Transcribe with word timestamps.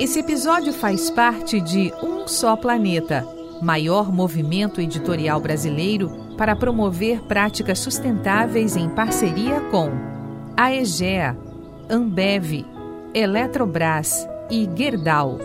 Esse 0.00 0.18
episódio 0.20 0.72
faz 0.72 1.10
parte 1.10 1.60
de 1.60 1.92
Um 2.02 2.26
Só 2.26 2.56
Planeta, 2.56 3.22
maior 3.60 4.10
movimento 4.10 4.80
editorial 4.80 5.38
brasileiro 5.38 6.10
para 6.38 6.56
promover 6.56 7.20
práticas 7.24 7.80
sustentáveis 7.80 8.76
em 8.76 8.88
parceria 8.88 9.60
com 9.70 9.90
a 10.56 10.74
EGEA, 10.74 11.36
Ambev, 11.90 12.64
Eletrobras 13.12 14.26
e 14.50 14.66
Gerdau. 14.74 15.36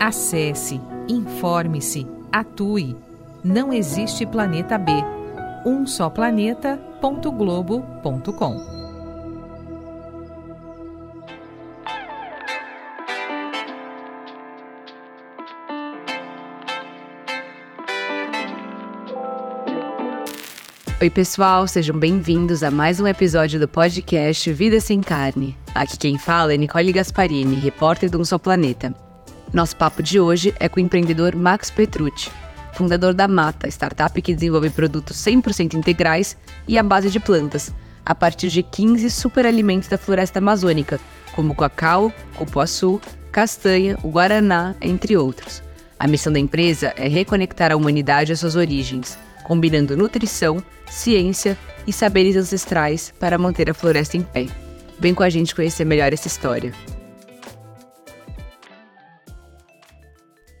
Acesse, 0.00 0.80
informe-se, 1.06 2.06
atue. 2.32 2.96
Não 3.44 3.70
existe 3.70 4.24
planeta 4.24 4.78
B. 4.78 4.92
Um 5.66 5.86
só 5.86 6.08
planeta.globo.com. 6.08 8.83
Oi, 21.04 21.10
pessoal, 21.10 21.68
sejam 21.68 21.98
bem-vindos 21.98 22.62
a 22.62 22.70
mais 22.70 22.98
um 22.98 23.06
episódio 23.06 23.60
do 23.60 23.68
podcast 23.68 24.50
Vida 24.54 24.80
Sem 24.80 25.02
Carne. 25.02 25.54
Aqui 25.74 25.98
quem 25.98 26.16
fala 26.16 26.54
é 26.54 26.56
Nicole 26.56 26.90
Gasparini, 26.94 27.56
repórter 27.56 28.08
do 28.08 28.18
Um 28.18 28.24
Só 28.24 28.38
Planeta. 28.38 28.94
Nosso 29.52 29.76
papo 29.76 30.02
de 30.02 30.18
hoje 30.18 30.54
é 30.58 30.66
com 30.66 30.80
o 30.80 30.82
empreendedor 30.82 31.36
Max 31.36 31.70
Petrucci, 31.70 32.30
fundador 32.72 33.12
da 33.12 33.28
Mata, 33.28 33.68
startup 33.68 34.22
que 34.22 34.34
desenvolve 34.34 34.70
produtos 34.70 35.18
100% 35.18 35.74
integrais 35.74 36.38
e 36.66 36.78
à 36.78 36.82
base 36.82 37.10
de 37.10 37.20
plantas, 37.20 37.70
a 38.02 38.14
partir 38.14 38.48
de 38.48 38.62
15 38.62 39.10
superalimentos 39.10 39.90
da 39.90 39.98
floresta 39.98 40.38
amazônica, 40.38 40.98
como 41.36 41.54
cacau, 41.54 42.10
cupuaçu, 42.34 42.98
castanha, 43.30 43.98
guaraná, 44.02 44.74
entre 44.80 45.18
outros. 45.18 45.62
A 45.98 46.06
missão 46.06 46.32
da 46.32 46.38
empresa 46.38 46.94
é 46.96 47.08
reconectar 47.08 47.70
a 47.70 47.76
humanidade 47.76 48.32
às 48.32 48.40
suas 48.40 48.56
origens, 48.56 49.18
combinando 49.44 49.98
nutrição, 49.98 50.64
ciência 50.94 51.58
e 51.86 51.92
saberes 51.92 52.36
ancestrais 52.36 53.12
para 53.18 53.36
manter 53.36 53.68
a 53.68 53.74
floresta 53.74 54.16
em 54.16 54.22
pé. 54.22 54.46
Vem 54.98 55.14
com 55.14 55.22
a 55.22 55.28
gente 55.28 55.54
conhecer 55.54 55.84
melhor 55.84 56.12
essa 56.12 56.28
história. 56.28 56.72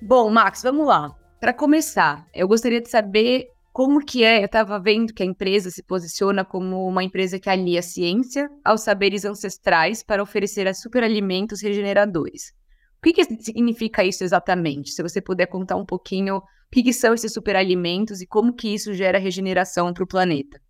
Bom, 0.02 0.28
Max, 0.28 0.62
vamos 0.62 0.86
lá. 0.86 1.10
Para 1.40 1.54
começar, 1.54 2.26
eu 2.34 2.48
gostaria 2.48 2.80
de 2.80 2.90
saber 2.90 3.46
como 3.72 4.04
que 4.04 4.22
é, 4.22 4.40
eu 4.40 4.46
estava 4.46 4.78
vendo 4.78 5.14
que 5.14 5.22
a 5.22 5.26
empresa 5.26 5.70
se 5.70 5.82
posiciona 5.82 6.44
como 6.44 6.86
uma 6.86 7.02
empresa 7.02 7.38
que 7.38 7.48
alia 7.48 7.80
a 7.80 7.82
ciência 7.82 8.48
aos 8.64 8.82
saberes 8.82 9.24
ancestrais 9.24 10.02
para 10.02 10.22
oferecer 10.22 10.66
a 10.68 10.74
superalimentos 10.74 11.62
regeneradores. 11.62 12.52
O 12.98 13.02
que, 13.02 13.12
que 13.12 13.24
significa 13.42 14.04
isso 14.04 14.24
exatamente? 14.24 14.90
Se 14.90 15.02
você 15.02 15.20
puder 15.20 15.46
contar 15.46 15.76
um 15.76 15.84
pouquinho 15.84 16.40
que, 16.70 16.82
que 16.82 16.92
são 16.92 17.14
esses 17.14 17.32
superalimentos 17.32 18.20
e 18.20 18.26
como 18.26 18.52
que 18.52 18.68
isso 18.68 18.92
gera 18.94 19.18
regeneração 19.18 19.92
para 19.92 20.04
o 20.04 20.06
planeta? 20.06 20.60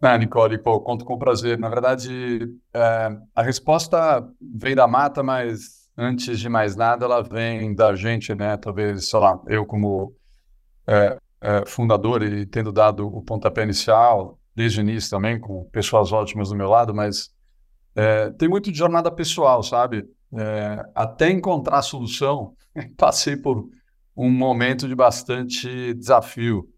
Ah, 0.00 0.18
Nicole, 0.18 0.58
pô, 0.58 0.80
conto 0.80 1.04
com 1.04 1.16
prazer. 1.16 1.58
Na 1.58 1.68
verdade, 1.68 2.48
é, 2.74 3.08
a 3.34 3.42
resposta 3.42 4.28
vem 4.40 4.74
da 4.74 4.88
mata, 4.88 5.22
mas 5.22 5.88
antes 5.96 6.40
de 6.40 6.48
mais 6.48 6.74
nada, 6.74 7.04
ela 7.04 7.22
vem 7.22 7.74
da 7.74 7.94
gente, 7.94 8.34
né? 8.34 8.56
Talvez, 8.56 9.08
sei 9.08 9.20
lá, 9.20 9.40
eu 9.46 9.64
como 9.64 10.12
é, 10.88 11.16
é, 11.40 11.66
fundador 11.66 12.22
e 12.22 12.46
tendo 12.46 12.72
dado 12.72 13.06
o 13.06 13.22
pontapé 13.22 13.62
inicial, 13.62 14.38
desde 14.54 14.80
o 14.80 14.82
início 14.82 15.10
também, 15.10 15.38
com 15.38 15.64
pessoas 15.70 16.12
ótimas 16.12 16.48
do 16.48 16.56
meu 16.56 16.68
lado, 16.68 16.94
mas 16.94 17.30
é, 17.94 18.30
tem 18.30 18.48
muito 18.48 18.70
de 18.72 18.78
jornada 18.78 19.10
pessoal, 19.10 19.62
sabe? 19.62 20.04
É, 20.34 20.84
até 20.94 21.30
encontrar 21.30 21.78
a 21.78 21.82
solução, 21.82 22.54
passei 22.96 23.36
por 23.36 23.68
um 24.22 24.30
momento 24.30 24.86
de 24.86 24.94
bastante 24.94 25.92
desafio 25.94 26.68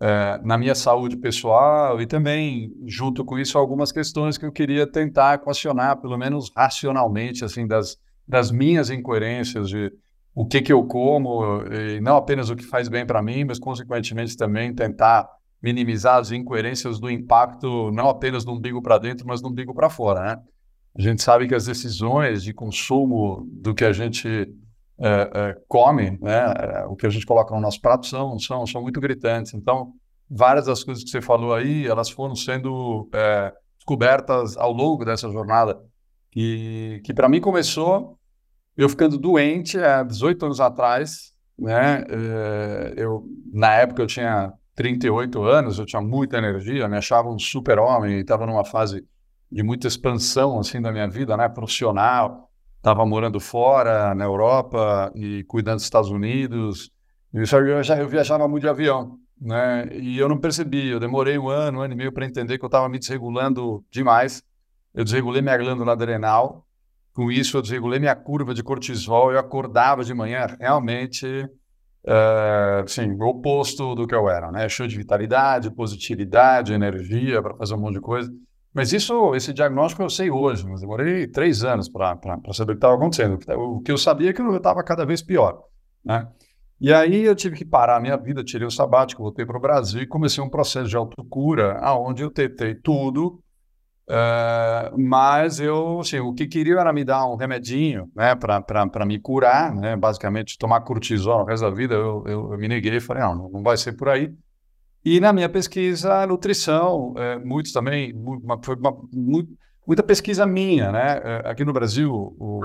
é, 0.00 0.40
na 0.42 0.58
minha 0.58 0.74
saúde 0.74 1.16
pessoal 1.16 2.00
e 2.00 2.06
também, 2.06 2.72
junto 2.84 3.24
com 3.24 3.38
isso, 3.38 3.56
algumas 3.56 3.92
questões 3.92 4.36
que 4.36 4.44
eu 4.44 4.50
queria 4.50 4.90
tentar 4.90 5.34
equacionar, 5.34 6.00
pelo 6.00 6.18
menos 6.18 6.50
racionalmente, 6.56 7.44
assim, 7.44 7.64
das, 7.64 7.96
das 8.26 8.50
minhas 8.50 8.90
incoerências 8.90 9.68
de 9.68 9.92
o 10.34 10.44
que, 10.46 10.62
que 10.62 10.72
eu 10.72 10.84
como, 10.84 11.62
e 11.70 12.00
não 12.00 12.16
apenas 12.16 12.50
o 12.50 12.56
que 12.56 12.64
faz 12.64 12.88
bem 12.88 13.06
para 13.06 13.22
mim, 13.22 13.44
mas, 13.44 13.58
consequentemente, 13.58 14.36
também 14.36 14.74
tentar 14.74 15.28
minimizar 15.62 16.18
as 16.18 16.32
incoerências 16.32 16.98
do 16.98 17.10
impacto, 17.10 17.90
não 17.92 18.08
apenas 18.08 18.44
do 18.44 18.52
umbigo 18.52 18.82
para 18.82 18.98
dentro, 18.98 19.26
mas 19.26 19.40
do 19.40 19.48
umbigo 19.48 19.74
para 19.74 19.90
fora, 19.90 20.22
né? 20.22 20.42
A 20.96 21.02
gente 21.02 21.22
sabe 21.22 21.46
que 21.46 21.54
as 21.54 21.66
decisões 21.66 22.42
de 22.42 22.52
consumo 22.52 23.46
do 23.52 23.74
que 23.74 23.84
a 23.84 23.92
gente 23.92 24.48
é, 25.00 25.30
é, 25.34 25.56
come, 25.66 26.18
né, 26.20 26.84
o 26.88 26.94
que 26.94 27.06
a 27.06 27.10
gente 27.10 27.24
coloca 27.24 27.54
no 27.54 27.60
nosso 27.60 27.80
prato 27.80 28.06
são, 28.06 28.38
são, 28.38 28.66
são 28.66 28.82
muito 28.82 29.00
gritantes. 29.00 29.54
Então, 29.54 29.92
várias 30.30 30.66
das 30.66 30.84
coisas 30.84 31.02
que 31.02 31.10
você 31.10 31.22
falou 31.22 31.54
aí, 31.54 31.86
elas 31.86 32.10
foram 32.10 32.34
sendo 32.34 33.08
é, 33.14 33.52
descobertas 33.78 34.56
ao 34.58 34.72
longo 34.72 35.04
dessa 35.04 35.30
jornada, 35.30 35.78
que, 36.30 37.00
que 37.04 37.14
para 37.14 37.28
mim 37.28 37.40
começou 37.40 38.18
eu 38.76 38.88
ficando 38.88 39.18
doente 39.18 39.78
há 39.78 40.02
18 40.02 40.46
anos 40.46 40.60
atrás, 40.60 41.34
né, 41.58 42.04
eu, 42.96 43.24
na 43.52 43.74
época 43.74 44.00
eu 44.00 44.06
tinha 44.06 44.52
38 44.74 45.42
anos, 45.42 45.78
eu 45.78 45.84
tinha 45.84 46.00
muita 46.00 46.38
energia, 46.38 46.88
me 46.88 46.96
achava 46.96 47.28
um 47.28 47.38
super-homem, 47.38 48.20
estava 48.20 48.46
numa 48.46 48.64
fase 48.64 49.04
de 49.52 49.62
muita 49.62 49.86
expansão 49.86 50.58
assim 50.58 50.80
da 50.80 50.92
minha 50.92 51.08
vida, 51.08 51.36
né, 51.36 51.48
profissional, 51.48 52.49
estava 52.80 53.04
morando 53.04 53.38
fora, 53.38 54.14
na 54.14 54.24
Europa 54.24 55.12
e 55.14 55.44
cuidando 55.44 55.76
dos 55.76 55.84
Estados 55.84 56.10
Unidos. 56.10 56.90
Eu, 57.32 57.44
já, 57.44 57.98
eu 57.98 58.08
viajava 58.08 58.48
muito 58.48 58.62
de 58.62 58.68
avião, 58.68 59.18
né? 59.40 59.88
E 59.92 60.18
eu 60.18 60.28
não 60.28 60.38
percebi. 60.38 60.88
Eu 60.88 60.98
demorei 60.98 61.38
um 61.38 61.48
ano, 61.48 61.78
um 61.78 61.82
ano 61.82 61.92
e 61.92 61.96
meio 61.96 62.12
para 62.12 62.26
entender 62.26 62.58
que 62.58 62.64
eu 62.64 62.68
estava 62.68 62.88
me 62.88 62.98
desregulando 62.98 63.84
demais. 63.90 64.42
Eu 64.94 65.04
desregulei 65.04 65.42
minha 65.42 65.56
glândula 65.56 65.92
adrenal. 65.92 66.66
Com 67.12 67.30
isso, 67.30 67.56
eu 67.56 67.62
desregulei 67.62 67.98
minha 68.00 68.16
curva 68.16 68.54
de 68.54 68.62
cortisol. 68.62 69.30
Eu 69.30 69.38
acordava 69.38 70.02
de 70.02 70.14
manhã 70.14 70.46
realmente, 70.58 71.26
uh, 72.06 72.82
assim, 72.84 73.10
o 73.12 73.22
oposto 73.26 73.94
do 73.94 74.06
que 74.06 74.14
eu 74.14 74.28
era, 74.28 74.50
né? 74.50 74.68
Cheio 74.70 74.88
de 74.88 74.96
vitalidade, 74.96 75.70
positividade, 75.70 76.72
energia 76.72 77.42
para 77.42 77.54
fazer 77.56 77.74
um 77.74 77.78
monte 77.78 77.94
de 77.94 78.00
coisa. 78.00 78.32
Mas 78.72 78.92
isso, 78.92 79.34
esse 79.34 79.52
diagnóstico 79.52 80.02
eu 80.02 80.10
sei 80.10 80.30
hoje, 80.30 80.64
mas 80.66 80.80
demorei 80.80 81.26
três 81.26 81.64
anos 81.64 81.88
para 81.88 82.16
saber 82.52 82.72
o 82.72 82.74
que 82.74 82.78
estava 82.78 82.94
acontecendo. 82.94 83.38
O 83.56 83.80
que 83.80 83.90
eu 83.90 83.98
sabia 83.98 84.30
é 84.30 84.32
que 84.32 84.40
eu 84.40 84.56
estava 84.56 84.82
cada 84.84 85.04
vez 85.04 85.20
pior, 85.22 85.64
né? 86.04 86.28
E 86.80 86.94
aí 86.94 87.24
eu 87.24 87.36
tive 87.36 87.56
que 87.56 87.64
parar 87.64 87.96
a 87.96 88.00
minha 88.00 88.16
vida, 88.16 88.42
tirei 88.42 88.66
o 88.66 88.70
sabático, 88.70 89.22
voltei 89.22 89.44
para 89.44 89.58
o 89.58 89.60
Brasil 89.60 90.00
e 90.00 90.06
comecei 90.06 90.42
um 90.42 90.48
processo 90.48 90.88
de 90.88 90.96
autocura, 90.96 91.78
aonde 91.80 92.22
eu 92.22 92.30
tentei 92.30 92.74
tudo, 92.74 93.42
uh, 94.08 94.98
mas 94.98 95.60
eu, 95.60 96.00
assim, 96.00 96.20
o 96.20 96.32
que 96.32 96.46
queria 96.46 96.78
era 96.78 96.90
me 96.90 97.04
dar 97.04 97.26
um 97.26 97.36
remedinho, 97.36 98.10
né, 98.16 98.34
para 98.34 99.04
me 99.04 99.18
curar, 99.20 99.74
né, 99.74 99.94
basicamente 99.94 100.56
tomar 100.56 100.80
cortisol 100.80 101.40
no 101.40 101.44
resto 101.44 101.64
da 101.64 101.70
vida, 101.70 101.94
eu, 101.94 102.24
eu, 102.26 102.52
eu 102.52 102.58
me 102.58 102.66
neguei 102.66 102.96
e 102.96 103.00
falei, 103.00 103.24
não, 103.24 103.50
não 103.50 103.62
vai 103.62 103.76
ser 103.76 103.92
por 103.92 104.08
aí. 104.08 104.32
E 105.04 105.18
na 105.18 105.32
minha 105.32 105.48
pesquisa, 105.48 106.26
nutrição, 106.26 107.14
é, 107.16 107.38
também, 107.72 108.12
uma, 108.14 108.60
foi 108.62 108.76
uma, 108.76 108.94
muito, 109.12 109.50
muita 109.86 110.02
pesquisa 110.02 110.44
minha, 110.44 110.92
né? 110.92 111.20
É, 111.24 111.50
aqui 111.50 111.64
no 111.64 111.72
Brasil, 111.72 112.12
o, 112.12 112.60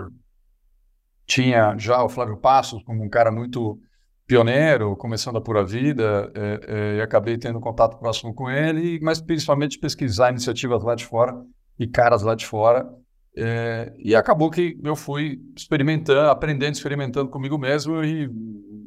tinha 1.26 1.78
já 1.78 2.04
o 2.04 2.10
Flávio 2.10 2.38
Passos 2.38 2.84
como 2.84 3.04
um 3.04 3.10
cara 3.10 3.32
muito 3.32 3.80
pioneiro, 4.28 4.96
começando 4.96 5.38
a 5.38 5.42
Pura 5.42 5.64
Vida, 5.64 6.32
é, 6.36 6.60
é, 6.68 6.96
e 6.98 7.02
acabei 7.02 7.38
tendo 7.38 7.60
contato 7.60 7.98
próximo 7.98 8.34
com 8.34 8.50
ele, 8.50 9.00
mas 9.02 9.22
principalmente 9.22 9.80
pesquisar 9.80 10.32
iniciativas 10.32 10.84
lá 10.84 10.96
de 10.96 11.06
fora 11.06 11.34
e 11.80 11.88
caras 11.88 12.22
lá 12.22 12.36
de 12.36 12.46
fora. 12.46 12.86
É, 13.38 13.94
e 14.00 14.16
acabou 14.16 14.50
que 14.50 14.80
eu 14.84 14.96
fui 14.96 15.42
experimentando, 15.56 16.30
aprendendo, 16.30 16.74
experimentando 16.74 17.30
comigo 17.30 17.58
mesmo 17.58 18.04
e 18.04 18.30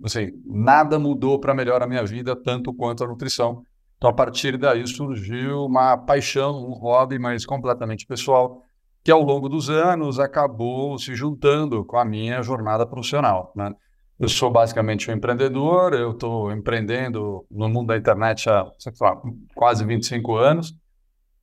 assim, 0.05 0.31
nada 0.45 0.99
mudou 0.99 1.39
para 1.39 1.55
melhor 1.55 1.83
a 1.83 1.87
minha 1.87 2.05
vida 2.05 2.37
tanto 2.37 2.73
quanto 2.73 3.05
a 3.05 3.07
nutrição. 3.09 3.63
Então, 3.97 4.11
a 4.11 4.13
partir 4.13 4.57
daí 4.57 4.87
surgiu 4.87 5.65
uma 5.65 5.97
paixão, 5.97 6.65
um 6.65 6.73
hobby, 6.73 7.19
mas 7.19 7.45
completamente 7.45 8.07
pessoal, 8.07 8.63
que 9.05 9.11
ao 9.11 9.23
longo 9.23 9.49
dos 9.49 9.69
anos 9.69 10.21
acabou 10.21 10.99
se 10.99 11.15
juntando 11.15 11.85
com 11.85 11.97
a 11.97 12.05
minha 12.05 12.43
jornada 12.43 12.87
profissional. 12.87 13.53
Né? 13.57 13.73
Eu 14.19 14.29
sou 14.29 14.51
basicamente 14.51 15.11
um 15.11 15.15
empreendedor, 15.15 15.95
eu 15.95 16.13
estou 16.13 16.53
empreendendo 16.53 17.45
no 17.51 17.69
mundo 17.69 17.89
da 17.89 17.97
internet 17.97 18.49
há 18.49 18.71
lá, 19.01 19.21
quase 19.55 19.85
25 19.85 20.37
anos, 20.37 20.75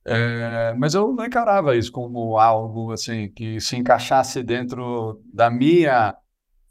é, 0.06 0.72
mas 0.78 0.94
eu 0.94 1.12
não 1.12 1.26
encarava 1.26 1.74
isso 1.74 1.90
como 1.90 2.38
algo 2.38 2.92
assim 2.92 3.28
que 3.34 3.60
se 3.60 3.76
encaixasse 3.76 4.42
dentro 4.42 5.20
da 5.34 5.50
minha 5.50 6.14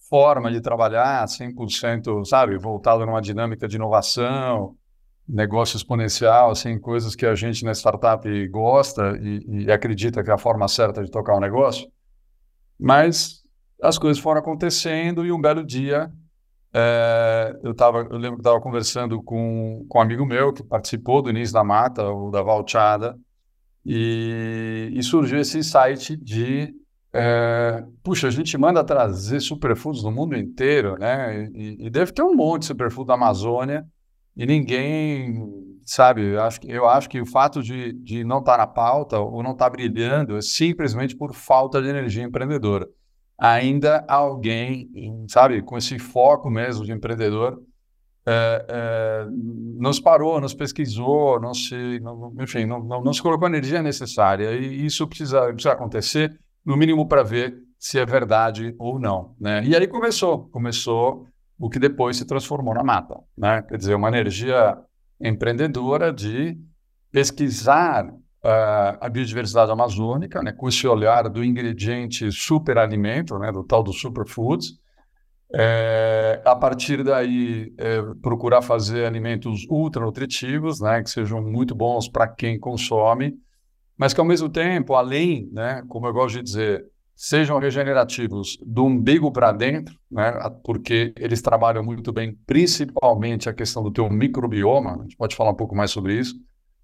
forma 0.10 0.52
de 0.52 0.62
trabalhar 0.62 1.26
100%, 1.26 2.26
sabe, 2.26 2.58
voltado 2.58 3.06
numa 3.06 3.22
dinâmica 3.22 3.68
de 3.68 3.76
inovação, 3.76 4.76
negócio 5.28 5.78
exponencial, 5.78 6.52
assim, 6.52 6.80
coisas 6.80 7.16
que 7.16 7.26
a 7.26 7.34
gente 7.34 7.66
na 7.66 7.72
startup 7.72 8.48
gosta 8.50 9.18
e, 9.20 9.64
e 9.66 9.72
acredita 9.72 10.24
que 10.24 10.30
é 10.30 10.34
a 10.34 10.38
forma 10.38 10.68
certa 10.68 11.04
de 11.04 11.10
tocar 11.10 11.34
o 11.34 11.38
um 11.38 11.42
negócio. 11.42 11.90
Mas 12.80 13.44
as 13.82 13.98
coisas 13.98 14.22
foram 14.22 14.42
acontecendo 14.42 15.26
e 15.26 15.32
um 15.32 15.42
belo 15.42 15.66
dia 15.66 16.12
é, 16.78 17.58
eu, 17.64 17.74
tava, 17.74 18.00
eu 18.00 18.18
lembro 18.18 18.36
que 18.36 18.42
estava 18.42 18.60
conversando 18.60 19.24
com, 19.24 19.86
com 19.88 19.98
um 19.98 20.02
amigo 20.02 20.26
meu 20.26 20.52
que 20.52 20.62
participou 20.62 21.22
do 21.22 21.30
início 21.30 21.54
da 21.54 21.64
mata, 21.64 22.04
o 22.12 22.30
da 22.30 22.42
Valchada, 22.44 23.18
e, 23.86 24.92
e 24.94 25.02
surgiu 25.02 25.40
esse 25.40 25.58
insight 25.58 26.18
de 26.18 26.76
é, 27.16 27.84
puxa, 28.04 28.28
a 28.28 28.32
gente 28.32 28.58
manda 28.58 28.84
trazer 28.84 29.40
superfoods 29.40 30.02
do 30.02 30.12
mundo 30.12 30.36
inteiro, 30.36 30.98
né? 30.98 31.50
E, 31.54 31.88
e, 31.88 31.90
deve 31.90 32.12
ter 32.12 32.24
um 32.24 32.36
monte 32.36 32.62
de 32.62 32.68
superfood 32.68 33.08
da 33.08 33.14
Amazônia 33.14 33.86
e 34.36 34.46
ninguém 34.46 35.44
sabe. 35.86 36.22
Eu 36.34 36.44
acho, 36.44 36.60
eu 36.66 36.90
acho 36.90 37.10
que 37.10 37.22
o 37.22 37.26
fato 37.26 37.64
de, 37.64 37.94
de 37.94 38.24
não 38.24 38.40
estar 38.40 38.54
tá 38.54 38.58
na 38.58 38.68
pauta 38.68 39.20
ou 39.20 39.42
não 39.42 39.52
estar 39.52 39.66
tá 39.66 39.72
brilhando 39.72 40.38
é 40.38 40.42
simplesmente 40.42 41.16
por 41.16 41.34
falta 41.34 41.82
de 41.82 41.88
energia 41.88 42.24
empreendedora 42.24 42.88
ainda 43.38 44.06
alguém, 44.08 44.90
sabe, 45.28 45.62
com 45.62 45.78
esse 45.78 46.00
foco 46.00 46.50
mesmo 46.50 46.86
de 46.86 46.92
empreendedor, 46.92 47.62
é, 48.28 48.66
é, 48.70 50.02
parou, 50.04 50.42
nos 50.42 50.54
pesquisou, 50.54 51.40
não 51.40 51.54
se, 51.54 52.00
não, 52.00 52.34
enfim, 52.40 52.66
não, 52.66 52.84
não, 52.84 53.04
não, 53.04 53.14
se 53.14 53.22
colocou 53.22 53.46
a 53.46 53.50
energia 53.50 53.82
necessária. 53.82 54.52
E 54.54 54.86
isso 54.86 55.08
precisa, 55.08 55.54
precisa 55.54 55.74
acontecer, 55.74 56.40
no 56.66 56.76
mínimo 56.76 57.08
para 57.08 57.24
ver 57.24 57.56
se 57.78 58.00
é 58.00 58.06
verdade 58.06 58.76
ou 58.80 59.00
não. 59.00 59.36
Né? 59.40 59.64
E 59.64 59.76
aí 59.76 59.88
começou, 59.88 60.50
começou 60.50 61.28
o 61.60 61.70
que 61.70 61.80
depois 61.80 62.18
se 62.18 62.26
transformou 62.26 62.74
na 62.74 62.84
mata. 62.84 63.20
Né? 63.38 63.62
Quer 63.62 63.78
dizer, 63.78 63.96
uma 63.96 64.08
energia 64.08 64.78
empreendedora 65.22 66.12
de 66.12 66.58
pesquisar 67.12 68.06
uh, 68.08 68.98
a 69.00 69.10
biodiversidade 69.10 69.72
amazônica, 69.72 70.42
né, 70.44 70.52
com 70.52 70.68
esse 70.68 70.86
olhar 70.88 71.30
do 71.30 71.44
ingrediente 71.44 72.32
superalimento, 72.32 73.40
né, 73.40 73.52
do 73.52 73.64
tal 73.64 73.82
do 73.82 73.94
superfoods. 73.94 74.74
É, 75.54 76.42
a 76.44 76.56
partir 76.56 77.04
daí, 77.04 77.74
é, 77.78 78.02
procurar 78.22 78.62
fazer 78.62 79.06
alimentos 79.06 79.66
ultranutritivos, 79.70 80.82
né, 80.82 81.02
que 81.02 81.10
sejam 81.10 81.42
muito 81.42 81.74
bons 81.74 82.10
para 82.10 82.28
quem 82.28 82.60
consome, 82.60 83.38
mas 83.98 84.14
que 84.14 84.20
ao 84.20 84.26
mesmo 84.26 84.50
tempo, 84.50 84.94
além, 84.96 85.50
né, 85.52 85.84
como 85.88 86.08
eu 86.08 86.14
gosto 86.14 86.36
de 86.38 86.44
dizer, 86.44 86.86
sejam 87.16 87.58
regenerativos 87.60 88.58
do 88.66 88.86
umbigo 88.86 89.32
para 89.32 89.52
dentro, 89.54 89.98
né, 90.12 90.34
porque 90.64 91.14
eles 91.18 91.42
trabalham 91.42 91.84
muito 91.84 92.12
bem, 92.12 92.38
principalmente 92.46 93.48
a 93.48 93.54
questão 93.54 93.82
do 93.82 93.92
teu 93.92 94.10
microbioma, 94.10 95.00
a 95.00 95.02
gente 95.04 95.16
pode 95.16 95.36
falar 95.36 95.52
um 95.52 95.56
pouco 95.56 95.76
mais 95.76 95.92
sobre 95.92 96.20
isso, 96.20 96.36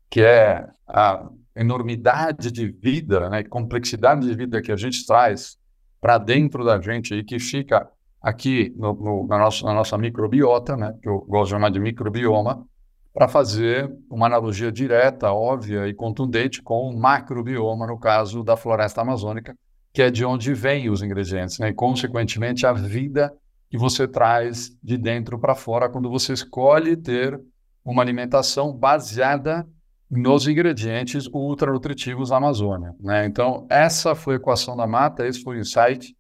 que 0.10 0.22
é 0.22 0.66
a 0.88 1.30
enormidade 1.56 2.50
de 2.50 2.68
vida, 2.68 3.30
né, 3.30 3.44
complexidade 3.44 4.26
de 4.26 4.34
vida 4.34 4.62
que 4.62 4.72
a 4.72 4.78
gente 4.78 5.06
traz 5.06 5.58
para 6.00 6.18
dentro 6.18 6.64
da 6.64 6.80
gente 6.80 7.14
e 7.14 7.24
que 7.24 7.38
fica 7.38 7.90
aqui 8.22 8.74
no, 8.78 8.94
no, 8.94 9.28
na, 9.28 9.38
nossa, 9.38 9.66
na 9.66 9.74
nossa 9.74 9.98
microbiota, 9.98 10.78
né, 10.78 10.98
que 11.02 11.10
eu 11.10 11.20
gosto 11.28 11.46
de 11.46 11.52
chamar 11.52 11.72
de 11.72 11.80
microbioma, 11.80 12.66
para 13.14 13.28
fazer 13.28 13.92
uma 14.10 14.26
analogia 14.26 14.72
direta, 14.72 15.32
óbvia 15.32 15.88
e 15.88 15.94
contundente 15.94 16.62
com 16.62 16.90
o 16.90 16.98
macrobioma, 16.98 17.86
no 17.86 18.00
caso 18.00 18.44
da 18.44 18.56
floresta 18.56 19.02
amazônica, 19.02 19.54
que 19.94 20.02
é 20.02 20.10
de 20.10 20.24
onde 20.24 20.54
vêm 20.54 20.90
os 20.90 21.02
ingredientes, 21.02 21.60
né, 21.60 21.70
e 21.70 21.74
consequentemente 21.74 22.66
a 22.66 22.72
vida 22.72 23.34
que 23.70 23.78
você 23.78 24.08
traz 24.08 24.72
de 24.82 24.98
dentro 24.98 25.38
para 25.38 25.56
fora 25.56 25.90
quando 25.90 26.10
você 26.10 26.34
escolhe 26.34 26.96
ter 26.96 27.40
uma 27.84 28.02
alimentação 28.02 28.74
baseada 28.74 29.68
nos 30.10 30.48
ingredientes 30.48 31.26
ultranutritivos 31.28 32.30
da 32.30 32.38
Amazônia. 32.38 32.94
Né? 33.00 33.26
Então, 33.26 33.66
essa 33.70 34.14
foi 34.14 34.36
a 34.36 34.38
equação 34.38 34.76
da 34.76 34.86
mata, 34.86 35.26
esse 35.26 35.42
foi 35.42 35.58
o 35.58 35.60
insight, 35.60 36.16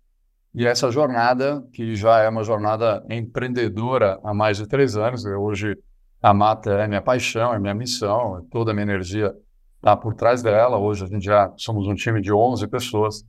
e 0.53 0.65
essa 0.65 0.89
jornada, 0.91 1.63
que 1.73 1.95
já 1.95 2.19
é 2.19 2.29
uma 2.29 2.43
jornada 2.43 3.05
empreendedora 3.09 4.19
há 4.23 4.33
mais 4.33 4.57
de 4.57 4.67
três 4.67 4.97
anos, 4.97 5.25
hoje 5.25 5.77
a 6.21 6.33
mata 6.33 6.71
é 6.71 6.87
minha 6.87 7.01
paixão, 7.01 7.53
é 7.53 7.59
minha 7.59 7.73
missão, 7.73 8.45
toda 8.51 8.71
a 8.71 8.73
minha 8.73 8.83
energia 8.83 9.33
está 9.77 9.97
por 9.97 10.13
trás 10.13 10.43
dela. 10.43 10.77
Hoje 10.77 11.03
a 11.03 11.07
gente 11.07 11.25
já 11.25 11.51
somos 11.57 11.87
um 11.87 11.95
time 11.95 12.21
de 12.21 12.31
11 12.31 12.67
pessoas 12.67 13.25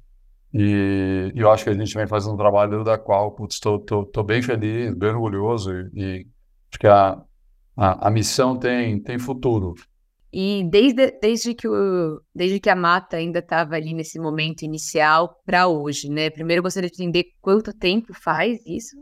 e, 0.52 1.32
e 1.34 1.40
eu 1.40 1.50
acho 1.50 1.64
que 1.64 1.70
a 1.70 1.74
gente 1.74 1.94
vem 1.94 2.06
fazendo 2.06 2.34
um 2.34 2.36
trabalho 2.36 2.84
da 2.84 2.98
qual 2.98 3.34
estou 3.48 4.24
bem 4.24 4.42
feliz, 4.42 4.94
bem 4.94 5.08
orgulhoso 5.08 5.72
e, 5.72 5.90
e 5.94 6.26
acho 6.70 6.78
que 6.78 6.86
a, 6.86 7.18
a, 7.74 8.08
a 8.08 8.10
missão 8.10 8.58
tem, 8.58 9.00
tem 9.00 9.18
futuro. 9.18 9.74
E 10.30 10.66
desde, 10.70 11.10
desde, 11.20 11.54
que, 11.54 11.68
o, 11.68 12.20
desde 12.34 12.58
que 12.58 12.70
a 12.70 12.76
mata 12.76 13.16
ainda 13.16 13.38
estava 13.38 13.74
ali 13.74 13.92
nesse 13.92 14.18
momento 14.18 14.62
inicial 14.62 15.40
para 15.44 15.66
hoje, 15.66 16.08
né? 16.08 16.30
Primeiro 16.30 16.60
eu 16.60 16.62
gostaria 16.62 16.88
de 16.88 17.02
entender 17.02 17.24
quanto 17.40 17.72
tempo 17.72 18.14
faz 18.14 18.64
isso 18.66 18.96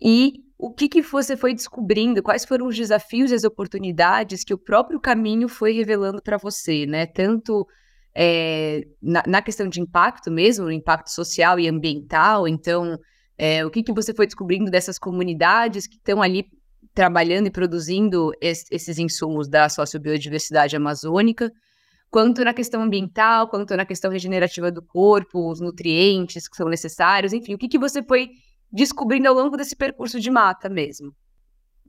e 0.00 0.45
o 0.58 0.72
que, 0.72 0.88
que 0.88 1.02
você 1.02 1.36
foi 1.36 1.52
descobrindo, 1.54 2.22
quais 2.22 2.44
foram 2.44 2.66
os 2.66 2.76
desafios 2.76 3.30
e 3.30 3.34
as 3.34 3.44
oportunidades 3.44 4.42
que 4.42 4.54
o 4.54 4.58
próprio 4.58 4.98
caminho 4.98 5.48
foi 5.48 5.72
revelando 5.72 6.22
para 6.22 6.38
você, 6.38 6.86
né? 6.86 7.06
Tanto 7.06 7.66
é, 8.14 8.86
na, 9.02 9.22
na, 9.26 9.42
questão 9.42 9.68
de 9.68 9.80
impacto 9.80 10.30
mesmo, 10.30 10.70
impacto 10.70 11.08
social 11.08 11.60
e 11.60 11.68
ambiental. 11.68 12.48
Então, 12.48 12.98
é, 13.36 13.66
o 13.66 13.70
que, 13.70 13.82
que 13.82 13.92
você 13.92 14.14
foi 14.14 14.24
descobrindo 14.24 14.70
dessas 14.70 14.98
comunidades 14.98 15.86
que 15.86 15.96
estão 15.96 16.22
ali 16.22 16.46
trabalhando 16.94 17.48
e 17.48 17.50
produzindo 17.50 18.32
es, 18.40 18.64
esses 18.70 18.98
insumos 18.98 19.46
da 19.48 19.68
sociobiodiversidade 19.68 20.74
amazônica, 20.74 21.52
quanto 22.10 22.42
na 22.42 22.54
questão 22.54 22.82
ambiental, 22.82 23.48
quanto 23.48 23.76
na 23.76 23.84
questão 23.84 24.10
regenerativa 24.10 24.72
do 24.72 24.80
corpo, 24.80 25.50
os 25.50 25.60
nutrientes 25.60 26.48
que 26.48 26.56
são 26.56 26.70
necessários, 26.70 27.34
enfim, 27.34 27.52
o 27.52 27.58
que, 27.58 27.68
que 27.68 27.78
você 27.78 28.02
foi 28.02 28.30
descobrindo 28.72 29.28
ao 29.28 29.34
longo 29.34 29.56
desse 29.56 29.76
percurso 29.76 30.20
de 30.20 30.30
mata 30.30 30.68
mesmo? 30.68 31.14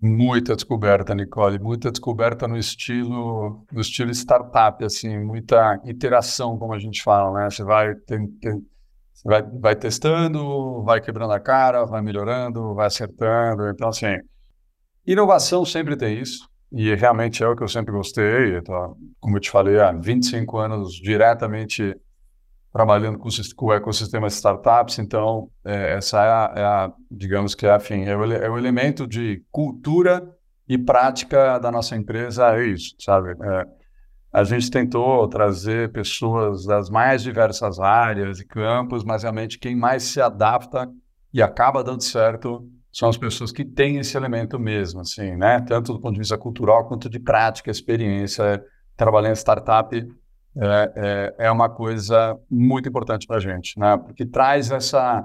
Muita 0.01 0.55
descoberta, 0.55 1.15
Nicole, 1.15 1.57
muita 1.57 1.89
descoberta 1.89 2.47
no 2.47 2.57
estilo, 2.57 3.65
no 3.71 3.81
estilo 3.81 4.11
startup, 4.11 4.83
assim, 4.83 5.17
muita 5.17 5.81
iteração, 5.85 6.57
como 6.57 6.73
a 6.73 6.79
gente 6.79 7.01
fala, 7.01 7.39
né? 7.39 7.49
Você 7.49 7.63
vai, 7.63 7.95
tem, 7.95 8.27
tem, 8.39 8.61
você 9.11 9.27
vai, 9.27 9.41
vai 9.41 9.75
testando, 9.75 10.83
vai 10.83 11.01
quebrando 11.01 11.33
a 11.33 11.39
cara, 11.39 11.83
vai 11.83 12.01
melhorando, 12.03 12.75
vai 12.75 12.85
acertando, 12.85 13.67
então 13.69 13.89
assim, 13.89 14.17
Inovação 15.07 15.63
sempre 15.63 15.95
tem 15.95 16.19
isso, 16.19 16.49
e 16.69 16.93
realmente 16.93 17.41
é 17.41 17.47
o 17.47 17.55
que 17.55 17.63
eu 17.63 17.67
sempre 17.69 17.93
gostei. 17.93 18.61
Tô, 18.61 18.97
como 19.21 19.37
eu 19.37 19.39
te 19.39 19.49
falei, 19.49 19.79
há 19.79 19.93
25 19.93 20.57
anos 20.57 20.93
diretamente 20.95 21.95
trabalhando 22.77 23.17
com, 23.17 23.27
o 23.65 23.73
ecossistema 23.73 24.27
de 24.27 24.33
startups, 24.33 24.99
então 24.99 25.49
é, 25.65 25.95
essa 25.95 26.23
é 26.23 26.29
a, 26.29 26.53
é 26.55 26.63
a, 26.63 26.93
digamos 27.09 27.55
que 27.55 27.65
é, 27.65 27.75
enfim, 27.75 28.03
é, 28.05 28.15
o, 28.15 28.31
é 28.31 28.47
o 28.47 28.55
elemento 28.55 29.07
de 29.07 29.43
cultura 29.51 30.23
e 30.69 30.77
prática 30.77 31.57
da 31.57 31.71
nossa 31.71 31.95
empresa, 31.95 32.55
é 32.55 32.67
isso, 32.67 32.93
sabe? 32.99 33.31
É, 33.31 33.65
a 34.31 34.43
gente 34.43 34.69
tentou 34.69 35.27
trazer 35.27 35.91
pessoas 35.91 36.67
das 36.67 36.87
mais 36.87 37.23
diversas 37.23 37.79
áreas 37.79 38.39
e 38.39 38.45
campos, 38.45 39.03
mas 39.03 39.23
realmente 39.23 39.57
quem 39.57 39.75
mais 39.75 40.03
se 40.03 40.21
adapta 40.21 40.87
e 41.33 41.41
acaba 41.41 41.83
dando 41.83 42.03
certo 42.03 42.63
são 42.91 43.09
as 43.09 43.17
pessoas 43.17 43.51
que 43.51 43.65
têm 43.65 43.97
esse 43.97 44.15
elemento 44.15 44.59
mesmo, 44.59 45.01
assim, 45.01 45.35
né? 45.35 45.61
Tanto 45.61 45.93
do 45.93 45.99
ponto 45.99 46.13
de 46.13 46.19
vista 46.19 46.37
cultural 46.37 46.87
quanto 46.87 47.09
de 47.09 47.19
prática, 47.19 47.71
experiência. 47.71 48.63
Trabalhar 48.95 49.29
em 49.29 49.35
startup 49.35 49.95
é, 50.59 50.93
é, 51.39 51.45
é 51.45 51.51
uma 51.51 51.69
coisa 51.69 52.37
muito 52.49 52.89
importante 52.89 53.27
para 53.27 53.37
a 53.37 53.39
gente, 53.39 53.79
né? 53.79 53.95
Porque 53.97 54.25
traz 54.25 54.71
essa, 54.71 55.23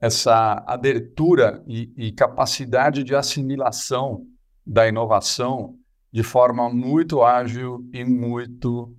essa 0.00 0.62
abertura 0.66 1.62
e, 1.66 1.92
e 1.96 2.12
capacidade 2.12 3.02
de 3.02 3.14
assimilação 3.14 4.24
da 4.64 4.86
inovação 4.86 5.74
de 6.12 6.22
forma 6.22 6.68
muito 6.68 7.22
ágil 7.22 7.84
e 7.92 8.04
muito 8.04 8.94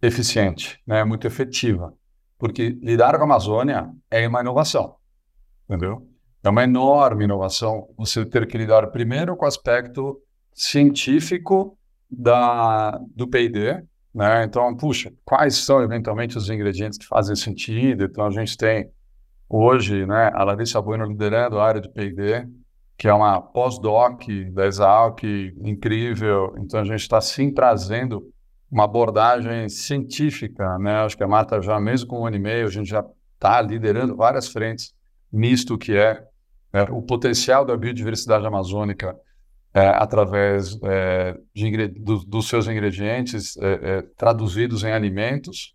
eficiente, 0.00 0.80
né? 0.86 1.02
Muito 1.02 1.26
efetiva. 1.26 1.92
Porque 2.38 2.78
lidar 2.80 3.16
com 3.16 3.22
a 3.22 3.24
Amazônia 3.24 3.90
é 4.10 4.26
uma 4.28 4.40
inovação, 4.40 4.94
entendeu? 5.68 6.06
É 6.42 6.48
uma 6.48 6.64
enorme 6.64 7.24
inovação 7.24 7.88
você 7.98 8.24
ter 8.24 8.46
que 8.46 8.56
lidar 8.56 8.86
primeiro 8.90 9.36
com 9.36 9.44
o 9.44 9.48
aspecto 9.48 10.18
científico 10.54 11.76
da, 12.10 12.98
do 13.14 13.28
P&D, 13.28 13.84
né? 14.14 14.44
Então, 14.44 14.74
puxa, 14.76 15.12
quais 15.24 15.56
são 15.56 15.82
eventualmente 15.82 16.36
os 16.36 16.48
ingredientes 16.50 16.98
que 16.98 17.06
fazem 17.06 17.36
sentido? 17.36 18.04
Então, 18.04 18.26
a 18.26 18.30
gente 18.30 18.56
tem 18.56 18.90
hoje, 19.48 20.06
né, 20.06 20.30
a 20.34 20.44
Larissa 20.44 20.80
Bueno 20.80 21.04
liderando 21.04 21.58
a 21.58 21.66
área 21.66 21.80
de 21.80 21.88
P&D, 21.88 22.48
que 22.96 23.08
é 23.08 23.14
uma 23.14 23.40
pós-doc 23.40 24.22
da 24.52 24.66
Exalc, 24.66 25.22
incrível. 25.62 26.54
Então, 26.58 26.80
a 26.80 26.84
gente 26.84 27.00
está 27.00 27.20
sim 27.20 27.52
trazendo 27.52 28.22
uma 28.70 28.84
abordagem 28.84 29.68
científica, 29.68 30.78
né? 30.78 30.96
Acho 31.00 31.16
que 31.16 31.24
a 31.24 31.28
Marta 31.28 31.60
já, 31.60 31.80
mesmo 31.80 32.06
com 32.06 32.20
um 32.20 32.26
ano 32.26 32.36
e 32.36 32.38
meio, 32.38 32.66
a 32.66 32.70
gente 32.70 32.88
já 32.88 33.04
está 33.34 33.60
liderando 33.60 34.14
várias 34.14 34.48
frentes 34.48 34.94
nisto 35.32 35.76
que 35.76 35.96
é 35.96 36.24
é, 36.72 36.82
o 36.82 37.02
potencial 37.02 37.64
da 37.64 37.76
biodiversidade 37.76 38.46
amazônica 38.46 39.16
é, 39.72 39.86
através 39.86 40.78
é, 40.82 41.38
de, 41.54 41.88
do, 41.88 42.18
dos 42.24 42.48
seus 42.48 42.66
ingredientes 42.66 43.56
é, 43.58 43.72
é, 43.72 44.02
traduzidos 44.16 44.82
em 44.82 44.92
alimentos 44.92 45.74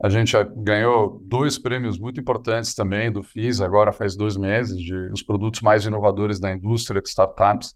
A 0.00 0.08
gente 0.08 0.32
ganhou 0.56 1.20
dois 1.24 1.58
prêmios 1.58 1.98
muito 1.98 2.20
importantes 2.20 2.74
também 2.74 3.10
do 3.10 3.22
FIS, 3.22 3.60
agora 3.60 3.92
faz 3.92 4.16
dois 4.16 4.36
meses, 4.36 4.78
de 4.78 4.94
os 5.12 5.22
produtos 5.22 5.60
mais 5.60 5.84
inovadores 5.84 6.40
da 6.40 6.52
indústria 6.52 7.00
de 7.00 7.08
startups. 7.08 7.74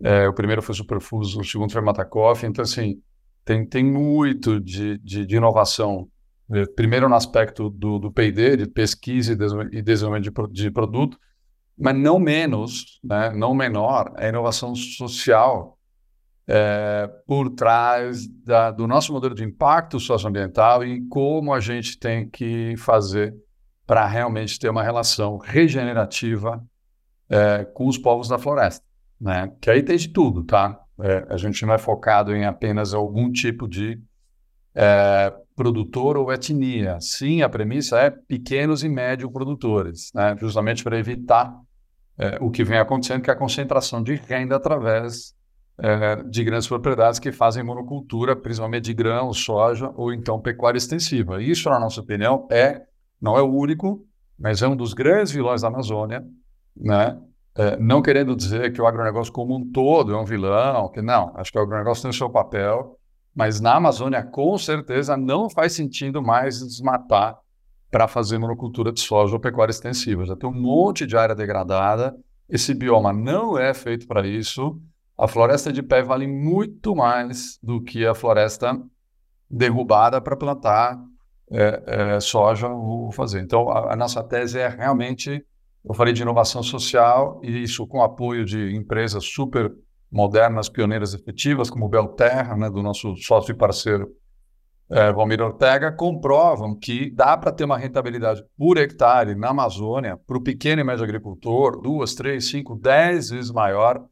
É, 0.00 0.28
o 0.28 0.32
primeiro 0.32 0.62
foi 0.62 0.74
Superfuso, 0.74 1.40
o 1.40 1.44
segundo 1.44 1.72
foi 1.72 1.82
Matakoff. 1.82 2.46
Então, 2.46 2.62
assim, 2.62 3.00
tem, 3.44 3.66
tem 3.66 3.84
muito 3.84 4.60
de, 4.60 4.98
de, 4.98 5.26
de 5.26 5.36
inovação. 5.36 6.08
É, 6.52 6.64
primeiro 6.66 7.08
no 7.08 7.14
aspecto 7.14 7.68
do, 7.70 7.98
do 7.98 8.12
P&D, 8.12 8.56
de 8.56 8.66
pesquisa 8.66 9.32
e 9.72 9.82
desenvolvimento 9.82 10.52
de, 10.52 10.62
de 10.62 10.70
produto, 10.70 11.18
mas 11.78 11.96
não 11.96 12.18
menos, 12.18 13.00
né, 13.02 13.30
não 13.30 13.54
menor, 13.54 14.12
a 14.16 14.28
inovação 14.28 14.74
social 14.74 15.78
é, 16.48 17.08
por 17.26 17.50
trás 17.50 18.26
da, 18.26 18.70
do 18.70 18.86
nosso 18.86 19.12
modelo 19.12 19.34
de 19.34 19.44
impacto 19.44 20.00
socioambiental 20.00 20.82
e 20.82 21.06
como 21.08 21.52
a 21.52 21.60
gente 21.60 21.98
tem 21.98 22.28
que 22.28 22.74
fazer 22.78 23.34
para 23.86 24.06
realmente 24.06 24.58
ter 24.58 24.70
uma 24.70 24.82
relação 24.82 25.36
regenerativa 25.36 26.64
é, 27.28 27.64
com 27.64 27.86
os 27.86 27.98
povos 27.98 28.28
da 28.28 28.38
floresta. 28.38 28.84
Né? 29.20 29.52
Que 29.60 29.70
aí 29.70 29.82
tem 29.82 29.96
de 29.96 30.08
tudo, 30.08 30.42
tá? 30.44 30.78
É, 31.00 31.26
a 31.28 31.36
gente 31.36 31.64
não 31.64 31.74
é 31.74 31.78
focado 31.78 32.34
em 32.34 32.44
apenas 32.44 32.94
algum 32.94 33.30
tipo 33.30 33.68
de 33.68 34.00
é, 34.74 35.32
produtor 35.54 36.16
ou 36.16 36.32
etnia. 36.32 36.98
Sim, 37.00 37.42
a 37.42 37.48
premissa 37.48 37.98
é 37.98 38.10
pequenos 38.10 38.82
e 38.82 38.88
médios 38.88 39.30
produtores, 39.30 40.10
né? 40.14 40.36
justamente 40.40 40.82
para 40.82 40.98
evitar 40.98 41.54
é, 42.18 42.38
o 42.40 42.50
que 42.50 42.64
vem 42.64 42.78
acontecendo, 42.78 43.22
que 43.22 43.30
é 43.30 43.32
a 43.32 43.36
concentração 43.36 44.02
de 44.02 44.14
renda 44.14 44.56
através 44.56 45.34
é, 45.78 46.16
de 46.24 46.42
grandes 46.42 46.66
propriedades 46.66 47.20
que 47.20 47.30
fazem 47.30 47.62
monocultura, 47.62 48.34
principalmente 48.34 48.84
de 48.86 48.94
grão, 48.94 49.32
soja 49.32 49.92
ou 49.94 50.12
então 50.12 50.40
pecuária 50.40 50.76
extensiva. 50.76 51.40
Isso, 51.40 51.70
na 51.70 51.78
nossa 51.78 52.00
opinião, 52.00 52.48
é 52.50 52.82
não 53.20 53.36
é 53.36 53.42
o 53.42 53.52
único, 53.52 54.04
mas 54.38 54.62
é 54.62 54.68
um 54.68 54.76
dos 54.76 54.94
grandes 54.94 55.32
vilões 55.32 55.62
da 55.62 55.68
Amazônia, 55.68 56.24
né? 56.76 57.18
É, 57.56 57.76
não 57.76 58.00
querendo 58.00 58.36
dizer 58.36 58.72
que 58.72 58.80
o 58.80 58.86
agronegócio 58.86 59.32
como 59.32 59.56
um 59.56 59.72
todo 59.72 60.14
é 60.14 60.16
um 60.16 60.24
vilão, 60.24 60.88
que 60.90 61.02
não, 61.02 61.32
acho 61.34 61.50
que 61.50 61.58
o 61.58 61.62
agronegócio 61.62 62.02
tem 62.02 62.10
o 62.10 62.14
seu 62.14 62.30
papel, 62.30 62.96
mas 63.34 63.60
na 63.60 63.74
Amazônia, 63.74 64.22
com 64.22 64.56
certeza, 64.56 65.16
não 65.16 65.50
faz 65.50 65.72
sentido 65.72 66.22
mais 66.22 66.60
desmatar 66.60 67.36
para 67.90 68.06
fazer 68.06 68.38
monocultura 68.38 68.92
de 68.92 69.00
soja 69.00 69.34
ou 69.34 69.40
pecuária 69.40 69.70
extensiva. 69.70 70.24
Já 70.24 70.36
tem 70.36 70.48
um 70.48 70.52
monte 70.52 71.06
de 71.06 71.16
área 71.16 71.34
degradada, 71.34 72.14
esse 72.48 72.74
bioma 72.74 73.12
não 73.12 73.58
é 73.58 73.72
feito 73.74 74.06
para 74.06 74.26
isso, 74.26 74.80
a 75.16 75.26
floresta 75.26 75.72
de 75.72 75.82
pé 75.82 76.02
vale 76.02 76.26
muito 76.26 76.94
mais 76.94 77.58
do 77.62 77.82
que 77.82 78.06
a 78.06 78.14
floresta 78.14 78.80
derrubada 79.50 80.20
para 80.20 80.36
plantar 80.36 80.98
é, 81.50 81.82
é, 81.86 82.20
soja 82.20 82.68
ou 82.68 83.10
fazer. 83.10 83.40
Então, 83.40 83.68
a, 83.68 83.94
a, 83.94 83.96
nossa 83.96 84.22
tese 84.22 84.58
é 84.58 84.68
realmente, 84.68 85.44
eu 85.84 85.94
falei 85.94 86.12
de 86.12 86.22
inovação 86.22 86.62
social, 86.62 87.40
e 87.42 87.62
isso 87.62 87.86
com 87.86 88.02
apoio 88.02 88.44
de 88.44 88.76
empresas 88.76 89.24
super 89.24 89.72
modernas, 90.10 90.68
pioneiras 90.68 91.14
efetivas, 91.14 91.68
como 91.68 91.88
Belterra, 91.88 92.56
né, 92.56 92.70
do 92.70 92.82
nosso 92.82 93.16
sócio 93.16 93.52
e 93.52 93.56
parceiro 93.56 94.08
é, 94.90 95.12
Valmir 95.12 95.42
Ortega, 95.42 95.92
comprovam 95.92 96.74
que 96.74 97.10
dá 97.10 97.36
para 97.36 97.52
ter 97.52 97.64
uma 97.64 97.76
rentabilidade 97.76 98.42
por 98.56 98.78
hectare 98.78 99.34
na 99.34 99.48
Amazônia, 99.48 100.18
para 100.26 100.38
o 100.38 100.42
pequeno 100.42 100.80
e 100.80 100.84
médio 100.84 101.04
agricultor, 101.04 101.80
duas, 101.80 102.14
três, 102.14 102.48
cinco, 102.48 102.74
dez 102.74 103.30
vezes 103.30 103.50
maior 103.50 104.02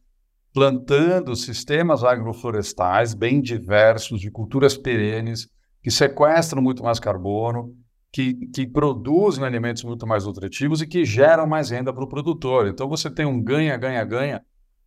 plantando 0.52 1.36
sistemas 1.36 2.02
agroflorestais 2.02 3.12
bem 3.12 3.42
diversos, 3.42 4.18
de 4.18 4.30
culturas 4.30 4.74
perenes, 4.74 5.48
que 5.82 5.90
sequestram 5.90 6.62
muito 6.62 6.82
mais 6.82 6.98
carbono, 6.98 7.74
que, 8.10 8.32
que 8.48 8.66
produzem 8.66 9.44
alimentos 9.44 9.84
muito 9.84 10.06
mais 10.06 10.24
nutritivos 10.24 10.80
e 10.80 10.86
que 10.86 11.04
geram 11.04 11.46
mais 11.46 11.68
renda 11.68 11.92
para 11.92 12.02
o 12.02 12.08
produtor. 12.08 12.68
Então 12.68 12.88
você 12.88 13.10
tem 13.10 13.26
um 13.26 13.38
ganha, 13.38 13.76
ganha, 13.76 14.02
ganha 14.02 14.42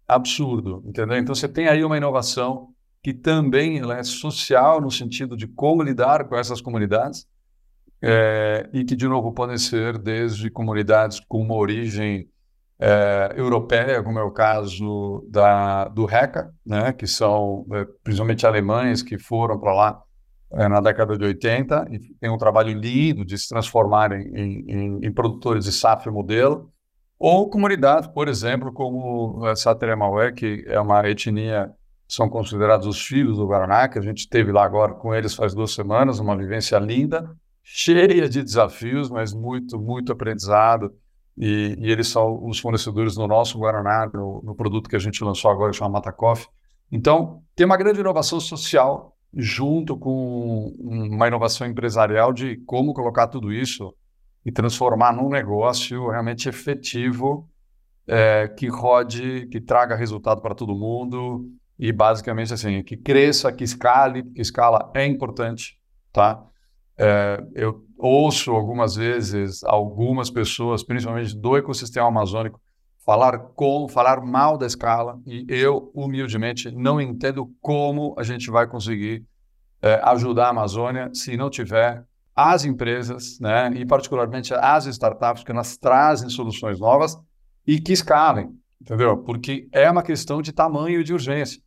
absurdo, 0.07 0.83
entendeu? 0.87 1.17
Então 1.17 1.35
você 1.35 1.47
tem 1.47 1.67
aí 1.67 1.83
uma 1.83 1.97
inovação 1.97 2.69
que 3.01 3.13
também 3.13 3.79
é 3.91 4.03
social 4.03 4.81
no 4.81 4.91
sentido 4.91 5.37
de 5.37 5.47
como 5.47 5.83
lidar 5.83 6.25
com 6.25 6.35
essas 6.35 6.61
comunidades 6.61 7.25
é, 8.01 8.69
e 8.73 8.83
que, 8.83 8.95
de 8.95 9.07
novo, 9.07 9.31
podem 9.33 9.57
ser 9.57 9.97
desde 9.97 10.49
comunidades 10.49 11.19
com 11.27 11.41
uma 11.41 11.55
origem 11.55 12.29
é, 12.79 13.33
europeia, 13.35 14.01
como 14.01 14.19
é 14.19 14.23
o 14.23 14.31
caso 14.31 15.27
da, 15.29 15.85
do 15.89 16.05
RECA, 16.05 16.53
né, 16.65 16.93
que 16.93 17.07
são 17.07 17.65
é, 17.73 17.85
principalmente 18.03 18.47
alemães 18.47 19.03
que 19.03 19.17
foram 19.17 19.59
para 19.59 19.73
lá 19.73 20.03
na 20.51 20.81
década 20.81 21.15
de 21.15 21.23
80 21.23 21.87
e 21.91 21.99
tem 22.15 22.27
um 22.27 22.37
trabalho 22.37 22.73
lindo 22.73 23.23
de 23.23 23.37
se 23.37 23.47
transformarem 23.49 24.31
em, 24.33 24.65
em, 24.67 24.99
em 25.03 25.11
produtores 25.11 25.65
de 25.65 25.71
safra 25.71 26.11
modelo, 26.11 26.71
ou 27.19 27.49
comunidades, 27.49 28.07
por 28.07 28.29
exemplo, 28.29 28.71
como 28.71 29.45
a 29.45 29.55
Sateremaué, 29.55 30.31
que 30.31 30.63
é 30.67 30.79
uma 30.79 31.07
etnia, 31.07 31.69
são 32.09 32.27
considerados 32.27 32.87
os 32.87 32.99
filhos 32.99 33.37
do 33.37 33.45
Guaraná, 33.45 33.87
que 33.87 33.99
a 33.99 34.01
gente 34.01 34.21
esteve 34.21 34.51
lá 34.51 34.65
agora 34.65 34.95
com 34.95 35.13
eles 35.13 35.35
faz 35.35 35.53
duas 35.53 35.71
semanas, 35.75 36.17
uma 36.17 36.35
vivência 36.35 36.75
linda, 36.79 37.29
cheia 37.63 38.27
de 38.27 38.41
desafios, 38.41 39.11
mas 39.11 39.31
muito, 39.31 39.79
muito 39.79 40.11
aprendizado, 40.11 40.91
e, 41.37 41.77
e, 41.79 41.91
eles 41.91 42.07
são 42.07 42.43
os 42.43 42.59
fornecedores 42.59 43.13
do 43.13 43.27
nosso 43.27 43.59
Guaraná, 43.59 44.09
no, 44.11 44.41
no, 44.43 44.55
produto 44.55 44.89
que 44.89 44.95
a 44.95 44.99
gente 44.99 45.23
lançou 45.23 45.51
agora, 45.51 45.71
que 45.71 45.77
chama 45.77 45.91
Mata 45.91 46.11
Coffee. 46.11 46.49
Então, 46.91 47.43
tem 47.55 47.65
uma 47.65 47.77
grande 47.77 47.99
inovação 47.99 48.39
social 48.39 49.15
junto 49.31 49.95
com 49.95 50.75
uma 50.79 51.27
inovação 51.27 51.67
empresarial 51.67 52.33
de 52.33 52.57
como 52.65 52.93
colocar 52.93 53.27
tudo 53.27 53.53
isso 53.53 53.93
e 54.43 54.51
transformar 54.51 55.13
num 55.13 55.29
negócio 55.29 56.09
realmente 56.09 56.49
efetivo, 56.49 57.47
é, 58.07 58.47
que 58.47 58.67
rode, 58.67 59.47
que 59.51 59.61
traga 59.61 59.95
resultado 59.95 60.41
para 60.41 60.55
todo 60.55 60.75
mundo 60.75 61.47
e 61.79 61.93
basicamente 61.93 62.53
assim, 62.53 62.83
que 62.83 62.97
cresça, 62.97 63.51
que 63.53 63.63
escale, 63.63 64.23
que 64.23 64.41
escala 64.41 64.91
é 64.93 65.05
importante, 65.05 65.79
tá? 66.11 66.43
É, 66.97 67.41
eu 67.55 67.85
ouço 67.97 68.51
algumas 68.51 68.97
vezes 68.97 69.63
algumas 69.63 70.29
pessoas, 70.29 70.83
principalmente 70.83 71.33
do 71.33 71.55
ecossistema 71.55 72.07
amazônico, 72.07 72.59
falar 73.05 73.39
com, 73.55 73.87
falar 73.87 74.19
mal 74.21 74.57
da 74.57 74.65
escala 74.65 75.17
e 75.25 75.45
eu 75.47 75.89
humildemente 75.95 76.69
não 76.69 76.99
entendo 76.99 77.49
como 77.61 78.13
a 78.19 78.23
gente 78.23 78.51
vai 78.51 78.67
conseguir 78.67 79.25
é, 79.81 80.01
ajudar 80.03 80.47
a 80.47 80.49
Amazônia 80.49 81.09
se 81.13 81.37
não 81.37 81.49
tiver 81.49 82.03
as 82.35 82.65
empresas, 82.65 83.39
né, 83.39 83.71
e 83.75 83.85
particularmente 83.85 84.53
as 84.53 84.85
startups 84.85 85.43
que 85.43 85.51
elas 85.51 85.77
trazem 85.77 86.29
soluções 86.29 86.79
novas 86.79 87.17
e 87.65 87.79
que 87.79 87.93
escalem, 87.93 88.49
entendeu? 88.81 89.17
Porque 89.17 89.67
é 89.71 89.89
uma 89.89 90.03
questão 90.03 90.41
de 90.41 90.51
tamanho 90.51 90.99
e 90.99 91.03
de 91.03 91.13
urgência. 91.13 91.61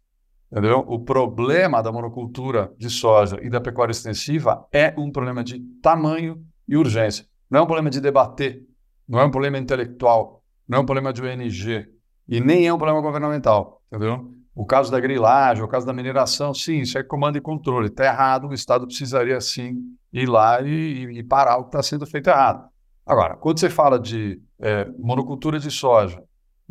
Entendeu? 0.52 0.84
O 0.86 1.00
problema 1.00 1.82
da 1.82 1.90
monocultura 1.90 2.74
de 2.76 2.90
soja 2.90 3.38
e 3.40 3.48
da 3.48 3.58
pecuária 3.58 3.90
extensiva 3.90 4.66
é 4.70 4.92
um 4.98 5.10
problema 5.10 5.42
de 5.42 5.58
tamanho 5.80 6.44
e 6.68 6.76
urgência. 6.76 7.24
Não 7.50 7.60
é 7.60 7.62
um 7.62 7.66
problema 7.66 7.88
de 7.88 8.02
debater, 8.02 8.62
não 9.08 9.18
é 9.18 9.24
um 9.24 9.30
problema 9.30 9.56
intelectual, 9.56 10.44
não 10.68 10.78
é 10.78 10.80
um 10.82 10.84
problema 10.84 11.10
de 11.10 11.22
ONG 11.22 11.88
e 12.28 12.38
nem 12.38 12.66
é 12.66 12.72
um 12.72 12.76
problema 12.76 13.00
governamental. 13.00 13.80
Entendeu? 13.90 14.30
O 14.54 14.66
caso 14.66 14.92
da 14.92 15.00
grilagem, 15.00 15.64
o 15.64 15.68
caso 15.68 15.86
da 15.86 15.92
mineração, 15.94 16.52
sim, 16.52 16.80
isso 16.80 16.98
é 16.98 17.02
comando 17.02 17.38
e 17.38 17.40
controle. 17.40 17.86
Está 17.86 18.04
errado, 18.04 18.48
o 18.48 18.52
Estado 18.52 18.86
precisaria 18.86 19.40
sim 19.40 19.78
ir 20.12 20.28
lá 20.28 20.60
e, 20.60 21.18
e 21.18 21.22
parar 21.22 21.56
o 21.56 21.62
que 21.62 21.68
está 21.68 21.82
sendo 21.82 22.06
feito 22.06 22.28
errado. 22.28 22.68
Agora, 23.06 23.36
quando 23.36 23.58
você 23.58 23.70
fala 23.70 23.98
de 23.98 24.38
é, 24.60 24.86
monocultura 24.98 25.58
de 25.58 25.70
soja 25.70 26.22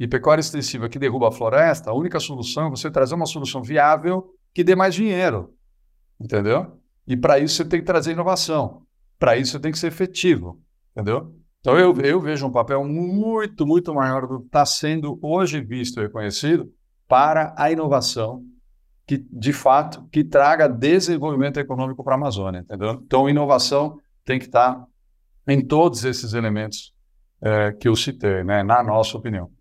e 0.01 0.07
pecuária 0.07 0.41
extensiva 0.41 0.89
que 0.89 0.97
derruba 0.97 1.27
a 1.27 1.31
floresta, 1.31 1.91
a 1.91 1.93
única 1.93 2.19
solução 2.19 2.65
é 2.65 2.69
você 2.71 2.89
trazer 2.89 3.13
uma 3.13 3.27
solução 3.27 3.61
viável 3.61 4.33
que 4.51 4.63
dê 4.63 4.73
mais 4.75 4.95
dinheiro. 4.95 5.53
Entendeu? 6.19 6.75
E 7.05 7.15
para 7.15 7.37
isso 7.37 7.57
você 7.57 7.65
tem 7.65 7.81
que 7.81 7.85
trazer 7.85 8.13
inovação. 8.13 8.81
Para 9.19 9.37
isso 9.37 9.51
você 9.51 9.59
tem 9.59 9.71
que 9.71 9.77
ser 9.77 9.89
efetivo. 9.89 10.59
Entendeu? 10.91 11.35
Então 11.59 11.77
eu, 11.77 11.95
eu 12.01 12.19
vejo 12.19 12.47
um 12.47 12.51
papel 12.51 12.83
muito, 12.83 13.67
muito 13.67 13.93
maior 13.93 14.25
do 14.25 14.39
que 14.39 14.47
está 14.47 14.65
sendo 14.65 15.19
hoje 15.21 15.61
visto 15.61 15.99
e 15.99 16.03
reconhecido 16.03 16.67
para 17.07 17.53
a 17.55 17.71
inovação 17.71 18.43
que, 19.05 19.19
de 19.31 19.53
fato, 19.53 20.09
que 20.11 20.23
traga 20.23 20.67
desenvolvimento 20.67 21.59
econômico 21.59 22.03
para 22.03 22.15
a 22.15 22.17
Amazônia, 22.17 22.61
entendeu? 22.61 22.99
Então, 23.05 23.29
inovação 23.29 23.99
tem 24.25 24.39
que 24.39 24.45
estar 24.45 24.73
tá 24.73 24.87
em 25.47 25.63
todos 25.63 26.05
esses 26.05 26.33
elementos 26.33 26.91
é, 27.39 27.71
que 27.73 27.87
eu 27.87 27.95
citei, 27.95 28.43
né, 28.43 28.63
na 28.63 28.81
nossa 28.81 29.15
opinião 29.15 29.51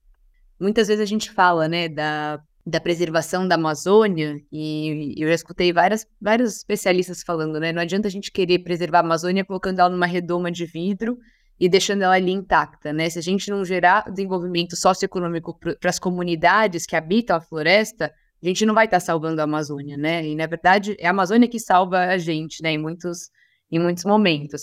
muitas 0.60 0.88
vezes 0.88 1.02
a 1.02 1.06
gente 1.06 1.30
fala, 1.30 1.66
né, 1.68 1.88
da, 1.88 2.40
da 2.66 2.80
preservação 2.80 3.48
da 3.48 3.54
Amazônia, 3.54 4.40
e 4.52 5.14
eu 5.16 5.28
já 5.28 5.34
escutei 5.34 5.72
várias, 5.72 6.06
vários 6.20 6.56
especialistas 6.58 7.22
falando, 7.22 7.58
né, 7.58 7.72
não 7.72 7.82
adianta 7.82 8.08
a 8.08 8.10
gente 8.10 8.30
querer 8.30 8.60
preservar 8.60 8.98
a 8.98 9.02
Amazônia 9.02 9.44
colocando 9.44 9.80
ela 9.80 9.88
numa 9.88 10.06
redoma 10.06 10.50
de 10.50 10.66
vidro 10.66 11.18
e 11.60 11.68
deixando 11.68 12.02
ela 12.02 12.14
ali 12.14 12.32
intacta, 12.32 12.90
né? 12.90 13.10
Se 13.10 13.18
a 13.18 13.22
gente 13.22 13.50
não 13.50 13.62
gerar 13.66 14.10
desenvolvimento 14.10 14.74
socioeconômico 14.74 15.58
para 15.58 15.90
as 15.90 15.98
comunidades 15.98 16.86
que 16.86 16.96
habitam 16.96 17.36
a 17.36 17.40
floresta, 17.40 18.10
a 18.42 18.46
gente 18.46 18.64
não 18.64 18.72
vai 18.74 18.86
estar 18.86 18.96
tá 18.96 19.04
salvando 19.04 19.42
a 19.42 19.44
Amazônia, 19.44 19.98
né? 19.98 20.26
E 20.26 20.34
na 20.34 20.46
verdade 20.46 20.96
é 20.98 21.06
a 21.06 21.10
Amazônia 21.10 21.46
que 21.46 21.60
salva 21.60 21.98
a 21.98 22.16
gente, 22.16 22.62
né? 22.62 22.72
Em 22.72 22.78
muitos 22.78 23.28
em 23.70 23.78
muitos 23.78 24.04
momentos. 24.04 24.62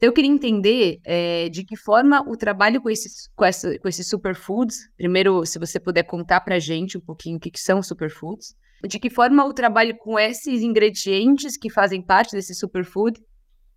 Então, 0.00 0.08
eu 0.08 0.14
queria 0.14 0.30
entender 0.30 0.98
é, 1.04 1.50
de 1.50 1.62
que 1.62 1.76
forma 1.76 2.26
o 2.26 2.34
trabalho 2.34 2.80
com 2.80 2.88
esses, 2.88 3.28
com, 3.36 3.44
essa, 3.44 3.78
com 3.78 3.86
esses 3.86 4.08
superfoods, 4.08 4.78
primeiro, 4.96 5.44
se 5.44 5.58
você 5.58 5.78
puder 5.78 6.04
contar 6.04 6.40
para 6.40 6.58
gente 6.58 6.96
um 6.96 7.02
pouquinho 7.02 7.36
o 7.36 7.38
que, 7.38 7.50
que 7.50 7.60
são 7.60 7.82
superfoods, 7.82 8.54
de 8.88 8.98
que 8.98 9.10
forma 9.10 9.44
o 9.44 9.52
trabalho 9.52 9.94
com 9.98 10.18
esses 10.18 10.62
ingredientes 10.62 11.58
que 11.58 11.68
fazem 11.68 12.00
parte 12.00 12.32
desse 12.32 12.54
superfood 12.54 13.20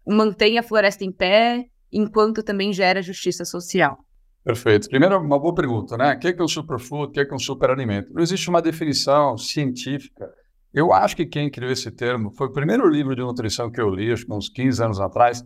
mantém 0.07 0.57
a 0.57 0.63
floresta 0.63 1.03
em 1.03 1.11
pé, 1.11 1.65
enquanto 1.91 2.41
também 2.41 2.71
gera 2.71 3.01
justiça 3.01 3.43
social. 3.43 3.97
Perfeito. 4.45 4.87
Primeiro, 4.87 5.19
uma 5.19 5.37
boa 5.37 5.53
pergunta, 5.53 5.97
né? 5.97 6.13
O 6.13 6.19
que 6.19 6.29
é, 6.29 6.41
um 6.41 6.47
superfood? 6.47 7.09
O 7.09 7.11
que 7.11 7.19
é 7.19 7.35
um 7.35 7.39
superalimento? 7.39 8.13
Não 8.13 8.23
existe 8.23 8.49
uma 8.49 8.61
definição 8.61 9.37
científica. 9.37 10.29
Eu 10.73 10.93
acho 10.93 11.17
que 11.17 11.25
quem 11.25 11.51
criou 11.51 11.69
esse 11.69 11.91
termo 11.91 12.31
foi 12.31 12.47
o 12.47 12.51
primeiro 12.53 12.87
livro 12.87 13.13
de 13.13 13.21
nutrição 13.21 13.69
que 13.69 13.81
eu 13.81 13.89
li, 13.89 14.09
acho 14.09 14.25
que 14.25 14.33
uns 14.33 14.47
15 14.47 14.83
anos 14.83 15.01
atrás, 15.01 15.43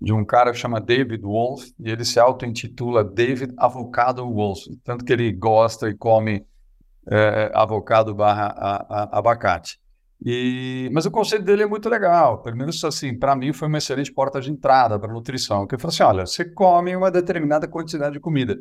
de 0.00 0.12
um 0.12 0.24
cara 0.24 0.50
que 0.50 0.58
chama 0.58 0.80
David 0.80 1.22
Wolf, 1.22 1.66
e 1.78 1.90
ele 1.90 2.04
se 2.04 2.18
auto-intitula 2.18 3.04
David 3.04 3.52
Avocado 3.58 4.24
Wolf, 4.24 4.60
tanto 4.82 5.04
que 5.04 5.12
ele 5.12 5.30
gosta 5.30 5.90
e 5.90 5.94
come 5.94 6.46
é, 7.06 7.50
avocado 7.54 8.14
barra 8.14 8.46
a, 8.56 9.02
a, 9.02 9.18
abacate. 9.18 9.78
E, 10.24 10.88
mas 10.92 11.06
o 11.06 11.10
conceito 11.10 11.44
dele 11.44 11.62
é 11.62 11.66
muito 11.66 11.88
legal, 11.88 12.42
pelo 12.42 12.56
menos 12.56 12.82
assim, 12.84 13.18
para 13.18 13.36
mim 13.36 13.52
foi 13.52 13.68
uma 13.68 13.78
excelente 13.78 14.12
porta 14.12 14.40
de 14.40 14.50
entrada 14.50 14.98
para 14.98 15.12
nutrição, 15.12 15.66
que 15.66 15.74
ele 15.74 15.82
falou 15.82 15.92
assim, 15.92 16.02
olha, 16.02 16.26
você 16.26 16.44
come 16.44 16.94
uma 16.96 17.10
determinada 17.10 17.68
quantidade 17.68 18.14
de 18.14 18.20
comida, 18.20 18.58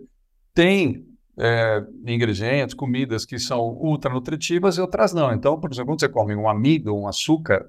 tem 0.54 1.06
é, 1.38 1.82
ingredientes, 2.06 2.76
comidas 2.76 3.26
que 3.26 3.40
são 3.40 3.62
ultra 3.62 4.12
nutritivas 4.12 4.78
e 4.78 4.82
outras 4.82 5.14
não. 5.14 5.34
Então, 5.34 5.58
por 5.60 5.72
exemplo, 5.72 5.92
quando 5.92 6.02
você 6.02 6.10
come 6.10 6.36
um 6.36 6.50
amido, 6.50 6.96
um 6.96 7.08
açúcar, 7.08 7.66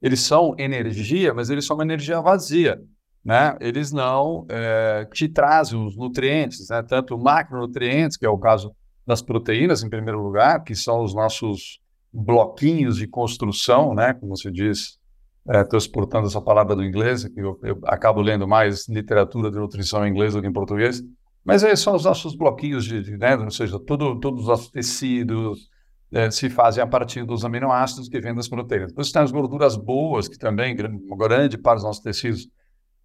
eles 0.00 0.20
são 0.20 0.54
energia, 0.58 1.32
mas 1.32 1.50
eles 1.50 1.64
são 1.64 1.76
uma 1.76 1.84
energia 1.84 2.20
vazia 2.20 2.80
né, 3.24 3.56
eles 3.60 3.92
não 3.92 4.44
é, 4.48 5.06
te 5.12 5.28
trazem 5.28 5.84
os 5.84 5.96
nutrientes, 5.96 6.68
né, 6.68 6.82
tanto 6.82 7.16
macronutrientes, 7.16 8.16
que 8.16 8.26
é 8.26 8.28
o 8.28 8.38
caso 8.38 8.74
das 9.06 9.22
proteínas, 9.22 9.82
em 9.82 9.88
primeiro 9.88 10.20
lugar, 10.22 10.62
que 10.64 10.74
são 10.74 11.02
os 11.02 11.14
nossos 11.14 11.80
bloquinhos 12.12 12.96
de 12.96 13.06
construção, 13.06 13.94
né, 13.94 14.12
como 14.12 14.36
se 14.36 14.50
diz, 14.50 14.98
é, 15.48 15.76
exportando 15.76 16.26
essa 16.26 16.40
palavra 16.40 16.74
do 16.74 16.84
inglês, 16.84 17.24
que 17.24 17.40
eu, 17.40 17.58
eu, 17.62 17.78
acabo 17.84 18.20
lendo 18.20 18.46
mais 18.46 18.88
literatura 18.88 19.50
de 19.50 19.58
nutrição 19.58 20.06
em 20.06 20.10
inglês 20.10 20.34
do 20.34 20.40
que 20.40 20.48
em 20.48 20.52
português, 20.52 21.02
mas 21.44 21.62
são 21.80 21.94
os 21.94 22.04
nossos 22.04 22.36
bloquinhos 22.36 22.84
de, 22.84 23.02
de 23.02 23.16
né, 23.16 23.36
ou 23.36 23.50
seja, 23.50 23.78
todo, 23.78 24.18
todos 24.20 24.42
os 24.42 24.48
nossos 24.48 24.70
tecidos 24.70 25.68
é, 26.12 26.30
se 26.30 26.50
fazem 26.50 26.82
a 26.82 26.86
partir 26.86 27.24
dos 27.24 27.44
aminoácidos 27.44 28.08
que 28.08 28.20
vêm 28.20 28.34
das 28.34 28.48
proteínas. 28.48 28.88
Depois 28.88 29.10
tem 29.10 29.22
as 29.22 29.32
gorduras 29.32 29.76
boas, 29.76 30.28
que 30.28 30.38
também, 30.38 30.76
uma 31.08 31.16
grande 31.16 31.56
parte 31.56 31.78
dos 31.78 31.84
nossos 31.84 32.02
tecidos 32.02 32.48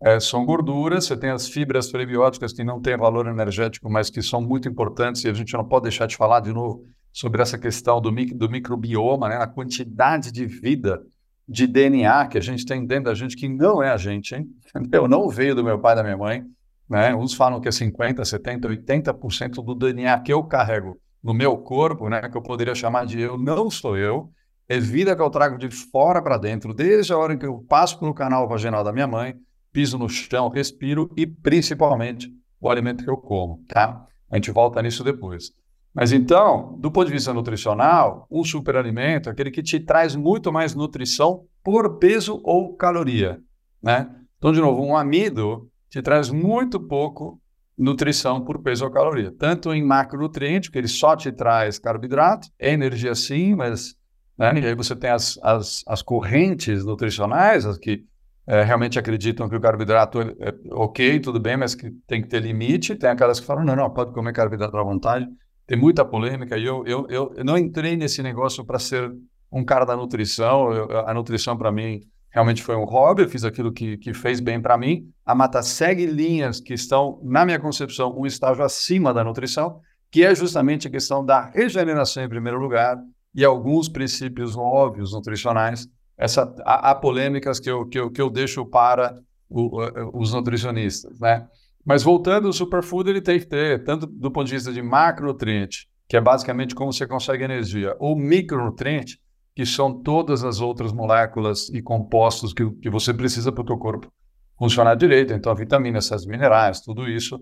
é, 0.02 0.20
são 0.20 0.46
gorduras, 0.46 1.06
você 1.06 1.18
tem 1.18 1.32
as 1.32 1.48
fibras 1.48 1.92
prebióticas 1.92 2.54
que 2.54 2.64
não 2.64 2.80
têm 2.80 2.96
valor 2.96 3.28
energético, 3.28 3.90
mas 3.90 4.10
que 4.10 4.22
são 4.22 4.42
muito 4.42 4.68
importantes 4.68 5.24
e 5.24 5.30
a 5.30 5.34
gente 5.34 5.54
não 5.54 5.66
pode 5.66 5.84
deixar 5.84 6.06
de 6.06 6.16
falar 6.16 6.40
de 6.40 6.54
novo 6.54 6.84
sobre 7.12 7.42
essa 7.42 7.58
questão 7.58 8.00
do, 8.00 8.12
mic 8.12 8.34
do 8.34 8.48
microbioma, 8.48 9.28
né? 9.30 9.38
a 9.38 9.48
quantidade 9.48 10.32
de 10.32 10.46
vida, 10.46 11.02
de 11.50 11.66
DNA 11.66 12.28
que 12.28 12.38
a 12.38 12.42
gente 12.42 12.64
tem 12.64 12.86
dentro 12.86 13.06
da 13.06 13.16
gente, 13.16 13.36
que 13.36 13.50
não 13.50 13.82
é 13.82 13.90
a 13.90 13.98
gente, 13.98 14.36
hein? 14.36 14.48
Entendeu? 14.76 15.08
Não 15.08 15.28
veio 15.30 15.56
do 15.56 15.64
meu 15.64 15.80
pai 15.80 15.94
e 15.94 15.96
da 15.96 16.04
minha 16.04 16.18
mãe. 16.18 16.44
Né? 16.88 17.16
Uns 17.16 17.34
falam 17.34 17.60
que 17.60 17.68
é 17.68 17.72
50%, 17.72 18.20
70%, 18.20 18.66
80% 18.86 19.66
do 19.66 19.74
DNA 19.74 20.20
que 20.20 20.32
eu 20.32 20.44
carrego 20.44 21.00
no 21.24 21.34
meu 21.34 21.58
corpo, 21.58 22.08
né? 22.08 22.30
que 22.30 22.38
eu 22.38 22.42
poderia 22.42 22.76
chamar 22.76 23.06
de 23.08 23.20
eu, 23.20 23.36
não 23.36 23.72
sou 23.72 23.98
eu, 23.98 24.30
é 24.70 24.80
vida 24.80 25.16
que 25.16 25.22
eu 25.22 25.30
trago 25.30 25.58
de 25.58 25.72
fora 25.72 26.22
para 26.22 26.38
dentro, 26.38 26.74
desde 26.74 27.14
a 27.14 27.18
hora 27.18 27.36
que 27.36 27.46
eu 27.46 27.66
passo 27.68 27.98
pelo 27.98 28.14
canal 28.14 28.48
vaginal 28.48 28.84
da 28.84 28.94
minha 28.94 29.08
mãe, 29.08 29.34
piso 29.78 29.96
no 29.96 30.10
chão, 30.10 30.50
respiro 30.50 31.08
e 31.16 31.28
principalmente 31.28 32.34
o 32.60 32.68
alimento 32.68 33.04
que 33.04 33.10
eu 33.12 33.16
como, 33.16 33.64
tá? 33.68 34.08
A 34.28 34.36
gente 34.36 34.50
volta 34.50 34.82
nisso 34.82 35.04
depois. 35.04 35.52
Mas 35.94 36.12
então, 36.12 36.76
do 36.80 36.90
ponto 36.90 37.06
de 37.06 37.14
vista 37.14 37.32
nutricional, 37.32 38.26
um 38.32 38.44
superalimento 38.44 39.30
é 39.30 39.32
aquele 39.32 39.52
que 39.52 39.62
te 39.62 39.80
traz 39.80 40.16
muito 40.16 40.52
mais 40.52 40.74
nutrição 40.74 41.44
por 41.64 42.00
peso 42.00 42.42
ou 42.44 42.76
caloria, 42.76 43.40
né? 43.80 44.10
Então, 44.40 44.52
de 44.52 44.60
novo, 44.60 44.84
um 44.84 44.98
amido 44.98 45.70
te 45.92 46.02
traz 46.02 46.32
muito 46.32 46.80
pouco 46.80 47.40
nutrição 47.78 48.44
por 48.44 48.64
peso 48.64 48.84
ou 48.84 48.90
caloria, 48.90 49.32
tanto 49.32 49.72
em 49.72 49.84
macronutriente, 49.84 50.72
que 50.72 50.80
ele 50.80 50.88
só 50.88 51.16
te 51.16 51.32
traz 51.32 51.78
carboidrato, 51.78 52.48
energia 52.60 53.14
sim, 53.14 53.54
mas 53.54 53.96
né? 54.36 54.60
e 54.60 54.66
aí 54.66 54.74
você 54.74 54.96
tem 54.96 55.12
as, 55.12 55.38
as, 55.44 55.84
as 55.86 56.02
correntes 56.02 56.84
nutricionais, 56.84 57.64
as 57.64 57.78
que 57.78 58.04
é, 58.48 58.64
realmente 58.64 58.98
acreditam 58.98 59.50
que 59.50 59.56
o 59.56 59.60
carboidrato 59.60 60.22
é, 60.22 60.34
é 60.40 60.54
ok, 60.72 61.20
tudo 61.20 61.38
bem, 61.38 61.58
mas 61.58 61.76
que 61.76 61.92
tem 62.08 62.22
que 62.22 62.30
ter 62.30 62.42
limite. 62.42 62.96
Tem 62.96 63.10
aquelas 63.10 63.42
que 63.42 63.46
falam, 63.46 63.66
não, 63.66 63.76
não, 63.76 63.90
pode 63.90 64.14
comer 64.14 64.32
carboidrato 64.32 64.78
à 64.78 64.84
vontade. 64.84 65.28
Tem 65.66 65.78
muita 65.78 66.06
polêmica 66.06 66.58
e 66.58 66.64
eu, 66.64 66.86
eu, 66.88 67.06
eu 67.10 67.44
não 67.44 67.58
entrei 67.58 67.98
nesse 67.98 68.24
negócio 68.24 68.64
para 68.66 68.80
ser 68.80 69.12
um 69.52 69.66
cara 69.66 69.84
da 69.84 69.98
nutrição. 69.98 70.72
Eu, 70.72 71.06
a 71.06 71.14
nutrição, 71.14 71.58
para 71.58 71.74
mim, 71.74 72.00
realmente 72.30 72.64
foi 72.64 72.78
um 72.78 72.86
hobby. 72.86 73.24
Eu 73.24 73.30
fiz 73.30 73.44
aquilo 73.44 73.70
que, 73.70 73.98
que 73.98 74.14
fez 74.14 74.40
bem 74.40 74.62
para 74.62 74.78
mim. 74.78 75.10
A 75.26 75.36
mata 75.36 75.62
segue 75.62 76.06
linhas 76.06 76.62
que 76.62 76.74
estão, 76.74 77.20
na 77.26 77.46
minha 77.46 77.60
concepção, 77.60 78.18
um 78.18 78.26
estágio 78.26 78.64
acima 78.64 79.14
da 79.14 79.26
nutrição, 79.26 79.82
que 80.10 80.24
é 80.24 80.34
justamente 80.34 80.88
a 80.88 80.92
questão 80.92 81.24
da 81.24 81.42
regeneração 81.42 82.24
em 82.24 82.30
primeiro 82.30 82.58
lugar 82.58 82.98
e 83.36 83.44
alguns 83.44 83.90
princípios 83.90 84.56
óbvios 84.56 85.12
nutricionais 85.12 85.86
essa, 86.18 86.54
há, 86.66 86.92
há 86.92 86.96
polêmicas 86.96 87.60
que 87.60 87.70
eu, 87.70 87.86
que, 87.86 88.00
eu, 88.00 88.10
que 88.10 88.22
eu 88.22 88.30
deixo 88.30 88.66
para 88.66 89.16
o, 89.50 90.20
os 90.20 90.34
nutricionistas, 90.34 91.20
né? 91.20 91.48
Mas 91.86 92.04
voltando, 92.04 92.50
o 92.50 92.54
superfood 92.54 93.10
ele 93.10 93.22
tem 93.22 93.40
que 93.40 93.46
ter, 93.46 93.84
tanto 93.84 94.06
do 94.06 94.30
ponto 94.30 94.48
de 94.48 94.56
vista 94.56 94.74
de 94.74 94.82
macronutriente, 94.82 95.88
que 96.08 96.18
é 96.18 96.22
basicamente 96.22 96.76
como 96.76 96.92
você 96.92 97.08
consegue 97.08 97.46
energia, 97.46 97.96
ou 97.98 98.16
micronutriente, 98.16 99.20
que 99.56 99.66
são 99.66 100.02
todas 100.04 100.44
as 100.44 100.60
outras 100.60 100.92
moléculas 100.92 101.70
e 101.70 101.82
compostos 101.82 102.54
que, 102.54 102.70
que 102.82 102.90
você 102.90 103.14
precisa 103.14 103.52
para 103.52 103.62
o 103.62 103.66
teu 103.66 103.78
corpo 103.78 104.12
funcionar 104.58 104.96
direito. 104.96 105.34
Então, 105.34 105.52
a 105.52 105.56
vitamina, 105.56 106.00
essas 106.00 106.26
minerais, 106.26 106.82
tudo 106.82 107.08
isso, 107.08 107.40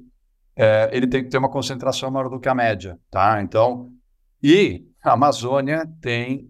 é, 0.56 0.90
ele 0.94 1.08
tem 1.08 1.24
que 1.24 1.30
ter 1.30 1.38
uma 1.38 1.50
concentração 1.50 2.12
maior 2.12 2.30
do 2.30 2.40
que 2.40 2.48
a 2.48 2.56
média, 2.56 2.98
tá? 3.10 3.42
Então, 3.42 3.90
e 4.42 4.86
a 5.04 5.14
Amazônia 5.14 5.86
tem 6.02 6.48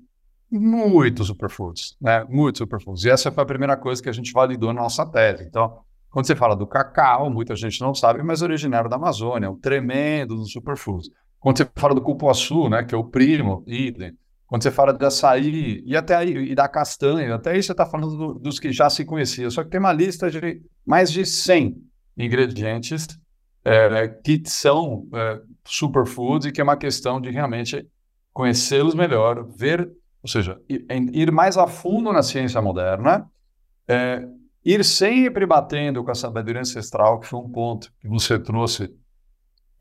muitos 0.59 1.27
superfoods, 1.27 1.95
né? 2.01 2.25
Muitos 2.29 2.59
superfoods. 2.59 3.03
E 3.03 3.09
essa 3.09 3.31
foi 3.31 3.43
a 3.43 3.45
primeira 3.45 3.77
coisa 3.77 4.01
que 4.01 4.09
a 4.09 4.13
gente 4.13 4.31
validou 4.31 4.73
na 4.73 4.81
nossa 4.81 5.05
tese. 5.05 5.43
Então, 5.43 5.79
quando 6.09 6.27
você 6.27 6.35
fala 6.35 6.55
do 6.55 6.65
cacau, 6.65 7.29
muita 7.29 7.55
gente 7.55 7.81
não 7.81 7.93
sabe, 7.93 8.23
mas 8.23 8.41
originário 8.41 8.89
da 8.89 8.95
Amazônia, 8.95 9.49
um 9.49 9.59
tremendo 9.59 10.35
dos 10.35 10.51
superfoods. 10.51 11.09
Quando 11.39 11.57
você 11.57 11.67
fala 11.75 11.93
do 11.93 12.01
cupuaçu, 12.01 12.69
né, 12.69 12.83
que 12.83 12.95
é 12.95 12.97
o 12.97 13.03
primo, 13.03 13.63
idem. 13.67 14.13
Quando 14.47 14.63
você 14.63 14.71
fala 14.71 14.93
de 14.93 15.03
açaí 15.05 15.83
e 15.85 15.95
até 15.95 16.15
aí, 16.15 16.51
e 16.51 16.55
da 16.55 16.67
castanha, 16.67 17.35
até 17.35 17.51
aí 17.51 17.61
você 17.61 17.71
está 17.71 17.85
falando 17.85 18.15
do, 18.15 18.33
dos 18.35 18.59
que 18.59 18.71
já 18.71 18.89
se 18.89 19.03
conheciam. 19.03 19.49
Só 19.49 19.63
que 19.63 19.69
tem 19.69 19.79
uma 19.79 19.91
lista 19.91 20.29
de 20.29 20.61
mais 20.85 21.11
de 21.11 21.25
100 21.25 21.75
ingredientes 22.17 23.07
é, 23.63 24.07
que 24.07 24.41
são 24.45 25.07
é, 25.13 25.41
superfoods 25.65 26.47
e 26.47 26.51
que 26.51 26.61
é 26.61 26.63
uma 26.63 26.77
questão 26.77 27.19
de 27.19 27.29
realmente 27.29 27.85
conhecê-los 28.31 28.93
melhor, 28.95 29.45
ver 29.57 29.89
ou 30.25 30.27
seja, 30.27 30.59
ir 30.67 31.31
mais 31.31 31.55
a 31.55 31.67
fundo 31.67 32.11
na 32.11 32.23
ciência 32.23 32.59
moderna, 32.59 33.29
é, 33.87 34.27
ir 34.65 34.83
sempre 34.83 35.45
batendo 35.45 36.03
com 36.03 36.09
a 36.09 36.15
sabedoria 36.15 36.61
ancestral, 36.61 37.19
que 37.19 37.27
foi 37.27 37.39
um 37.39 37.51
ponto 37.51 37.93
que 38.01 38.07
você 38.07 38.39
trouxe, 38.39 38.91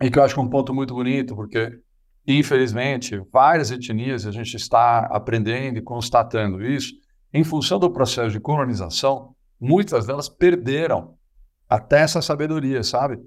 e 0.03 0.11
que 0.11 0.19
eu 0.19 0.23
acho 0.23 0.35
que 0.35 0.41
é 0.41 0.43
um 0.43 0.51
ponto 0.51 0.75
muito 0.75 0.93
bonito, 0.93 1.35
porque, 1.35 1.81
infelizmente, 2.27 3.19
várias 3.33 3.71
etnias, 3.71 4.27
a 4.27 4.31
gente 4.31 4.55
está 4.55 5.07
aprendendo 5.07 5.79
e 5.79 5.83
constatando 5.83 6.63
isso, 6.63 6.93
em 7.33 7.43
função 7.43 7.79
do 7.79 7.91
processo 7.91 8.31
de 8.31 8.39
colonização, 8.39 9.35
muitas 9.59 10.05
delas 10.05 10.29
perderam 10.29 11.15
até 11.67 12.01
essa 12.01 12.21
sabedoria, 12.21 12.83
sabe? 12.83 13.19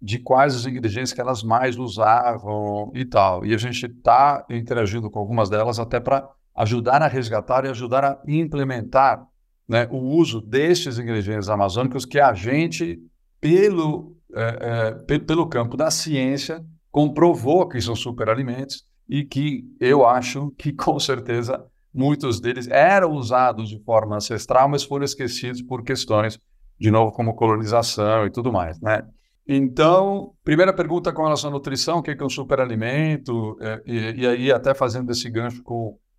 De 0.00 0.20
quais 0.20 0.54
os 0.54 0.68
ingredientes 0.68 1.12
que 1.12 1.20
elas 1.20 1.42
mais 1.42 1.76
usavam 1.76 2.92
e 2.94 3.04
tal. 3.04 3.44
E 3.44 3.52
a 3.52 3.58
gente 3.58 3.86
está 3.86 4.46
interagindo 4.48 5.10
com 5.10 5.18
algumas 5.18 5.50
delas 5.50 5.80
até 5.80 5.98
para 5.98 6.30
ajudar 6.54 7.02
a 7.02 7.06
resgatar 7.06 7.64
e 7.64 7.68
ajudar 7.68 8.04
a 8.04 8.18
implementar 8.26 9.24
né, 9.68 9.86
o 9.90 9.98
uso 9.98 10.40
destes 10.40 10.98
ingredientes 10.98 11.48
amazônicos 11.48 12.04
que 12.04 12.18
a 12.18 12.32
gente, 12.34 12.98
pelo, 13.40 14.16
é, 14.34 14.96
é, 15.08 15.18
pelo 15.20 15.48
campo 15.48 15.76
da 15.76 15.90
ciência, 15.90 16.64
comprovou 16.90 17.68
que 17.68 17.80
são 17.80 17.94
superalimentos 17.94 18.84
e 19.08 19.24
que 19.24 19.64
eu 19.80 20.06
acho 20.06 20.52
que, 20.58 20.72
com 20.74 20.98
certeza, 20.98 21.64
muitos 21.94 22.40
deles 22.40 22.68
eram 22.68 23.12
usados 23.12 23.68
de 23.68 23.78
forma 23.84 24.16
ancestral, 24.16 24.68
mas 24.68 24.82
foram 24.82 25.04
esquecidos 25.04 25.62
por 25.62 25.82
questões, 25.82 26.38
de 26.78 26.90
novo, 26.90 27.12
como 27.12 27.34
colonização 27.34 28.26
e 28.26 28.30
tudo 28.30 28.52
mais, 28.52 28.80
né? 28.80 29.02
Então, 29.46 30.32
primeira 30.44 30.72
pergunta 30.72 31.12
com 31.12 31.22
relação 31.22 31.50
à 31.50 31.52
nutrição, 31.52 31.98
o 31.98 32.02
que 32.02 32.12
é 32.12 32.24
um 32.24 32.28
superalimento? 32.28 33.56
É, 33.60 33.82
e, 33.84 34.20
e 34.20 34.26
aí, 34.26 34.52
até 34.52 34.74
fazendo 34.74 35.10
esse 35.10 35.28
gancho 35.28 35.62
com 35.62 35.96
é, 35.96 36.09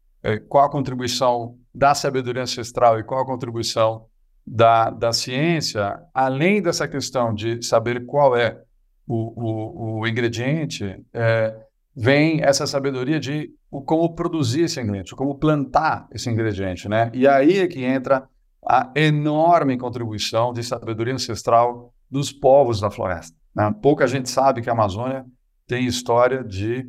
qual 0.47 0.65
a 0.65 0.69
contribuição 0.69 1.57
da 1.73 1.95
sabedoria 1.95 2.43
ancestral 2.43 2.99
e 2.99 3.03
qual 3.03 3.21
a 3.21 3.25
contribuição 3.25 4.05
da, 4.45 4.89
da 4.89 5.13
ciência, 5.13 5.99
além 6.13 6.61
dessa 6.61 6.87
questão 6.87 7.33
de 7.33 7.63
saber 7.63 8.05
qual 8.05 8.35
é 8.35 8.61
o, 9.07 9.33
o, 9.35 9.99
o 10.01 10.07
ingrediente, 10.07 11.03
é, 11.13 11.55
vem 11.95 12.41
essa 12.41 12.65
sabedoria 12.65 13.19
de 13.19 13.51
o, 13.69 13.81
como 13.81 14.13
produzir 14.13 14.63
esse 14.63 14.79
ingrediente, 14.79 15.15
como 15.15 15.37
plantar 15.37 16.07
esse 16.11 16.29
ingrediente, 16.29 16.87
né? 16.89 17.09
E 17.13 17.27
aí 17.27 17.59
é 17.59 17.67
que 17.67 17.83
entra 17.83 18.27
a 18.67 18.91
enorme 18.95 19.77
contribuição 19.77 20.53
de 20.53 20.63
sabedoria 20.63 21.13
ancestral 21.13 21.93
dos 22.09 22.31
povos 22.31 22.79
da 22.79 22.91
floresta. 22.91 23.35
Né? 23.55 23.73
Pouca 23.81 24.05
gente 24.05 24.29
sabe 24.29 24.61
que 24.61 24.69
a 24.69 24.73
Amazônia 24.73 25.25
tem 25.65 25.85
história 25.85 26.43
de, 26.43 26.85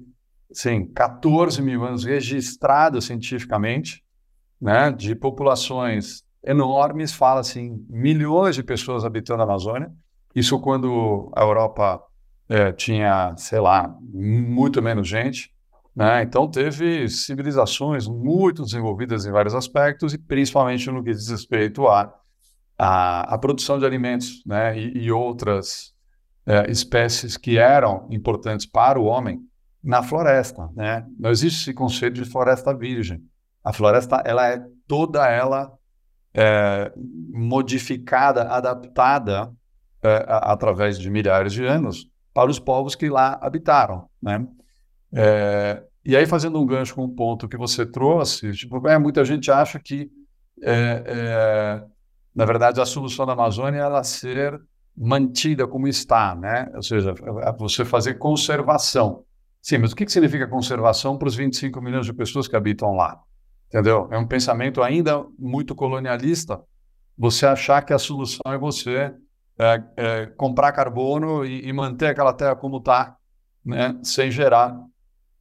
sim, 0.52 0.86
14 0.86 1.60
mil 1.62 1.84
anos 1.84 2.04
registrados 2.04 3.06
cientificamente, 3.06 4.02
né? 4.60 4.90
De 4.92 5.14
populações 5.14 6.22
enormes, 6.44 7.12
fala-se 7.12 7.60
em 7.60 7.86
milhões 7.88 8.56
de 8.56 8.62
pessoas 8.62 9.04
habitando 9.04 9.42
a 9.42 9.44
Amazônia. 9.44 9.92
Isso 10.34 10.60
quando 10.60 11.30
a 11.36 11.42
Europa 11.42 12.02
é, 12.48 12.72
tinha, 12.72 13.34
sei 13.36 13.60
lá, 13.60 13.94
muito 14.12 14.82
menos 14.82 15.08
gente. 15.08 15.52
Né? 15.94 16.22
Então, 16.22 16.50
teve 16.50 17.08
civilizações 17.08 18.08
muito 18.08 18.62
desenvolvidas 18.62 19.26
em 19.26 19.30
vários 19.30 19.54
aspectos, 19.54 20.14
e 20.14 20.18
principalmente 20.18 20.90
no 20.90 21.04
que 21.04 21.12
diz 21.12 21.28
respeito 21.28 21.86
à 21.86 22.14
a, 22.78 23.34
a, 23.34 23.38
produção 23.38 23.78
de 23.78 23.84
alimentos 23.84 24.42
né? 24.46 24.76
e, 24.76 25.04
e 25.04 25.12
outras 25.12 25.92
é, 26.46 26.70
espécies 26.70 27.36
que 27.36 27.58
eram 27.58 28.08
importantes 28.10 28.66
para 28.66 28.98
o 28.98 29.04
homem 29.04 29.40
na 29.82 30.02
floresta. 30.02 30.68
Né? 30.74 31.06
Não 31.18 31.30
existe 31.30 31.62
esse 31.62 31.74
conceito 31.74 32.14
de 32.14 32.24
floresta 32.24 32.74
virgem. 32.74 33.22
A 33.64 33.72
floresta 33.72 34.22
ela 34.24 34.48
é 34.48 34.62
toda 34.86 35.28
ela 35.28 35.72
é, 36.34 36.92
modificada, 37.32 38.42
adaptada 38.44 39.52
é, 40.02 40.24
a, 40.28 40.52
através 40.52 40.98
de 40.98 41.10
milhares 41.10 41.52
de 41.52 41.64
anos 41.64 42.08
para 42.34 42.50
os 42.50 42.58
povos 42.58 42.94
que 42.94 43.08
lá 43.08 43.38
habitaram, 43.42 44.08
né? 44.22 44.46
É, 45.14 45.82
e 46.04 46.16
aí, 46.16 46.26
fazendo 46.26 46.60
um 46.60 46.66
gancho 46.66 46.94
com 46.94 47.04
um 47.04 47.14
ponto 47.14 47.48
que 47.48 47.56
você 47.56 47.86
trouxe, 47.86 48.52
tipo, 48.52 48.88
é, 48.88 48.98
muita 48.98 49.24
gente 49.24 49.52
acha 49.52 49.78
que, 49.78 50.10
é, 50.60 51.04
é, 51.06 51.84
na 52.34 52.44
verdade, 52.44 52.80
a 52.80 52.86
solução 52.86 53.24
da 53.24 53.34
Amazônia 53.34 53.78
é 53.78 53.82
ela 53.82 54.02
ser 54.02 54.60
mantida 54.96 55.66
como 55.66 55.86
está, 55.86 56.34
né? 56.34 56.68
Ou 56.74 56.82
seja, 56.82 57.14
é 57.42 57.52
você 57.52 57.84
fazer 57.84 58.14
conservação. 58.14 59.24
Sim, 59.62 59.78
mas 59.78 59.92
o 59.92 59.96
que, 59.96 60.08
significa 60.08 60.48
conservação 60.48 61.16
para 61.16 61.28
os 61.28 61.36
25 61.36 61.80
milhões 61.80 62.04
de 62.04 62.12
pessoas 62.12 62.48
que 62.48 62.56
habitam 62.56 62.96
lá? 62.96 63.20
Entendeu? 63.68 64.08
É 64.10 64.18
um 64.18 64.26
pensamento 64.26 64.82
ainda 64.82 65.24
muito 65.38 65.72
colonialista 65.72 66.60
você 67.16 67.46
achar 67.46 67.80
que 67.82 67.92
a 67.92 67.98
solução 67.98 68.52
é 68.52 68.58
você 68.58 69.14
é, 69.58 69.82
é, 69.96 70.26
comprar 70.36 70.72
carbono 70.72 71.44
e, 71.44 71.68
e, 71.68 71.72
manter 71.72 72.06
aquela 72.06 72.32
terra 72.32 72.56
como 72.56 72.78
está, 72.78 73.16
né, 73.64 73.96
sem 74.02 74.30
gerar 74.30 74.76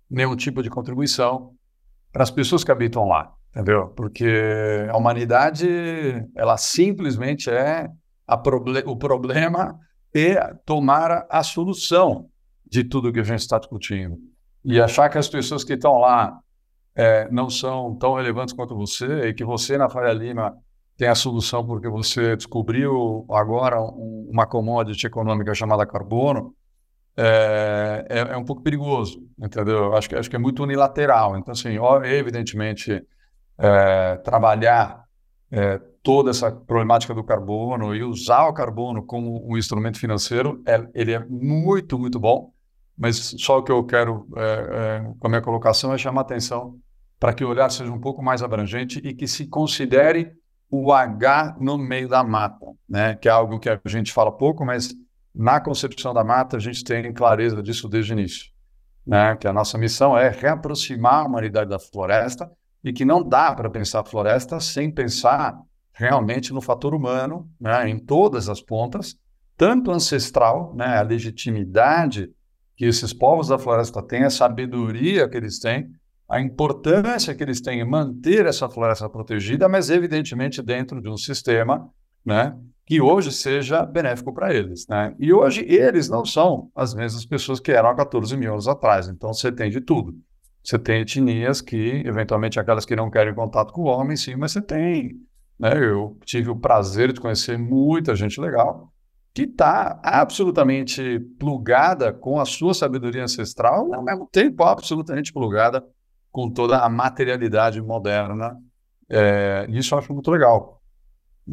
nenhum 0.09 0.35
tipo 0.35 0.61
de 0.61 0.69
contribuição 0.69 1.53
para 2.11 2.21
as 2.21 2.29
pessoas 2.29 2.63
que 2.63 2.71
habitam 2.71 3.07
lá, 3.07 3.33
entendeu? 3.49 3.87
Porque 3.87 4.27
a 4.89 4.97
humanidade, 4.97 5.67
ela 6.35 6.57
simplesmente 6.57 7.49
é 7.49 7.89
proble 8.43 8.83
o 8.85 8.95
problema 8.95 9.79
e 10.13 10.35
tomar 10.65 11.25
a 11.29 11.41
solução 11.41 12.29
de 12.71 12.85
tudo 12.85 13.11
que 13.11 13.19
a 13.19 13.23
gente 13.23 13.41
está 13.41 13.59
discutindo. 13.59 14.17
E 14.63 14.79
achar 14.79 15.09
que 15.09 15.17
as 15.17 15.27
pessoas 15.27 15.63
que 15.63 15.73
estão 15.73 15.97
lá 15.97 16.39
é, 16.95 17.29
não 17.29 17.49
são 17.49 17.95
tão 17.95 18.15
relevantes 18.15 18.53
quanto 18.53 18.75
você 18.75 19.27
e 19.27 19.33
que 19.33 19.43
você, 19.43 19.77
na 19.77 19.89
Faria 19.89 20.13
Lima, 20.13 20.55
tem 20.97 21.09
a 21.09 21.15
solução 21.15 21.65
porque 21.65 21.89
você 21.89 22.35
descobriu 22.35 23.25
agora 23.29 23.81
um, 23.81 24.29
uma 24.31 24.45
commodity 24.45 25.07
econômica 25.07 25.53
chamada 25.53 25.85
carbono, 25.85 26.55
é, 27.17 28.05
é, 28.09 28.19
é, 28.19 28.37
um 28.37 28.45
pouco 28.45 28.61
perigoso, 28.61 29.21
entendeu? 29.37 29.93
Acho 29.95 30.07
que, 30.07 30.15
acho 30.15 30.29
que 30.29 30.35
é 30.35 30.39
muito 30.39 30.63
unilateral. 30.63 31.35
Então, 31.37 31.51
assim, 31.51 31.77
evidentemente, 32.05 33.03
é, 33.57 34.15
trabalhar 34.17 35.03
é, 35.51 35.81
toda 36.01 36.29
essa 36.29 36.51
problemática 36.51 37.13
do 37.13 37.23
carbono 37.23 37.93
e 37.93 38.01
usar 38.03 38.47
o 38.47 38.53
carbono 38.53 39.03
como 39.03 39.45
um 39.45 39.57
instrumento 39.57 39.99
financeiro, 39.99 40.61
é, 40.65 40.87
ele 40.93 41.11
é 41.11 41.19
muito, 41.19 41.99
muito 41.99 42.17
bom 42.17 42.53
mas 43.01 43.33
só 43.39 43.57
o 43.57 43.63
que 43.63 43.71
eu 43.71 43.83
quero 43.83 44.27
é, 44.37 44.43
é, 44.43 45.13
com 45.19 45.25
a 45.25 45.29
minha 45.29 45.41
colocação 45.41 45.91
é 45.91 45.97
chamar 45.97 46.21
atenção 46.21 46.77
para 47.19 47.33
que 47.33 47.43
o 47.43 47.49
olhar 47.49 47.71
seja 47.71 47.91
um 47.91 47.99
pouco 47.99 48.21
mais 48.21 48.43
abrangente 48.43 48.99
e 49.03 49.11
que 49.11 49.27
se 49.27 49.47
considere 49.47 50.33
o 50.69 50.93
H 50.93 51.57
no 51.59 51.79
meio 51.79 52.07
da 52.07 52.23
mata, 52.23 52.67
né? 52.87 53.15
que 53.15 53.27
é 53.27 53.31
algo 53.31 53.59
que 53.59 53.69
a 53.69 53.81
gente 53.87 54.13
fala 54.13 54.31
pouco, 54.31 54.63
mas 54.63 54.93
na 55.33 55.59
concepção 55.59 56.13
da 56.13 56.23
mata 56.23 56.57
a 56.57 56.59
gente 56.59 56.83
tem 56.83 57.11
clareza 57.11 57.63
disso 57.63 57.89
desde 57.89 58.13
o 58.13 58.19
início. 58.19 58.51
Né? 59.03 59.35
Que 59.35 59.47
a 59.47 59.53
nossa 59.53 59.79
missão 59.79 60.15
é 60.15 60.29
reaproximar 60.29 61.23
a 61.23 61.25
humanidade 61.25 61.71
da 61.71 61.79
floresta 61.79 62.51
e 62.83 62.93
que 62.93 63.03
não 63.03 63.27
dá 63.27 63.51
para 63.55 63.67
pensar 63.67 64.01
a 64.01 64.05
floresta 64.05 64.59
sem 64.59 64.91
pensar 64.91 65.59
realmente 65.91 66.53
no 66.53 66.61
fator 66.61 66.93
humano, 66.93 67.49
né? 67.59 67.89
em 67.89 67.97
todas 67.97 68.47
as 68.47 68.61
pontas, 68.61 69.17
tanto 69.57 69.89
ancestral, 69.89 70.75
né? 70.75 70.99
a 70.99 71.01
legitimidade 71.01 72.29
que 72.75 72.85
esses 72.85 73.13
povos 73.13 73.47
da 73.47 73.59
floresta 73.59 74.01
têm, 74.01 74.23
a 74.23 74.29
sabedoria 74.29 75.27
que 75.27 75.37
eles 75.37 75.59
têm, 75.59 75.89
a 76.29 76.39
importância 76.39 77.35
que 77.35 77.43
eles 77.43 77.59
têm 77.59 77.81
em 77.81 77.85
manter 77.85 78.45
essa 78.45 78.69
floresta 78.69 79.09
protegida, 79.09 79.67
mas 79.67 79.89
evidentemente 79.89 80.61
dentro 80.61 81.01
de 81.01 81.09
um 81.09 81.17
sistema 81.17 81.89
né, 82.25 82.57
que 82.85 83.01
hoje 83.01 83.31
seja 83.31 83.85
benéfico 83.85 84.33
para 84.33 84.53
eles. 84.53 84.87
Né? 84.87 85.13
E 85.19 85.33
hoje 85.33 85.65
eles 85.67 86.07
não 86.09 86.23
são 86.25 86.71
as 86.73 86.93
mesmas 86.93 87.25
pessoas 87.25 87.59
que 87.59 87.71
eram 87.71 87.89
há 87.89 87.95
14 87.95 88.35
mil 88.37 88.53
anos 88.53 88.67
atrás, 88.67 89.09
então 89.09 89.33
você 89.33 89.51
tem 89.51 89.69
de 89.69 89.81
tudo. 89.81 90.15
Você 90.63 90.77
tem 90.77 91.01
etnias 91.01 91.59
que, 91.59 92.03
eventualmente, 92.05 92.59
aquelas 92.59 92.85
que 92.85 92.95
não 92.95 93.09
querem 93.09 93.33
contato 93.33 93.73
com 93.73 93.81
o 93.81 93.85
homem, 93.85 94.15
sim, 94.15 94.35
mas 94.35 94.51
você 94.51 94.61
tem. 94.61 95.19
Né? 95.59 95.71
Eu 95.75 96.17
tive 96.23 96.49
o 96.49 96.55
prazer 96.55 97.11
de 97.11 97.19
conhecer 97.19 97.57
muita 97.57 98.15
gente 98.15 98.39
legal 98.39 98.91
que 99.33 99.43
está 99.43 99.99
absolutamente 100.03 101.19
plugada 101.39 102.11
com 102.11 102.39
a 102.39 102.45
sua 102.45 102.73
sabedoria 102.73 103.23
ancestral, 103.23 103.93
ao 103.93 104.03
mesmo 104.03 104.27
tempo 104.31 104.63
absolutamente 104.63 105.31
plugada 105.31 105.83
com 106.31 106.49
toda 106.49 106.79
a 106.79 106.89
materialidade 106.89 107.81
moderna. 107.81 108.57
É, 109.09 109.65
isso 109.69 109.93
eu 109.93 109.99
acho 109.99 110.13
muito 110.13 110.29
legal. 110.31 110.81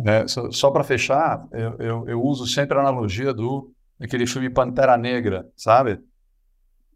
É, 0.04 0.26
só, 0.26 0.50
só 0.50 0.70
para 0.70 0.84
fechar, 0.84 1.46
eu, 1.52 1.76
eu, 1.78 2.08
eu, 2.08 2.22
uso 2.22 2.46
sempre 2.46 2.76
a 2.76 2.80
analogia 2.80 3.32
do 3.32 3.72
aquele 4.00 4.26
filme 4.26 4.50
Pantera 4.50 4.96
Negra, 4.96 5.48
sabe? 5.56 5.98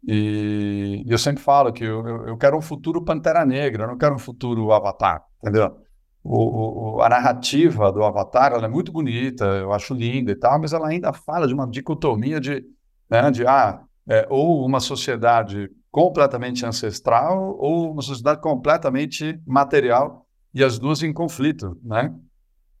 E, 0.07 1.03
e 1.05 1.11
eu 1.11 1.17
sempre 1.17 1.41
falo 1.41 1.71
que 1.73 1.83
eu, 1.83 2.05
eu, 2.27 2.37
quero 2.37 2.57
um 2.57 2.61
futuro 2.61 3.03
Pantera 3.03 3.45
Negra, 3.45 3.83
eu 3.83 3.87
não 3.87 3.97
quero 3.97 4.15
um 4.15 4.19
futuro 4.19 4.71
Avatar, 4.71 5.23
entendeu? 5.41 5.82
O, 6.23 6.95
o, 6.95 7.01
a 7.01 7.09
narrativa 7.09 7.91
do 7.91 8.03
Avatar 8.03 8.53
é 8.53 8.67
muito 8.67 8.91
bonita, 8.91 9.45
eu 9.45 9.73
acho 9.73 9.93
linda 9.93 10.31
e 10.31 10.35
tal, 10.35 10.59
mas 10.59 10.71
ela 10.71 10.87
ainda 10.87 11.11
fala 11.11 11.47
de 11.47 11.53
uma 11.53 11.67
dicotomia 11.67 12.39
de, 12.39 12.65
né, 13.09 13.29
de 13.29 13.45
ah, 13.45 13.83
é, 14.07 14.25
ou 14.29 14.65
uma 14.65 14.79
sociedade 14.79 15.69
completamente 15.91 16.65
ancestral 16.65 17.55
ou 17.59 17.91
uma 17.91 18.01
sociedade 18.01 18.41
completamente 18.41 19.39
material 19.45 20.25
e 20.53 20.63
as 20.63 20.79
duas 20.79 21.03
em 21.03 21.11
conflito, 21.11 21.77
né? 21.83 22.13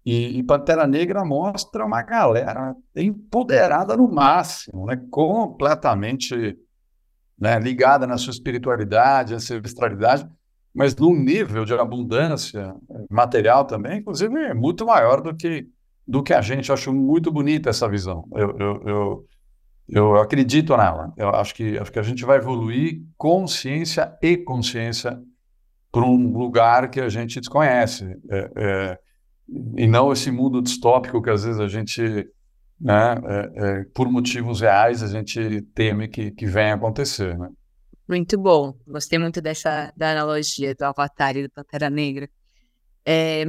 E, 0.05 0.37
e 0.37 0.43
Pantera 0.43 0.85
Negra 0.85 1.23
mostra 1.23 1.85
uma 1.85 2.01
galera 2.01 2.75
empoderada 2.95 3.95
no 3.95 4.11
máximo, 4.11 4.85
né? 4.85 5.01
Completamente 5.09 6.57
né, 7.39 7.59
ligada 7.59 8.05
na 8.05 8.17
sua 8.17 8.31
espiritualidade, 8.31 9.33
ancestralidade, 9.33 10.27
mas 10.73 10.95
num 10.95 11.15
nível 11.15 11.65
de 11.65 11.73
abundância 11.73 12.75
material 13.09 13.65
também, 13.65 13.99
inclusive, 13.99 14.35
é 14.35 14.53
muito 14.53 14.85
maior 14.85 15.21
do 15.21 15.35
que, 15.35 15.67
do 16.07 16.23
que 16.23 16.33
a 16.33 16.41
gente. 16.41 16.69
Eu 16.69 16.73
acho 16.73 16.91
muito 16.91 17.31
bonita 17.31 17.69
essa 17.69 17.87
visão. 17.87 18.25
Eu, 18.33 18.57
eu, 18.57 18.83
eu, 18.85 19.25
eu 19.87 20.15
acredito 20.15 20.75
nela. 20.75 21.13
Eu 21.15 21.29
acho 21.29 21.53
que, 21.53 21.77
acho 21.77 21.91
que 21.91 21.99
a 21.99 22.03
gente 22.03 22.25
vai 22.25 22.37
evoluir 22.37 23.03
consciência 23.15 24.17
e 24.21 24.35
consciência 24.35 25.21
para 25.91 26.03
um 26.03 26.35
lugar 26.35 26.89
que 26.89 26.99
a 26.99 27.09
gente 27.09 27.39
desconhece. 27.39 28.05
É, 28.31 28.51
é, 28.55 28.99
e 29.77 29.85
não 29.85 30.11
esse 30.11 30.31
mundo 30.31 30.59
distópico 30.59 31.21
que 31.21 31.29
às 31.29 31.43
vezes 31.43 31.59
a 31.59 31.67
gente, 31.67 32.01
né, 32.81 33.15
é, 33.25 33.51
é 33.55 33.85
por 33.93 34.09
motivos 34.09 34.61
reais, 34.61 35.03
a 35.03 35.07
gente 35.07 35.61
teme 35.75 36.07
que, 36.07 36.31
que 36.31 36.47
venha 36.47 36.73
acontecer. 36.73 37.37
Né? 37.37 37.47
Muito 38.07 38.37
bom. 38.37 38.75
Gostei 38.85 39.17
muito 39.17 39.41
dessa 39.41 39.93
da 39.95 40.11
analogia 40.11 40.75
do 40.75 40.83
Avatar 40.83 41.37
e 41.37 41.43
do 41.43 41.49
Pantera 41.49 41.89
Negra. 41.89 42.29
É, 43.05 43.43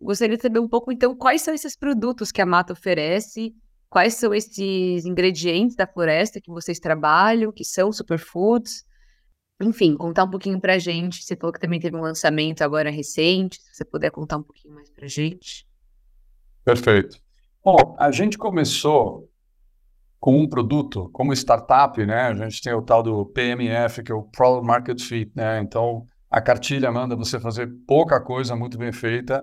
gostaria 0.00 0.36
de 0.36 0.42
saber 0.42 0.60
um 0.60 0.68
pouco, 0.68 0.92
então, 0.92 1.16
quais 1.16 1.42
são 1.42 1.52
esses 1.52 1.76
produtos 1.76 2.30
que 2.30 2.40
a 2.40 2.46
Mata 2.46 2.72
oferece, 2.72 3.52
quais 3.88 4.14
são 4.14 4.32
esses 4.32 5.04
ingredientes 5.04 5.74
da 5.74 5.86
floresta 5.86 6.40
que 6.40 6.50
vocês 6.50 6.78
trabalham, 6.78 7.52
que 7.52 7.64
são 7.64 7.92
superfoods. 7.92 8.84
Enfim, 9.60 9.96
contar 9.96 10.24
um 10.24 10.30
pouquinho 10.30 10.60
pra 10.60 10.78
gente. 10.78 11.22
Você 11.22 11.36
falou 11.36 11.52
que 11.52 11.60
também 11.60 11.80
teve 11.80 11.96
um 11.96 12.00
lançamento 12.00 12.62
agora 12.62 12.90
recente, 12.90 13.60
se 13.60 13.74
você 13.74 13.84
puder 13.84 14.10
contar 14.10 14.38
um 14.38 14.42
pouquinho 14.42 14.74
mais 14.74 14.90
pra 14.90 15.06
gente. 15.06 15.66
Perfeito. 16.64 17.18
Bom, 17.62 17.94
a 17.98 18.10
gente 18.10 18.38
começou 18.38 19.29
com 20.20 20.38
um 20.38 20.46
produto, 20.46 21.08
como 21.14 21.32
startup, 21.32 22.04
né? 22.04 22.24
A 22.24 22.34
gente 22.34 22.60
tem 22.60 22.74
o 22.74 22.82
tal 22.82 23.02
do 23.02 23.24
PMF, 23.24 24.02
que 24.02 24.12
é 24.12 24.14
o 24.14 24.22
Product 24.22 24.66
Market 24.66 25.00
Fit, 25.00 25.32
né? 25.34 25.60
Então, 25.60 26.06
a 26.30 26.42
cartilha 26.42 26.92
manda 26.92 27.16
você 27.16 27.40
fazer 27.40 27.66
pouca 27.86 28.20
coisa 28.20 28.54
muito 28.54 28.76
bem 28.76 28.92
feita, 28.92 29.42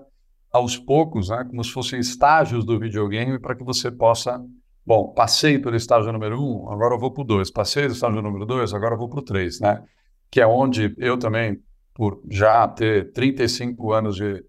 aos 0.52 0.78
poucos, 0.78 1.30
né? 1.30 1.44
Como 1.50 1.63
se 1.63 1.72
fossem 1.72 2.00
estágios 2.00 2.63
do 2.63 2.80
videogame, 2.80 3.40
para 3.40 3.56
que 3.56 3.63
você 3.63 3.90
possa. 3.90 4.40
Bom, 4.86 5.13
passei 5.13 5.58
pelo 5.60 5.76
estágio 5.76 6.13
número 6.13 6.40
um, 6.40 6.72
agora 6.72 6.94
eu 6.94 7.00
vou 7.00 7.12
para 7.12 7.24
o 7.24 7.26
dois. 7.26 7.52
Passei 7.52 7.88
do 7.88 7.94
estágio 7.94 8.22
número 8.22 8.46
dois, 8.46 8.72
agora 8.72 8.94
eu 8.94 9.00
vou 9.00 9.10
para 9.10 9.20
o 9.20 9.24
três, 9.24 9.60
né? 9.60 9.84
Que 10.30 10.40
é 10.40 10.48
onde 10.48 10.94
eu 11.00 11.18
também, 11.18 11.60
por 11.94 12.22
já 12.30 12.68
ter 12.68 13.12
35 13.13 13.92
anos 13.92 14.16
de, 14.16 14.46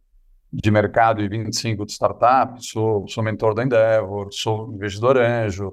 de 0.52 0.70
mercado 0.70 1.22
e 1.22 1.28
25 1.28 1.86
de 1.86 1.92
startup, 1.92 2.64
sou, 2.64 3.08
sou 3.08 3.24
mentor 3.24 3.54
da 3.54 3.64
Endeavor, 3.64 4.28
sou 4.30 4.72
investidor 4.74 5.16
anjo, 5.16 5.72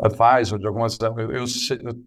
advisor 0.00 0.58
de 0.58 0.66
algumas. 0.66 0.98
Eu, 1.00 1.30
eu, 1.30 1.44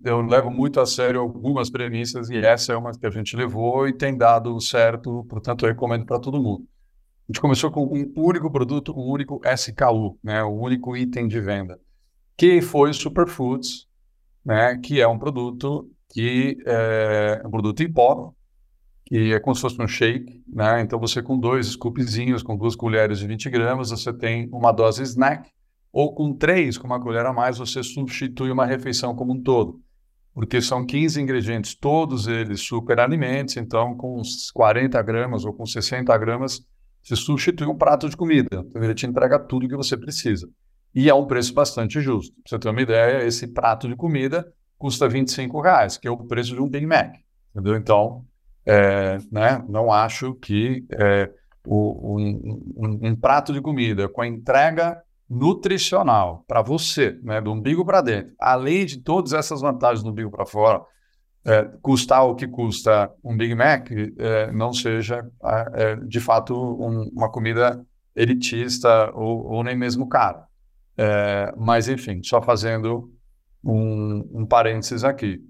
eu, 0.03 0.21
levo 0.21 0.49
muito 0.49 0.79
a 0.79 0.85
sério 0.85 1.21
algumas 1.21 1.69
premissas 1.69 2.29
e 2.29 2.37
essa 2.37 2.73
é 2.73 2.77
uma 2.77 2.91
que 2.91 3.05
a 3.05 3.09
gente 3.09 3.35
levou 3.35 3.87
e 3.87 3.93
tem 3.93 4.17
dado 4.17 4.59
certo, 4.59 5.23
portanto, 5.29 5.65
eu 5.65 5.69
recomendo 5.69 6.05
para 6.05 6.19
todo 6.19 6.41
mundo. 6.41 6.65
A 7.29 7.31
gente 7.31 7.39
começou 7.39 7.71
com 7.71 7.85
um 7.85 8.11
único 8.15 8.51
produto, 8.51 8.93
um 8.93 9.09
único 9.09 9.39
SKU, 9.45 10.17
né, 10.23 10.43
o 10.43 10.51
único 10.51 10.97
item 10.97 11.27
de 11.27 11.39
venda, 11.39 11.79
que 12.35 12.61
foi 12.61 12.89
o 12.89 12.93
Superfoods, 12.93 13.87
né, 14.43 14.77
que 14.77 14.99
é 14.99 15.07
um 15.07 15.17
produto 15.17 15.89
que 16.09 16.57
é 16.65 17.41
um 17.45 17.49
produto 17.49 17.81
em 17.81 17.91
pó, 17.91 18.33
que 19.05 19.33
é 19.33 19.39
como 19.39 19.55
se 19.55 19.61
fosse 19.61 19.81
um 19.81 19.87
shake, 19.87 20.43
né? 20.47 20.81
Então 20.81 20.99
você 20.99 21.21
com 21.21 21.37
dois 21.37 21.67
scoopzinhos, 21.67 22.43
com 22.43 22.55
duas 22.55 22.75
colheres 22.75 23.19
de 23.19 23.27
20 23.27 23.49
gramas, 23.49 23.89
você 23.89 24.13
tem 24.13 24.47
uma 24.51 24.71
dose 24.71 25.01
snack 25.03 25.49
ou 25.93 26.15
com 26.15 26.33
três, 26.33 26.75
com 26.75 26.87
uma 26.87 26.99
colher 26.99 27.23
a 27.23 27.31
mais, 27.31 27.59
você 27.59 27.83
substitui 27.83 28.49
uma 28.49 28.65
refeição 28.65 29.15
como 29.15 29.33
um 29.33 29.41
todo. 29.41 29.79
Porque 30.33 30.59
são 30.59 30.83
15 30.83 31.21
ingredientes, 31.21 31.75
todos 31.75 32.27
eles 32.27 32.61
super 32.61 32.99
alimentos, 32.99 33.55
então 33.55 33.95
com 33.95 34.19
uns 34.19 34.49
40 34.49 34.99
gramas 35.03 35.45
ou 35.45 35.53
com 35.53 35.67
60 35.67 36.17
gramas, 36.17 36.65
você 37.03 37.15
substitui 37.15 37.67
um 37.67 37.77
prato 37.77 38.09
de 38.09 38.17
comida. 38.17 38.65
Então 38.67 38.83
ele 38.83 38.95
te 38.95 39.05
entrega 39.05 39.37
tudo 39.37 39.67
o 39.67 39.69
que 39.69 39.75
você 39.75 39.95
precisa. 39.95 40.49
E 40.95 41.07
é 41.07 41.13
um 41.13 41.27
preço 41.27 41.53
bastante 41.53 42.01
justo. 42.01 42.33
Pra 42.41 42.49
você 42.49 42.59
ter 42.59 42.69
uma 42.69 42.81
ideia, 42.81 43.27
esse 43.27 43.45
prato 43.47 43.87
de 43.87 43.95
comida 43.95 44.51
custa 44.79 45.07
25 45.07 45.61
reais, 45.61 45.97
que 45.97 46.07
é 46.07 46.11
o 46.11 46.17
preço 46.17 46.55
de 46.55 46.61
um 46.61 46.67
Big 46.67 46.87
Mac. 46.87 47.13
Entendeu? 47.51 47.75
Então, 47.75 48.25
é, 48.65 49.19
né, 49.31 49.63
não 49.69 49.91
acho 49.91 50.33
que 50.35 50.85
é, 50.91 51.29
o, 51.67 52.17
um, 52.17 52.61
um, 52.75 52.99
um 53.09 53.15
prato 53.15 53.53
de 53.53 53.61
comida 53.61 54.09
com 54.09 54.21
a 54.21 54.27
entrega 54.27 54.99
nutricional 55.29 56.43
para 56.47 56.61
você, 56.61 57.17
né, 57.23 57.41
do 57.41 57.51
umbigo 57.51 57.85
para 57.85 58.01
dentro, 58.01 58.33
além 58.39 58.85
de 58.85 58.99
todas 58.99 59.33
essas 59.33 59.61
vantagens 59.61 60.03
do 60.03 60.11
umbigo 60.11 60.29
para 60.29 60.45
fora, 60.45 60.81
é, 61.45 61.63
custar 61.81 62.25
o 62.25 62.35
que 62.35 62.47
custa 62.47 63.11
um 63.23 63.35
Big 63.35 63.53
Mac, 63.53 63.89
é, 63.91 64.51
não 64.51 64.71
seja 64.71 65.25
é, 65.73 65.95
de 65.97 66.19
fato 66.19 66.55
um, 66.55 67.09
uma 67.13 67.29
comida 67.29 67.85
elitista 68.15 69.11
ou, 69.13 69.45
ou, 69.51 69.63
nem 69.63 69.75
mesmo 69.75 70.07
cara. 70.07 70.45
É, 70.97 71.53
mas, 71.57 71.89
enfim, 71.89 72.21
só 72.23 72.41
fazendo 72.41 73.11
um, 73.63 74.29
um 74.33 74.45
parênteses 74.45 75.03
aqui. 75.03 75.41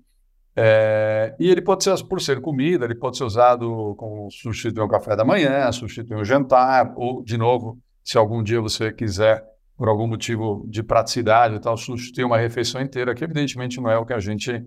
É, 0.55 1.35
e 1.39 1.49
ele 1.49 1.61
pode 1.61 1.83
ser, 1.83 1.95
por 2.05 2.21
ser 2.21 2.39
comida, 2.39 2.85
ele 2.85 2.95
pode 2.95 3.17
ser 3.17 3.23
usado 3.23 3.95
como 3.97 4.29
substituir 4.31 4.83
o 4.83 4.87
café 4.87 5.15
da 5.15 5.25
manhã, 5.25 5.71
substituir 5.71 6.15
o 6.15 6.23
jantar, 6.23 6.93
ou, 6.95 7.23
de 7.23 7.37
novo, 7.37 7.77
se 8.03 8.17
algum 8.17 8.41
dia 8.41 8.61
você 8.61 8.91
quiser 8.91 9.43
por 9.83 9.89
algum 9.89 10.07
motivo 10.07 10.65
de 10.69 10.81
praticidade 10.81 11.55
e 11.55 11.59
tal, 11.59 11.75
substituir 11.75 12.23
uma 12.23 12.37
refeição 12.37 12.79
inteira, 12.79 13.13
que 13.13 13.21
evidentemente 13.21 13.81
não 13.81 13.91
é 13.91 13.97
o 13.97 14.05
que 14.05 14.13
a 14.13 14.19
gente. 14.19 14.65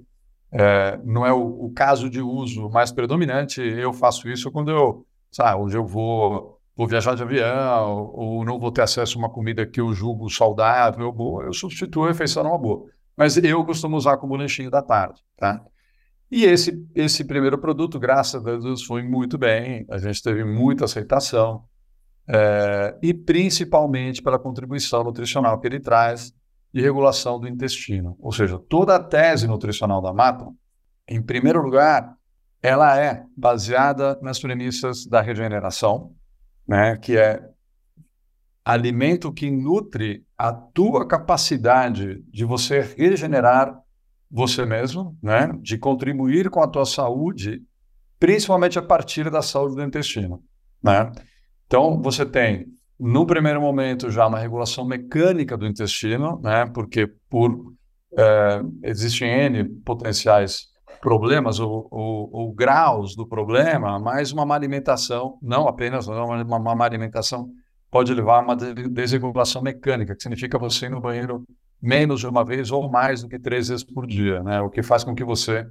É, 0.53 1.01
não 1.05 1.25
é 1.25 1.33
o, 1.33 1.65
o, 1.65 1.73
caso 1.73 2.11
de 2.11 2.21
uso 2.21 2.69
mais 2.69 2.93
predominante. 2.93 3.63
Eu 3.63 3.95
faço 3.95 4.29
isso 4.29 4.53
quando 4.53 4.71
eu, 4.71 5.07
sabe, 5.33 5.59
onde 5.59 5.75
eu 5.75 5.87
vou, 5.87 6.61
vou 6.77 6.87
viajar 6.87 7.15
de 7.15 7.23
avião, 7.23 8.11
ou 8.13 8.45
não 8.45 8.61
vou 8.61 8.71
ter 8.71 8.83
acesso 8.83 9.17
a 9.17 9.23
uma 9.23 9.31
comida 9.31 9.65
que 9.67 9.81
eu 9.81 9.91
julgo 9.95 10.29
saudável, 10.29 11.11
boa, 11.11 11.45
eu 11.45 11.53
substituo 11.55 12.05
a 12.05 12.09
refeição 12.09 12.45
numa 12.45 12.59
boa. 12.59 12.85
Mas 13.17 13.39
eu 13.39 13.65
costumo 13.65 13.97
usar 13.97 14.19
como 14.19 14.37
lanchinho 14.37 14.71
da 14.71 14.83
tarde, 14.83 15.23
tá? 15.35 15.65
E 16.31 16.45
esse, 16.45 16.87
esse 16.95 17.25
primeiro 17.25 17.57
produto, 17.57 17.99
graças 17.99 18.47
a 18.47 18.59
Deus, 18.59 18.85
foi 18.85 19.03
muito 19.03 19.39
bem. 19.39 19.87
A 19.89 19.97
gente 19.97 20.23
teve 20.23 20.45
muita 20.45 20.85
aceitação 20.85 21.65
é, 22.29 22.99
e 23.03 23.15
principalmente 23.15 24.23
pela 24.23 24.39
contribuição 24.39 25.05
nutricional 25.05 25.59
que 25.61 25.67
ele 25.67 25.81
traz 25.81 26.33
de 26.73 26.81
regulação 26.81 27.39
do 27.39 27.49
intestino. 27.49 28.17
Ou 28.21 28.33
seja, 28.33 28.59
toda 28.59 28.97
a 28.97 29.03
tese 29.03 29.47
nutricional 29.47 30.03
da 30.03 30.13
Mata, 30.13 30.47
em 31.09 31.23
primeiro 31.23 31.63
lugar, 31.63 32.17
ela 32.63 33.01
é 33.01 33.25
baseada 33.37 34.19
nas 34.21 34.39
premissas 34.39 35.07
da 35.07 35.21
regeneração, 35.21 36.13
né, 36.67 36.97
que 36.97 37.17
é 37.17 37.41
alimento 38.65 39.33
que 39.33 39.49
nutre 39.49 40.27
a 40.37 40.53
tua 40.53 41.07
capacidade 41.07 42.23
de 42.29 42.45
você 42.45 42.81
regenerar 42.81 43.79
você 44.29 44.67
mesmo, 44.67 45.17
né, 45.23 45.49
de 45.63 45.79
contribuir 45.79 46.51
com 46.51 46.61
a 46.61 46.67
tua 46.67 46.85
saúde, 46.85 47.63
principalmente 48.19 48.79
a 48.79 48.83
partir 48.83 49.31
da 49.31 49.41
saúde 49.41 49.77
do 49.77 49.83
intestino, 49.85 50.43
né? 50.83 51.13
Então, 51.67 52.01
você 52.01 52.25
tem, 52.25 52.67
no 52.99 53.27
primeiro 53.27 53.61
momento, 53.61 54.11
já 54.11 54.27
uma 54.27 54.39
regulação 54.39 54.85
mecânica 54.85 55.57
do 55.57 55.67
intestino, 55.67 56.41
né? 56.43 56.67
porque 56.67 57.07
por 57.29 57.73
é, 58.17 58.63
existem 58.85 59.29
N 59.29 59.65
potenciais 59.85 60.69
problemas 61.01 61.61
ou, 61.61 61.87
ou, 61.91 62.31
ou, 62.33 62.55
graus 62.55 63.15
do 63.15 63.27
problema, 63.27 63.99
mas 63.99 64.33
uma 64.33 64.47
má 64.47 64.55
alimentação, 64.55 65.39
não 65.43 65.69
apenas 65.69 66.09
uma 66.09 66.75
má 66.75 66.85
alimentação, 66.85 67.49
pode 67.91 68.13
levar 68.15 68.39
a 68.39 68.43
uma 68.43 68.57
desregulação 68.57 69.63
mecânica, 69.63 70.17
que 70.17 70.23
significa 70.23 70.59
você 70.59 70.87
ir 70.87 70.91
no 70.91 71.01
banheiro 71.01 71.45
menos 71.81 72.21
de 72.21 72.27
uma 72.27 72.45
vez 72.45 72.71
ou 72.71 72.91
mais 72.91 73.23
do 73.23 73.29
que 73.29 73.39
três 73.39 73.69
vezes 73.69 73.85
por 73.85 74.07
dia, 74.07 74.43
né? 74.43 74.61
o 74.61 74.71
que 74.71 74.83
faz 74.83 75.05
com 75.05 75.15
que 75.15 75.25
você 75.25 75.67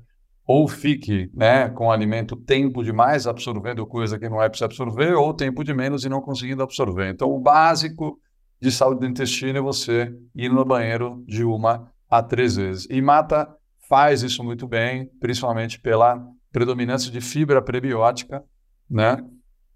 ou 0.47 0.67
fique 0.67 1.29
né, 1.33 1.69
com 1.69 1.91
alimento 1.91 2.35
tempo 2.35 2.83
demais 2.83 3.25
absorvendo 3.25 3.85
coisa 3.85 4.19
que 4.19 4.29
não 4.29 4.41
é 4.41 4.47
para 4.47 4.65
absorver, 4.65 5.13
ou 5.13 5.33
tempo 5.33 5.63
de 5.63 5.73
menos 5.73 6.05
e 6.05 6.09
não 6.09 6.21
conseguindo 6.21 6.61
absorver. 6.61 7.09
Então, 7.09 7.29
o 7.29 7.39
básico 7.39 8.19
de 8.61 8.71
saúde 8.71 9.01
do 9.01 9.07
intestino 9.07 9.57
é 9.57 9.61
você 9.61 10.13
ir 10.35 10.49
no 10.49 10.63
banheiro 10.63 11.23
de 11.27 11.43
uma 11.43 11.91
a 12.09 12.21
três 12.21 12.55
vezes. 12.55 12.87
E 12.89 13.01
mata 13.01 13.47
faz 13.89 14.21
isso 14.21 14.43
muito 14.43 14.67
bem, 14.67 15.09
principalmente 15.19 15.79
pela 15.79 16.23
predominância 16.51 17.11
de 17.11 17.21
fibra 17.21 17.61
prebiótica, 17.61 18.43
né? 18.89 19.17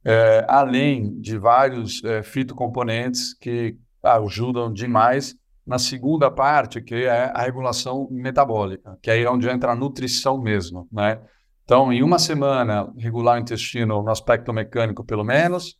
É, 0.05 0.45
além 0.47 1.19
de 1.19 1.37
vários 1.37 2.01
é, 2.05 2.23
fitocomponentes 2.23 3.33
que 3.33 3.75
ajudam 4.01 4.71
demais 4.71 5.35
na 5.69 5.77
segunda 5.77 6.31
parte, 6.31 6.81
que 6.81 6.95
é 6.95 7.31
a 7.31 7.43
regulação 7.43 8.07
metabólica, 8.09 8.97
que 9.03 9.11
aí 9.11 9.23
é 9.23 9.29
onde 9.29 9.47
entra 9.47 9.73
a 9.73 9.75
nutrição 9.75 10.41
mesmo, 10.41 10.87
né? 10.91 11.21
Então, 11.63 11.93
em 11.93 12.01
uma 12.01 12.17
semana, 12.17 12.91
regular 12.97 13.37
o 13.37 13.39
intestino 13.39 14.01
no 14.01 14.09
aspecto 14.09 14.51
mecânico, 14.51 15.05
pelo 15.05 15.23
menos, 15.23 15.77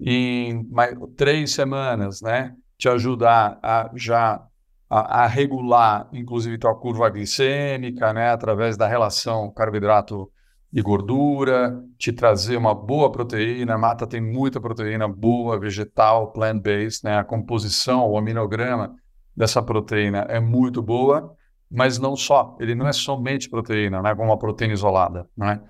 em 0.00 0.66
mais, 0.70 0.96
três 1.18 1.52
semanas, 1.52 2.22
né? 2.22 2.54
Te 2.78 2.88
ajudar 2.88 3.58
a 3.62 3.90
já 3.94 4.42
a, 4.88 5.24
a, 5.24 5.26
regular, 5.26 6.08
inclusive, 6.14 6.56
tua 6.56 6.74
curva 6.74 7.10
glicêmica, 7.10 8.14
né? 8.14 8.30
Através 8.30 8.78
da 8.78 8.86
relação 8.86 9.52
carboidrato 9.52 10.30
e 10.72 10.80
gordura, 10.80 11.78
te 11.98 12.10
trazer 12.10 12.56
uma 12.56 12.74
boa 12.74 13.12
proteína. 13.12 13.74
A 13.74 13.78
mata 13.78 14.06
tem 14.06 14.22
muita 14.22 14.58
proteína 14.58 15.06
boa, 15.06 15.60
vegetal, 15.60 16.32
plant-based, 16.32 17.04
né? 17.04 17.18
A 17.18 17.24
composição, 17.24 18.08
o 18.08 18.16
aminograma 18.16 18.96
dessa 19.36 19.62
proteína 19.62 20.26
é 20.28 20.40
muito 20.40 20.82
boa, 20.82 21.34
mas 21.70 21.98
não 21.98 22.16
só. 22.16 22.56
Ele 22.58 22.74
não 22.74 22.88
é 22.88 22.92
somente 22.92 23.50
proteína, 23.50 24.00
né, 24.00 24.14
como 24.14 24.30
uma 24.30 24.38
proteína 24.38 24.74
isolada, 24.74 25.28
né? 25.36 25.60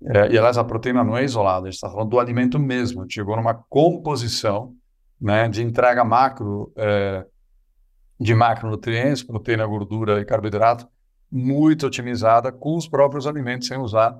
É, 0.00 0.30
e 0.30 0.38
aliás, 0.38 0.56
a 0.56 0.62
proteína 0.62 1.02
não 1.02 1.16
é 1.16 1.24
isolada, 1.24 1.66
a 1.66 1.70
gente 1.70 1.74
está 1.74 1.90
falando 1.90 2.10
do 2.10 2.20
alimento 2.20 2.56
mesmo. 2.56 3.04
Chegou 3.10 3.34
numa 3.34 3.54
composição 3.54 4.72
né, 5.20 5.48
de 5.48 5.60
entrega 5.60 6.04
macro 6.04 6.72
é, 6.76 7.26
de 8.20 8.32
macronutrientes, 8.32 9.24
proteína, 9.24 9.66
gordura 9.66 10.20
e 10.20 10.24
carboidrato, 10.24 10.86
muito 11.30 11.84
otimizada 11.84 12.52
com 12.52 12.76
os 12.76 12.88
próprios 12.88 13.26
alimentos, 13.26 13.66
sem 13.66 13.76
usar 13.76 14.16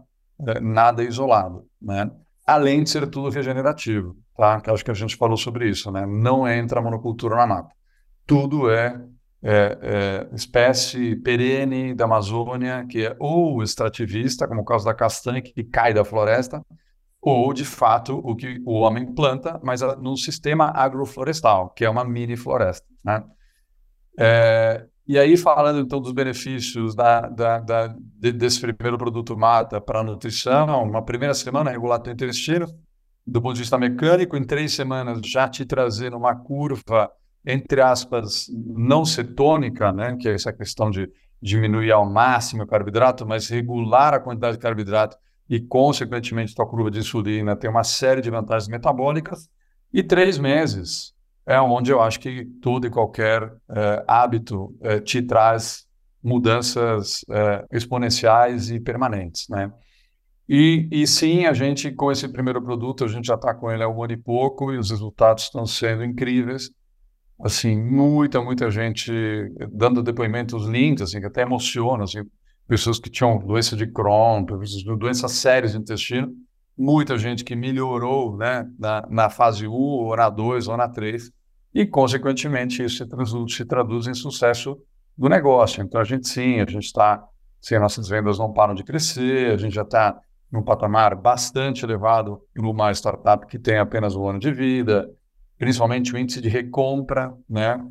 é, 0.49 0.59
nada 0.59 1.05
isolado. 1.05 1.65
Né? 1.81 2.11
Além 2.45 2.83
de 2.83 2.91
ser 2.91 3.07
tudo 3.07 3.29
regenerativo, 3.29 4.17
tá? 4.37 4.61
Que 4.61 4.71
acho 4.71 4.85
que 4.85 4.91
a 4.91 4.95
gente 4.95 5.15
falou 5.15 5.37
sobre 5.37 5.69
isso, 5.69 5.93
né? 5.93 6.05
Não 6.07 6.49
entra 6.49 6.83
monocultura 6.83 7.37
na 7.37 7.47
mata 7.47 7.78
tudo 8.29 8.71
é, 8.71 9.03
é, 9.43 9.79
é, 9.81 10.35
espécie 10.35 11.17
perene 11.17 11.95
da 11.95 12.05
Amazônia, 12.05 12.87
que 12.87 13.07
é 13.07 13.17
ou 13.19 13.63
extrativista, 13.63 14.47
como 14.47 14.61
o 14.61 14.65
caso 14.65 14.85
da 14.85 14.93
castanha, 14.93 15.41
que 15.41 15.65
cai 15.65 15.95
da 15.95 16.05
floresta, 16.05 16.63
ou 17.23 17.53
de 17.55 17.65
fato 17.65 18.21
o 18.23 18.37
que 18.37 18.61
o 18.67 18.81
homem 18.81 19.15
planta, 19.15 19.59
mas 19.65 19.81
no 19.99 20.15
sistema 20.15 20.67
agroflorestal, 20.67 21.71
que 21.71 21.87
é 21.87 21.91
uma 21.91 22.05
mini 22.05 22.37
floresta. 22.37 22.87
Né? 23.03 23.25
É, 24.19 24.87
e 25.07 25.19
aí, 25.19 25.39
falando 25.39 25.81
então 25.81 25.99
dos 25.99 26.13
benefícios 26.13 26.95
da, 26.95 27.23
da, 27.23 27.61
da, 27.61 27.87
desse 28.35 28.61
primeiro 28.61 28.99
produto 28.99 29.39
mata 29.39 29.81
para 29.81 30.01
a 30.01 30.05
nutrição, 30.05 30.83
uma 30.83 31.03
primeira 31.03 31.33
semana 31.33 31.71
regular 31.71 32.03
o 32.07 32.11
intestino, 32.11 32.67
do 33.27 33.41
ponto 33.41 33.55
de 33.55 33.61
vista 33.61 33.79
mecânico, 33.79 34.37
em 34.37 34.45
três 34.45 34.75
semanas 34.75 35.21
já 35.25 35.49
te 35.49 35.65
trazendo 35.65 36.17
uma 36.17 36.37
curva, 36.37 37.11
entre 37.51 37.81
aspas, 37.81 38.47
não 38.53 39.07
cetônica, 39.07 39.91
né, 39.91 40.15
que 40.21 40.29
é 40.29 40.35
essa 40.35 40.53
questão 40.53 40.91
de 40.91 41.11
diminuir 41.41 41.91
ao 41.91 42.05
máximo 42.05 42.65
o 42.65 42.67
carboidrato, 42.67 43.27
mas 43.27 43.49
regular 43.49 44.13
a 44.13 44.21
quantidade 44.21 44.59
de 44.59 44.63
carboidrato 44.63 45.17
e, 45.49 45.59
consequentemente, 45.59 46.55
tua 46.55 46.67
curva 46.67 46.91
de 46.91 46.99
insulina 46.99 47.57
tem 47.57 47.71
uma 47.71 47.85
série 47.85 48.21
de 48.21 48.31
vantagens 48.31 48.69
metabólicas. 48.69 49.49
E 49.91 50.03
três 50.03 50.37
meses 50.37 51.15
é 51.47 51.59
onde 51.59 51.91
eu 51.91 52.03
acho 52.03 52.21
que 52.21 52.45
todo 52.61 52.87
e 52.87 52.91
qualquer 52.91 53.51
é, 53.71 54.05
hábito 54.07 54.77
é, 54.83 55.01
te 55.01 55.23
traz 55.23 55.87
mudanças 56.23 57.25
é, 57.31 57.65
exponenciais 57.73 58.71
e 58.71 58.79
permanentes, 58.79 59.49
né? 59.49 59.73
E, 60.47 60.87
e, 60.91 61.07
sim, 61.07 61.47
a 61.47 61.55
gente, 61.55 61.93
com 61.93 62.13
esse 62.13 62.29
primeiro 62.29 62.63
produto, 62.63 63.05
a 63.05 63.09
gente 63.09 63.27
já 63.27 63.35
está 63.35 63.55
com 63.55 63.71
ele 63.71 63.83
há 63.83 63.89
um 63.89 64.03
ano 64.03 64.13
e 64.13 64.17
pouco 64.17 64.73
e 64.73 64.79
os 64.79 64.91
resultados 64.91 65.45
estão 65.45 65.65
sendo 65.67 66.05
incríveis. 66.05 66.71
Assim, 67.41 67.81
muita, 67.81 68.43
muita 68.43 68.71
gente 68.71 69.13
dando 69.73 70.03
depoimentos 70.03 70.67
lindos, 70.67 71.03
assim, 71.03 71.21
que 71.21 71.27
até 71.27 71.43
emocionam, 71.43 72.03
assim, 72.03 72.23
pessoas 72.67 72.99
que 72.99 73.09
tinham 73.09 73.39
doença 73.39 73.77
de 73.77 73.87
Crohn, 73.87 74.45
doenças 74.99 75.33
sérias 75.33 75.73
de 75.73 75.79
intestino, 75.79 76.33
muita 76.77 77.17
gente 77.17 77.45
que 77.45 77.57
melhorou 77.57 78.37
né, 78.37 78.67
na, 78.79 79.07
na 79.09 79.31
fase 79.31 79.67
1, 79.67 79.73
ou 79.73 80.17
na 80.17 80.29
2, 80.29 80.69
ou 80.69 80.77
na 80.77 80.89
3, 80.89 81.31
e, 81.75 81.87
consequentemente, 81.87 82.83
isso 82.83 82.99
se 82.99 83.07
traduz, 83.07 83.55
se 83.55 83.65
traduz 83.65 84.07
em 84.07 84.15
sucesso 84.15 84.77
do 85.17 85.29
negócio. 85.29 85.83
Então, 85.83 86.01
a 86.01 86.05
gente 86.05 86.29
sim, 86.29 86.61
a 86.61 86.67
gente 86.67 86.85
está, 86.85 87.23
sim, 87.61 87.79
nossas 87.79 88.09
vendas 88.09 88.39
não 88.39 88.53
param 88.53 88.75
de 88.75 88.85
crescer, 88.85 89.53
a 89.53 89.57
gente 89.57 89.75
já 89.75 89.83
está 89.83 90.19
num 90.51 90.63
patamar 90.63 91.15
bastante 91.15 91.85
elevado 91.85 92.41
numa 92.57 92.91
startup 92.93 93.47
que 93.47 93.59
tem 93.59 93.79
apenas 93.79 94.17
um 94.17 94.27
ano 94.27 94.39
de 94.39 94.53
vida, 94.53 95.09
principalmente 95.59 96.15
o 96.15 96.19
índice 96.19 96.41
de 96.41 96.49
recompra, 96.49 97.35
né? 97.49 97.85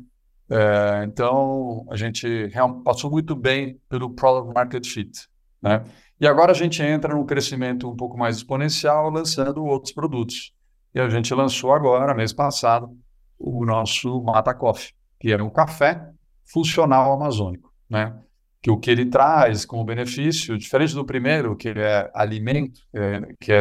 É, 0.50 1.04
então, 1.04 1.84
a 1.90 1.96
gente 1.96 2.50
passou 2.82 3.10
muito 3.10 3.36
bem 3.36 3.78
pelo 3.88 4.10
Product 4.14 4.54
Market 4.54 4.86
Fit. 4.86 5.28
Né? 5.60 5.84
E 6.20 6.26
agora 6.26 6.52
a 6.52 6.54
gente 6.54 6.82
entra 6.82 7.14
num 7.14 7.26
crescimento 7.26 7.88
um 7.88 7.94
pouco 7.94 8.16
mais 8.16 8.36
exponencial, 8.36 9.10
lançando 9.10 9.64
outros 9.64 9.92
produtos. 9.92 10.54
E 10.94 11.00
a 11.00 11.08
gente 11.08 11.34
lançou 11.34 11.72
agora, 11.72 12.14
mês 12.14 12.32
passado, 12.32 12.96
o 13.38 13.64
nosso 13.64 14.22
Mata 14.22 14.54
Coffee, 14.54 14.92
que 15.20 15.30
é 15.30 15.42
um 15.42 15.50
café 15.50 16.10
funcional 16.50 17.12
amazônico. 17.12 17.72
Né? 17.88 18.16
Que 18.62 18.70
o 18.70 18.78
que 18.78 18.90
ele 18.90 19.06
traz 19.06 19.66
como 19.66 19.84
benefício, 19.84 20.56
diferente 20.56 20.94
do 20.94 21.04
primeiro, 21.04 21.54
que 21.56 21.68
é 21.68 22.10
alimento, 22.14 22.80
é, 22.94 23.20
que 23.38 23.52
é, 23.52 23.60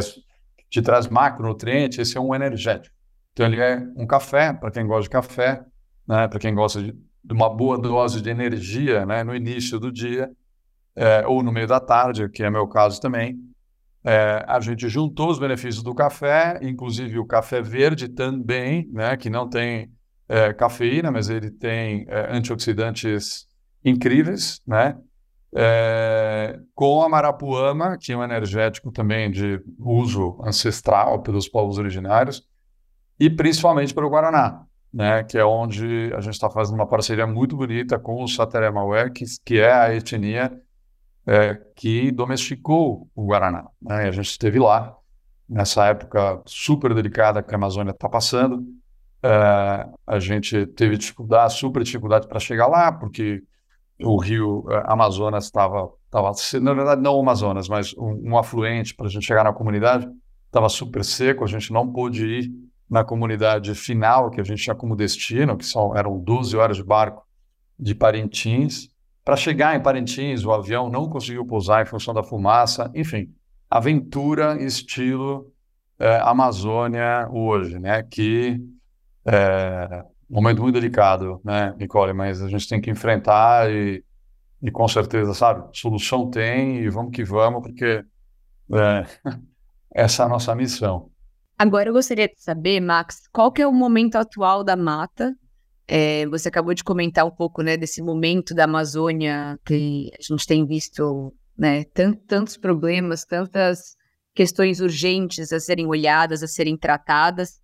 te 0.69 0.81
traz 0.81 1.07
macronutrientes, 1.07 1.99
esse 1.99 2.17
é 2.17 2.21
um 2.21 2.33
energético. 2.33 2.95
Então, 3.38 3.45
ele 3.45 3.62
é 3.62 3.88
um 3.95 4.08
café, 4.08 4.52
para 4.52 4.71
quem 4.71 4.88
gosta 4.88 5.04
de 5.04 5.10
café, 5.12 5.63
né, 6.08 6.28
para 6.28 6.39
quem 6.39 6.56
gosta 6.56 6.82
de, 6.82 6.91
de, 6.91 7.34
uma 7.34 7.47
boa 7.47 7.78
dose 7.78 8.19
de 8.19 8.32
energia 8.32 9.06
né, 9.06 9.23
no 9.23 9.36
início 9.36 9.80
do 9.80 9.91
dia 9.91 10.32
é, 10.95 11.23
ou 11.28 11.43
no 11.43 11.52
meio 11.52 11.67
da 11.67 11.80
tarde, 11.80 12.28
que 12.30 12.41
é 12.41 12.50
meu 12.50 12.67
caso 12.67 13.00
também. 13.00 13.38
É, 14.04 14.43
a 14.47 14.60
gente 14.60 14.89
juntou 14.89 15.30
os 15.30 15.38
benefícios 15.38 15.84
do 15.84 15.93
café, 15.93 16.58
inclusive 16.63 17.19
o 17.19 17.28
café 17.28 17.62
verde 17.62 18.08
também, 18.08 18.89
né, 18.91 19.15
que 19.15 19.30
não 19.30 19.47
tem 19.47 19.91
é, 20.28 20.52
cafeína, 20.52 21.12
mas 21.12 21.30
ele 21.30 21.52
tem 21.52 22.08
é, 22.08 22.36
antioxidantes 22.36 23.45
incríveis, 23.86 24.60
né? 24.65 24.97
É, 25.56 26.60
com 26.73 27.04
a 27.04 27.08
marapuama, 27.08 28.00
que 28.00 28.12
é 28.12 28.17
um 28.17 28.23
energético 28.23 28.91
também 28.91 29.30
de 29.30 29.62
uso 29.78 30.41
ancestral 30.43 31.21
pelos 31.21 31.47
povos 31.47 31.78
originários, 31.78 32.47
e 33.19 33.30
principalmente 33.30 33.93
pelo 33.93 34.10
Guaraná 34.10 34.67
né, 34.93 35.23
que 35.23 35.38
é 35.38 35.45
onde 35.45 36.12
a 36.15 36.21
gente 36.21 36.34
está 36.34 36.49
fazendo 36.49 36.75
uma 36.75 36.88
parceria 36.88 37.27
muito 37.27 37.56
bonita 37.56 37.99
com 37.99 38.23
o 38.23 38.27
Sateremaué, 38.27 39.10
que, 39.10 39.25
que 39.45 39.60
é 39.60 39.71
a 39.71 39.93
etnia 39.93 40.60
é, 41.25 41.56
que 41.75 42.12
domesticou 42.12 43.08
o 43.13 43.25
Guaraná. 43.25 43.67
Né? 43.82 44.08
a 44.08 44.12
gente 44.12 44.30
esteve 44.30 44.60
lá 44.60 44.95
nessa 45.47 45.86
época 45.86 46.41
super 46.45 46.93
delicada 46.93 47.43
que 47.43 47.53
a 47.53 47.58
Amazônia 47.58 47.91
está 47.91 48.10
passando. 48.10 48.65
É, 49.21 49.88
a 50.06 50.19
gente 50.19 50.65
teve 50.67 50.97
dificuldade, 50.97 51.53
super 51.53 51.84
dificuldade 51.84 52.27
para 52.27 52.39
chegar 52.39 52.67
lá, 52.67 52.91
porque 52.91 53.43
o 54.01 54.17
rio 54.17 54.65
é, 54.69 54.84
Amazonas 54.88 55.45
estava, 55.45 55.91
estava, 56.06 56.32
na 56.62 56.73
verdade 56.73 57.01
não 57.01 57.15
o 57.15 57.19
Amazonas, 57.19 57.67
mas 57.67 57.93
um, 57.97 58.32
um 58.32 58.38
afluente 58.38 58.95
para 58.95 59.08
a 59.08 59.10
gente 59.10 59.25
chegar 59.25 59.43
na 59.43 59.53
comunidade 59.53 60.08
estava 60.45 60.69
super 60.69 61.03
seco, 61.03 61.43
a 61.43 61.47
gente 61.47 61.73
não 61.73 61.91
pôde 61.91 62.25
ir 62.25 62.66
na 62.89 63.04
comunidade 63.04 63.76
final, 63.76 64.30
que 64.30 64.39
a 64.39 64.43
gente 64.43 64.63
tinha 64.63 64.76
como 64.76 64.95
destino, 64.95 65.58
que 65.58 65.65
eram 65.95 66.19
12 66.19 66.56
horas 66.56 66.78
de 66.78 66.84
barco 66.84 67.26
de 67.78 67.93
Parintins. 67.93 68.89
Para 69.23 69.36
chegar 69.36 69.76
em 69.76 69.82
Parintins, 69.82 70.45
o 70.45 70.52
avião 70.52 70.89
não 70.89 71.10
conseguiu 71.10 71.45
pousar 71.45 71.84
em 71.84 71.86
função 71.86 72.13
da 72.13 72.23
fumaça. 72.23 72.89
Enfim, 72.95 73.34
aventura 73.69 74.62
estilo 74.62 75.52
é, 76.00 76.17
Amazônia 76.21 77.28
hoje, 77.30 77.78
né? 77.78 78.04
Que 78.04 78.62
é 79.26 80.04
um 80.30 80.36
momento 80.36 80.62
muito 80.62 80.76
delicado, 80.76 81.41
né, 81.43 81.73
Nicole? 81.78 82.13
Mas 82.13 82.41
a 82.41 82.47
gente 82.47 82.67
tem 82.67 82.80
que 82.80 82.89
enfrentar 82.89 83.69
e, 83.69 84.04
e 84.62 84.71
com 84.71 84.88
certeza, 84.88 85.34
sabe, 85.34 85.67
solução 85.78 86.30
tem 86.30 86.78
e 86.78 86.89
vamos 86.89 87.12
que 87.12 87.23
vamos, 87.23 87.62
porque 87.62 88.04
é, 88.73 89.06
essa 89.93 90.23
é 90.23 90.26
a 90.26 90.30
nossa 90.30 90.56
missão. 90.56 91.10
Agora 91.57 91.89
eu 91.89 91.93
gostaria 91.93 92.27
de 92.27 92.39
saber, 92.39 92.79
Max, 92.79 93.27
qual 93.33 93.51
que 93.51 93.63
é 93.63 93.67
o 93.67 93.73
momento 93.73 94.15
atual 94.15 94.63
da 94.63 94.75
mata? 94.75 95.33
É, 95.87 96.27
você 96.27 96.49
acabou 96.49 96.73
de 96.73 96.83
comentar 96.83 97.25
um 97.25 97.31
pouco, 97.31 97.63
né, 97.63 97.75
desse 97.75 97.99
momento 98.01 98.53
da 98.53 98.65
Amazônia 98.65 99.57
que 99.65 100.11
a 100.13 100.21
gente 100.21 100.45
tem 100.45 100.67
visto, 100.67 101.33
né, 101.57 101.83
tant, 101.85 102.15
tantos 102.27 102.57
problemas, 102.57 103.25
tantas 103.25 103.95
questões 104.35 104.79
urgentes 104.81 105.51
a 105.51 105.59
serem 105.59 105.87
olhadas, 105.87 106.43
a 106.43 106.47
serem 106.47 106.77
tratadas. 106.77 107.59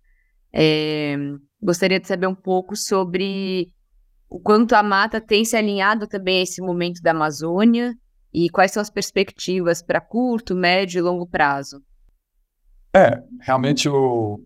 É, 0.52 1.16
gostaria 1.62 2.00
de 2.00 2.08
saber 2.08 2.26
um 2.26 2.34
pouco 2.34 2.74
sobre 2.74 3.72
o 4.28 4.40
quanto 4.40 4.74
a 4.74 4.82
mata 4.82 5.20
tem 5.20 5.44
se 5.44 5.56
alinhado 5.56 6.08
também 6.08 6.40
a 6.40 6.42
esse 6.42 6.60
momento 6.60 7.00
da 7.00 7.12
Amazônia 7.12 7.94
e 8.32 8.50
quais 8.50 8.72
são 8.72 8.80
as 8.80 8.90
perspectivas 8.90 9.80
para 9.80 10.00
curto, 10.00 10.56
médio 10.56 10.98
e 10.98 11.02
longo 11.02 11.28
prazo. 11.28 11.80
É, 12.94 13.20
realmente 13.40 13.88
o, 13.88 14.40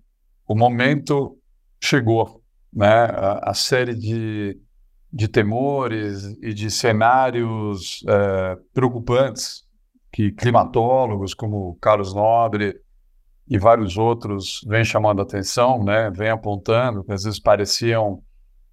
o 0.46 0.54
momento 0.54 1.36
chegou, 1.78 2.42
né? 2.72 3.04
A, 3.04 3.50
a 3.50 3.54
série 3.54 3.94
de, 3.94 4.58
de 5.12 5.28
temores 5.28 6.24
e 6.40 6.54
de 6.54 6.70
cenários 6.70 8.02
é, 8.08 8.56
preocupantes 8.72 9.64
que 10.10 10.32
climatólogos 10.32 11.34
como 11.34 11.76
Carlos 11.80 12.14
Nobre 12.14 12.74
e 13.46 13.58
vários 13.58 13.98
outros 13.98 14.64
vêm 14.66 14.82
chamando 14.82 15.20
atenção, 15.20 15.84
né? 15.84 16.10
Vêm 16.10 16.30
apontando 16.30 17.04
que 17.04 17.12
às 17.12 17.24
vezes 17.24 17.38
pareciam 17.38 18.22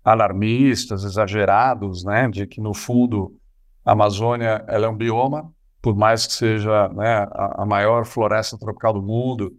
alarmistas, 0.06 1.04
exagerados, 1.04 2.06
né? 2.06 2.30
De 2.30 2.48
que 2.48 2.62
no 2.62 2.74
fundo 2.74 3.36
a 3.84 3.92
Amazônia 3.92 4.64
ela 4.70 4.86
é 4.86 4.90
um 4.90 4.96
bioma, 4.96 5.52
por 5.82 5.96
mais 5.96 6.26
que 6.26 6.34
seja 6.34 6.88
né, 6.90 7.28
a, 7.32 7.64
a 7.64 7.66
maior 7.66 8.06
floresta 8.06 8.58
tropical 8.58 8.94
do 8.94 9.04
mundo, 9.04 9.54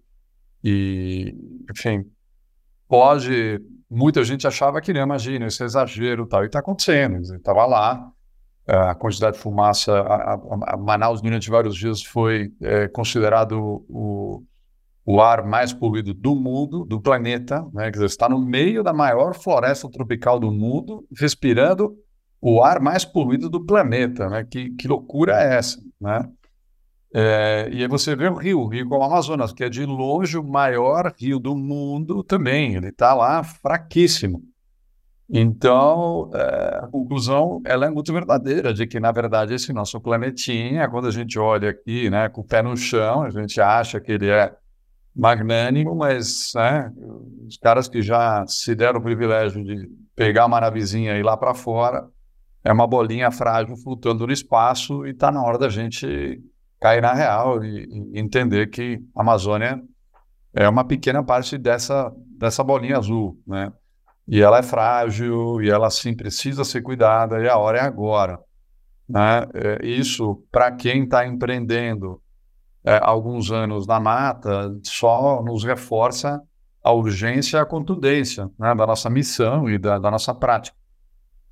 e, 0.68 1.32
enfim, 1.70 2.04
pode. 2.88 3.62
Muita 3.88 4.24
gente 4.24 4.48
achava 4.48 4.80
que, 4.80 4.92
não, 4.92 5.00
imagina, 5.00 5.46
esse 5.46 5.62
é 5.62 5.66
exagero 5.66 6.26
tal, 6.26 6.42
e 6.42 6.46
está 6.46 6.58
acontecendo. 6.58 7.20
Estava 7.36 7.64
lá, 7.66 8.10
a 8.66 8.96
quantidade 8.96 9.36
de 9.36 9.42
fumaça, 9.42 9.96
a, 9.96 10.34
a, 10.34 10.40
a 10.74 10.76
Manaus, 10.76 11.22
durante 11.22 11.48
vários 11.48 11.76
dias, 11.76 12.02
foi 12.02 12.52
é, 12.60 12.88
considerado 12.88 13.84
o, 13.88 14.42
o 15.04 15.20
ar 15.20 15.46
mais 15.46 15.72
poluído 15.72 16.12
do 16.12 16.34
mundo, 16.34 16.84
do 16.84 17.00
planeta, 17.00 17.64
né? 17.72 17.84
Quer 17.84 17.92
dizer, 17.92 18.06
está 18.06 18.28
no 18.28 18.40
meio 18.40 18.82
da 18.82 18.92
maior 18.92 19.36
floresta 19.36 19.88
tropical 19.88 20.40
do 20.40 20.50
mundo, 20.50 21.06
respirando 21.16 21.96
o 22.40 22.60
ar 22.60 22.80
mais 22.80 23.04
poluído 23.04 23.48
do 23.48 23.64
planeta, 23.64 24.28
né? 24.28 24.42
Que, 24.42 24.70
que 24.70 24.88
loucura 24.88 25.40
é 25.40 25.58
essa, 25.58 25.80
né? 26.00 26.28
É, 27.18 27.70
e 27.72 27.80
aí 27.80 27.88
você 27.88 28.14
vê 28.14 28.28
o 28.28 28.34
rio, 28.34 28.60
o 28.60 28.68
rio 28.68 28.86
como 28.86 29.00
o 29.00 29.04
Amazonas, 29.04 29.50
que 29.50 29.64
é 29.64 29.70
de 29.70 29.86
longe 29.86 30.36
o 30.36 30.44
maior 30.44 31.14
rio 31.18 31.38
do 31.38 31.56
mundo 31.56 32.22
também. 32.22 32.74
Ele 32.74 32.88
está 32.88 33.14
lá 33.14 33.42
fraquíssimo. 33.42 34.42
Então, 35.26 36.30
é, 36.34 36.80
a 36.82 36.88
conclusão 36.92 37.62
ela 37.64 37.86
é 37.86 37.90
muito 37.90 38.12
verdadeira, 38.12 38.74
de 38.74 38.86
que, 38.86 39.00
na 39.00 39.10
verdade, 39.12 39.54
esse 39.54 39.72
nosso 39.72 39.98
planetinha, 39.98 40.90
quando 40.90 41.08
a 41.08 41.10
gente 41.10 41.38
olha 41.38 41.70
aqui, 41.70 42.10
né, 42.10 42.28
com 42.28 42.42
o 42.42 42.44
pé 42.44 42.60
no 42.62 42.76
chão, 42.76 43.22
a 43.22 43.30
gente 43.30 43.58
acha 43.62 43.98
que 43.98 44.12
ele 44.12 44.28
é 44.28 44.54
magnânimo, 45.14 45.96
mas 45.96 46.52
né, 46.54 46.92
os 47.46 47.56
caras 47.56 47.88
que 47.88 48.02
já 48.02 48.44
se 48.46 48.74
deram 48.74 49.00
o 49.00 49.02
privilégio 49.02 49.64
de 49.64 49.90
pegar 50.14 50.44
uma 50.44 50.60
navezinha 50.60 51.16
e 51.16 51.20
ir 51.20 51.22
lá 51.22 51.34
para 51.34 51.54
fora, 51.54 52.06
é 52.62 52.70
uma 52.70 52.86
bolinha 52.86 53.30
frágil 53.30 53.74
flutuando 53.74 54.26
no 54.26 54.32
espaço 54.34 55.06
e 55.06 55.12
está 55.12 55.32
na 55.32 55.42
hora 55.42 55.56
da 55.56 55.70
gente 55.70 56.44
cair 56.80 57.00
na 57.00 57.12
real 57.12 57.64
e, 57.64 57.84
e, 57.84 58.18
entender 58.18 58.68
que 58.68 59.00
a 59.14 59.22
Amazônia 59.22 59.82
é 60.54 60.68
uma 60.68 60.84
pequena 60.84 61.22
parte 61.22 61.58
dessa, 61.58 62.12
dessa 62.38 62.62
bolinha 62.62 62.98
azul, 62.98 63.38
né? 63.46 63.72
E 64.28 64.40
ela 64.42 64.58
é 64.58 64.62
frágil 64.62 65.62
e 65.62 65.70
ela 65.70 65.88
sim 65.88 66.14
precisa 66.14 66.64
ser 66.64 66.82
cuidada 66.82 67.40
e 67.40 67.48
a 67.48 67.56
hora 67.56 67.78
é 67.78 67.82
agora. 67.82 68.40
Né? 69.08 69.46
É, 69.54 69.86
isso, 69.86 70.42
para 70.50 70.72
quem 70.72 71.04
está 71.04 71.24
empreendendo 71.24 72.20
é, 72.84 72.98
alguns 73.02 73.52
anos 73.52 73.86
na 73.86 74.00
mata, 74.00 74.76
só 74.82 75.42
nos 75.44 75.62
reforça 75.62 76.42
a 76.82 76.92
urgência 76.92 77.58
e 77.58 77.60
a 77.60 77.66
contundência 77.66 78.50
né, 78.58 78.74
da 78.74 78.86
nossa 78.86 79.08
missão 79.08 79.70
e 79.70 79.78
da, 79.78 79.98
da 79.98 80.10
nossa 80.10 80.34
prática. 80.34 80.76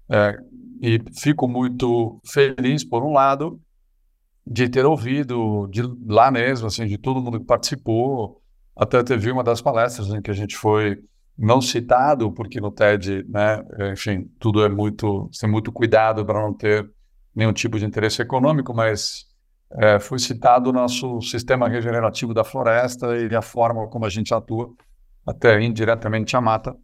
É, 0.09 0.37
e 0.81 1.01
fico 1.17 1.47
muito 1.49 2.21
feliz, 2.27 2.85
por 2.85 3.05
um 3.05 3.13
lado, 3.13 3.61
de 4.47 4.69
ter 4.69 4.85
ouvido 4.85 5.67
de 5.69 5.83
lá 6.07 6.31
mesmo, 6.31 6.67
assim, 6.67 6.87
de 6.87 6.99
todo 6.99 7.21
mundo 7.21 7.41
que 7.41 7.47
participou. 7.47 8.41
Até 8.77 9.03
teve 9.03 9.31
uma 9.31 9.43
das 9.43 9.61
palestras 9.61 10.09
em 10.09 10.21
que 10.21 10.31
a 10.31 10.35
gente 10.35 10.57
foi 10.57 10.99
não 11.37 11.61
citado, 11.61 12.31
porque 12.33 12.61
no 12.61 12.71
TED, 12.71 13.25
né, 13.29 13.63
enfim, 13.93 14.31
tudo 14.39 14.65
é 14.65 14.69
muito, 14.69 15.29
tem 15.41 15.51
muito 15.51 15.73
cuidado 15.73 16.25
para 16.25 16.41
não 16.41 16.53
ter 16.53 16.89
nenhum 17.35 17.53
tipo 17.53 17.79
de 17.79 17.85
interesse 17.85 18.23
econômico, 18.23 18.73
mas 18.73 19.27
é, 19.73 19.99
foi 19.99 20.19
citado 20.19 20.71
o 20.71 20.73
nosso 20.73 21.21
sistema 21.21 21.69
regenerativo 21.69 22.33
da 22.33 22.45
floresta 22.45 23.17
e 23.17 23.35
a 23.35 23.43
forma 23.43 23.89
como 23.89 24.05
a 24.05 24.09
gente 24.09 24.33
atua, 24.33 24.71
até 25.27 25.61
indiretamente 25.61 26.37
a 26.37 26.41
mata, 26.41 26.77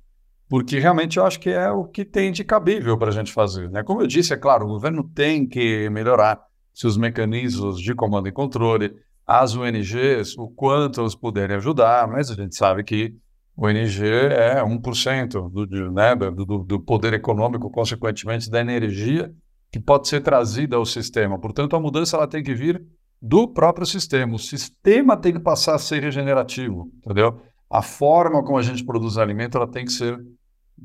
porque 0.48 0.80
realmente 0.80 1.18
eu 1.18 1.24
acho 1.24 1.38
que 1.38 1.50
é 1.50 1.70
o 1.70 1.84
que 1.84 2.04
tem 2.04 2.32
de 2.32 2.42
cabível 2.42 2.98
para 2.98 3.10
a 3.10 3.12
gente 3.12 3.32
fazer. 3.32 3.70
Né? 3.70 3.84
Como 3.84 4.00
eu 4.00 4.06
disse, 4.06 4.32
é 4.32 4.36
claro, 4.36 4.64
o 4.64 4.68
governo 4.68 5.04
tem 5.04 5.46
que 5.46 5.88
melhorar 5.90 6.40
seus 6.80 6.96
mecanismos 6.96 7.80
de 7.80 7.94
comando 7.94 8.28
e 8.28 8.32
controle, 8.32 8.94
as 9.26 9.54
ONGs, 9.54 10.36
o 10.38 10.48
quanto 10.48 11.00
elas 11.00 11.14
puderem 11.14 11.56
ajudar, 11.56 12.08
mas 12.08 12.30
a 12.30 12.34
gente 12.34 12.56
sabe 12.56 12.82
que 12.82 13.14
ONG 13.56 14.02
é 14.02 14.62
1% 14.62 15.50
do, 15.50 15.92
né, 15.92 16.16
do, 16.16 16.64
do 16.64 16.80
poder 16.80 17.12
econômico, 17.12 17.70
consequentemente, 17.70 18.50
da 18.50 18.60
energia 18.60 19.30
que 19.70 19.78
pode 19.78 20.08
ser 20.08 20.22
trazida 20.22 20.76
ao 20.76 20.86
sistema. 20.86 21.38
Portanto, 21.38 21.76
a 21.76 21.80
mudança 21.80 22.16
ela 22.16 22.26
tem 22.26 22.42
que 22.42 22.54
vir 22.54 22.82
do 23.20 23.46
próprio 23.46 23.86
sistema. 23.86 24.34
O 24.34 24.38
sistema 24.38 25.16
tem 25.16 25.34
que 25.34 25.40
passar 25.40 25.74
a 25.74 25.78
ser 25.78 26.02
regenerativo, 26.02 26.90
entendeu? 26.96 27.40
A 27.70 27.82
forma 27.82 28.42
como 28.42 28.58
a 28.58 28.62
gente 28.62 28.84
produz 28.84 29.18
alimento 29.18 29.58
ela 29.58 29.68
tem 29.68 29.84
que 29.84 29.92
ser, 29.92 30.18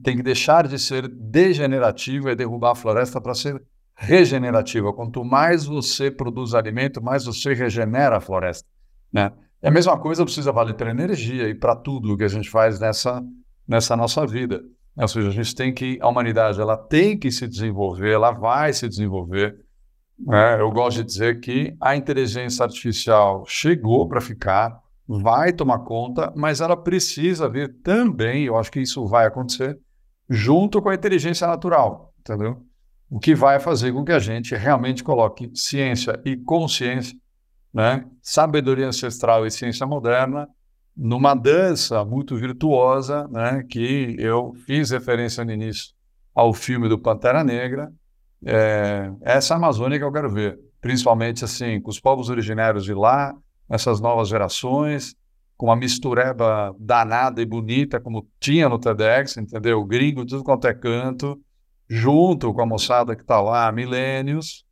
tem 0.03 0.17
que 0.17 0.21
deixar 0.21 0.67
de 0.67 0.77
ser 0.77 1.07
degenerativa 1.07 2.31
e 2.31 2.35
derrubar 2.35 2.71
a 2.71 2.75
floresta 2.75 3.21
para 3.21 3.33
ser 3.33 3.59
regenerativa. 3.95 4.93
Quanto 4.93 5.23
mais 5.23 5.65
você 5.65 6.11
produz 6.11 6.53
alimento, 6.53 7.01
mais 7.01 7.25
você 7.25 7.53
regenera 7.53 8.17
a 8.17 8.21
floresta, 8.21 8.67
né? 9.11 9.31
E 9.63 9.67
a 9.67 9.71
mesma 9.71 9.97
coisa 9.97 10.23
precisa 10.23 10.51
valer 10.51 10.75
para 10.75 10.91
energia 10.91 11.47
e 11.47 11.55
para 11.55 11.75
tudo 11.75 12.17
que 12.17 12.23
a 12.23 12.27
gente 12.27 12.49
faz 12.49 12.79
nessa 12.79 13.23
nessa 13.67 13.95
nossa 13.95 14.25
vida. 14.25 14.63
Ou 14.97 15.07
seja, 15.07 15.27
a 15.27 15.31
gente 15.31 15.53
tem 15.55 15.73
que, 15.73 15.97
a 16.01 16.07
humanidade 16.07 16.59
ela 16.59 16.77
tem 16.77 17.17
que 17.17 17.31
se 17.31 17.47
desenvolver, 17.47 18.13
ela 18.13 18.31
vai 18.31 18.71
se 18.71 18.87
desenvolver. 18.87 19.57
Né? 20.17 20.61
Eu 20.61 20.71
gosto 20.71 20.97
de 20.97 21.03
dizer 21.03 21.39
que 21.41 21.75
a 21.81 21.95
inteligência 21.95 22.63
artificial 22.63 23.43
chegou 23.45 24.07
para 24.07 24.21
ficar, 24.21 24.79
vai 25.07 25.51
tomar 25.51 25.79
conta, 25.79 26.31
mas 26.35 26.61
ela 26.61 26.77
precisa 26.77 27.49
vir 27.49 27.81
também, 27.81 28.45
eu 28.45 28.57
acho 28.57 28.71
que 28.71 28.79
isso 28.79 29.05
vai 29.05 29.25
acontecer, 29.25 29.77
junto 30.29 30.81
com 30.81 30.89
a 30.89 30.95
inteligência 30.95 31.45
natural, 31.45 32.13
entendeu? 32.19 32.64
O 33.09 33.19
que 33.19 33.35
vai 33.35 33.59
fazer 33.59 33.91
com 33.93 34.03
que 34.03 34.11
a 34.11 34.19
gente 34.19 34.55
realmente 34.55 35.03
coloque 35.03 35.51
ciência 35.53 36.19
e 36.25 36.35
consciência, 36.35 37.15
né? 37.73 38.05
sabedoria 38.21 38.87
ancestral 38.87 39.45
e 39.45 39.51
ciência 39.51 39.85
moderna 39.85 40.47
numa 40.95 41.35
dança 41.35 42.05
muito 42.05 42.35
virtuosa, 42.37 43.27
né, 43.27 43.63
que 43.69 44.15
eu 44.17 44.53
fiz 44.65 44.91
referência 44.91 45.43
no 45.43 45.51
início 45.51 45.93
ao 46.33 46.53
filme 46.53 46.87
do 46.87 46.97
Pantera 46.97 47.43
Negra. 47.43 47.91
É, 48.45 49.11
essa 49.21 49.55
Amazônia 49.55 49.97
que 49.97 50.03
eu 50.03 50.11
quero 50.11 50.29
ver, 50.29 50.57
principalmente 50.79 51.43
assim, 51.43 51.81
com 51.81 51.89
os 51.89 51.99
povos 51.99 52.29
originários 52.29 52.85
de 52.85 52.93
lá, 52.93 53.35
essas 53.69 53.99
novas 53.99 54.29
gerações, 54.29 55.15
com 55.57 55.67
uma 55.67 55.75
mistureba 55.75 56.73
danada 56.79 57.41
e 57.41 57.45
bonita, 57.45 57.99
como 57.99 58.27
tinha 58.39 58.69
no 58.69 58.79
TEDx, 58.79 59.37
entendeu? 59.37 59.83
Gringo, 59.83 60.25
tudo 60.25 60.43
quanto 60.43 60.67
é 60.67 60.73
canto, 60.73 61.39
junto 61.89 62.53
com 62.53 62.61
a 62.61 62.65
moçada 62.65 63.15
que 63.15 63.21
está 63.21 63.39
lá 63.41 63.67
há 63.67 63.71
milênios, 63.71 64.65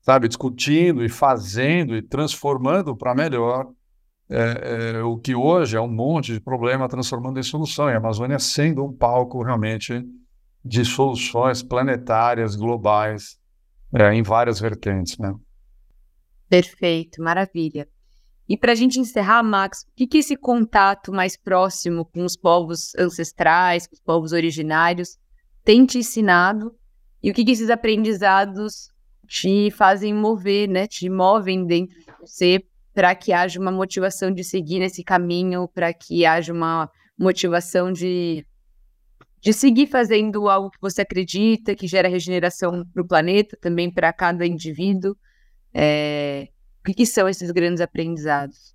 sabe, 0.00 0.28
discutindo 0.28 1.04
e 1.04 1.08
fazendo 1.08 1.96
e 1.96 2.02
transformando 2.02 2.96
para 2.96 3.14
melhor 3.14 3.68
é, 4.28 4.96
é, 4.96 5.02
o 5.02 5.18
que 5.18 5.34
hoje 5.34 5.76
é 5.76 5.80
um 5.80 5.88
monte 5.88 6.32
de 6.32 6.40
problema 6.40 6.88
transformando 6.88 7.38
em 7.38 7.42
solução, 7.42 7.88
e 7.88 7.92
a 7.92 7.98
Amazônia 7.98 8.38
sendo 8.38 8.84
um 8.84 8.92
palco 8.92 9.42
realmente 9.42 10.02
de 10.64 10.84
soluções 10.84 11.62
planetárias, 11.62 12.56
globais, 12.56 13.38
é, 13.92 14.14
em 14.14 14.22
várias 14.22 14.58
vertentes. 14.58 15.18
Né? 15.18 15.34
Perfeito, 16.48 17.22
maravilha. 17.22 17.86
E 18.48 18.56
para 18.56 18.72
a 18.72 18.74
gente 18.74 19.00
encerrar, 19.00 19.42
Max, 19.42 19.82
o 19.82 19.94
que, 19.96 20.06
que 20.06 20.18
esse 20.18 20.36
contato 20.36 21.12
mais 21.12 21.36
próximo 21.36 22.04
com 22.04 22.24
os 22.24 22.36
povos 22.36 22.94
ancestrais, 22.98 23.86
com 23.86 23.94
os 23.94 24.00
povos 24.00 24.32
originários, 24.32 25.18
tem 25.64 25.86
te 25.86 25.98
ensinado? 25.98 26.74
E 27.22 27.30
o 27.30 27.34
que, 27.34 27.44
que 27.44 27.52
esses 27.52 27.70
aprendizados 27.70 28.90
te 29.26 29.70
fazem 29.70 30.12
mover, 30.12 30.68
né? 30.68 30.86
Te 30.86 31.08
movem 31.08 31.66
dentro 31.66 31.98
de 31.98 32.06
você 32.20 32.62
para 32.92 33.14
que 33.14 33.32
haja 33.32 33.58
uma 33.58 33.72
motivação 33.72 34.30
de 34.30 34.44
seguir 34.44 34.78
nesse 34.78 35.02
caminho, 35.02 35.66
para 35.66 35.92
que 35.92 36.24
haja 36.24 36.52
uma 36.52 36.88
motivação 37.18 37.92
de, 37.92 38.46
de 39.40 39.52
seguir 39.52 39.86
fazendo 39.88 40.48
algo 40.48 40.70
que 40.70 40.80
você 40.80 41.02
acredita, 41.02 41.74
que 41.74 41.88
gera 41.88 42.08
regeneração 42.08 42.84
para 42.92 43.02
o 43.02 43.06
planeta, 43.06 43.56
também 43.60 43.90
para 43.90 44.12
cada 44.12 44.46
indivíduo. 44.46 45.16
É, 45.72 46.48
o 46.80 46.84
que, 46.84 46.94
que, 46.94 47.06
são 47.06 47.28
esses 47.28 47.50
grandes 47.50 47.80
aprendizados? 47.80 48.73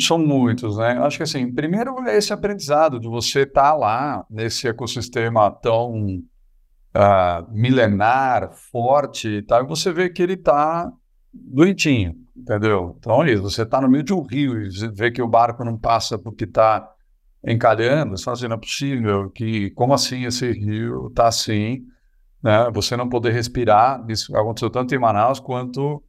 São, 0.00 0.18
muitos, 0.18 0.76
né? 0.78 0.98
Acho 0.98 1.16
que 1.16 1.24
assim, 1.24 1.52
primeiro 1.52 1.98
é 2.06 2.16
esse 2.16 2.32
aprendizado 2.32 3.00
de 3.00 3.08
você 3.08 3.40
estar 3.40 3.72
tá 3.72 3.74
lá 3.74 4.24
nesse 4.30 4.68
ecossistema 4.68 5.50
tão 5.50 6.22
uh, 6.94 7.50
milenar, 7.50 8.52
forte 8.52 9.28
e 9.28 9.42
tal, 9.42 9.64
e 9.64 9.66
você 9.66 9.92
vê 9.92 10.08
que 10.08 10.22
ele 10.22 10.34
está 10.34 10.92
doentinho, 11.32 12.14
entendeu? 12.36 12.96
Então, 12.98 13.26
isso, 13.26 13.42
você 13.42 13.62
está 13.62 13.80
no 13.80 13.88
meio 13.88 14.04
de 14.04 14.14
um 14.14 14.22
rio 14.22 14.62
e 14.62 14.68
vê 14.94 15.10
que 15.10 15.20
o 15.20 15.28
barco 15.28 15.64
não 15.64 15.76
passa 15.76 16.16
porque 16.16 16.44
está 16.44 16.88
encalhando, 17.44 18.16
você 18.16 18.24
fala 18.24 18.36
assim, 18.36 18.48
não 18.48 18.56
é 18.56 18.60
possível, 18.60 19.30
que, 19.30 19.70
como 19.72 19.92
assim 19.92 20.24
esse 20.24 20.50
rio 20.52 21.08
está 21.08 21.26
assim, 21.26 21.84
né? 22.42 22.70
Você 22.72 22.96
não 22.96 23.08
poder 23.08 23.32
respirar, 23.32 24.04
isso 24.08 24.36
aconteceu 24.36 24.70
tanto 24.70 24.94
em 24.94 24.98
Manaus 24.98 25.40
quanto 25.40 26.02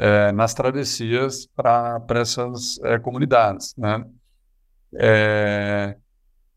é, 0.00 0.32
nas 0.32 0.54
travessias 0.54 1.46
para 1.54 2.02
essas 2.14 2.80
é, 2.82 2.98
comunidades, 2.98 3.74
né? 3.76 4.02
É, 4.94 5.94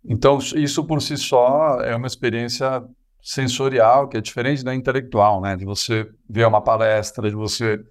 então, 0.05 0.37
isso 0.55 0.85
por 0.85 1.01
si 1.01 1.17
só 1.17 1.81
é 1.81 1.93
uma 1.93 2.07
experiência 2.07 2.81
sensorial 3.21 4.07
que 4.07 4.15
é 4.15 4.21
diferente 4.21 4.63
da 4.63 4.73
intelectual, 4.73 5.41
né? 5.41 5.57
De 5.57 5.65
você 5.65 6.09
ver 6.29 6.47
uma 6.47 6.61
palestra, 6.61 7.29
de 7.29 7.35
você 7.35 7.83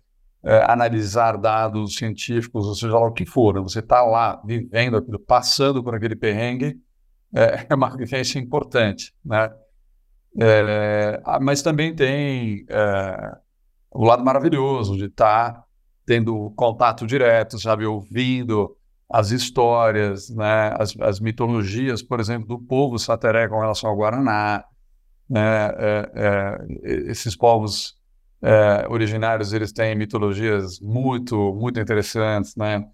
é, 0.43 0.65
analisar 0.71 1.37
dados 1.37 1.97
científicos, 1.97 2.67
ou 2.67 2.75
seja 2.75 2.99
lá 2.99 3.07
o 3.07 3.13
que 3.13 3.27
for, 3.27 3.55
né? 3.55 3.61
você 3.61 3.81
está 3.81 4.01
lá 4.03 4.41
vivendo 4.47 4.97
aquilo, 4.97 5.19
passando 5.19 5.85
por 5.85 5.95
aquele 5.95 6.17
perrengue, 6.17 6.81
é, 7.35 7.67
é 7.69 7.75
uma 7.75 7.95
vivência 7.95 8.39
importante, 8.39 9.13
né? 9.23 9.53
É, 10.41 11.21
mas 11.43 11.61
também 11.61 11.95
tem 11.95 12.65
é, 12.71 13.37
o 13.95 14.05
lado 14.05 14.25
maravilhoso 14.25 14.97
de 14.97 15.07
estar 15.07 15.53
tá 15.53 15.65
tendo 16.07 16.51
contato 16.57 17.07
direto, 17.07 17.59
sabe, 17.59 17.87
ouvindo 17.87 18.77
as 19.09 19.31
histórias, 19.31 20.31
né, 20.31 20.75
as, 20.79 20.97
as 21.01 21.21
mitologias, 21.21 22.03
por 22.03 22.19
exemplo, 22.19 22.49
do 22.49 22.59
povo 22.59 22.99
sateré 22.99 23.47
com 23.49 23.61
relação 23.61 23.91
ao 23.91 23.97
Guaraná, 23.97 24.65
né, 25.29 25.67
é, 25.77 26.11
é, 26.15 27.11
esses 27.11 27.37
povos 27.37 27.97
é, 28.43 28.87
originários 28.89 29.53
eles 29.53 29.73
têm 29.73 29.95
mitologias 29.95 30.81
muito, 30.81 31.55
muito 31.55 31.79
interessantes, 31.79 32.57
né? 32.57 32.85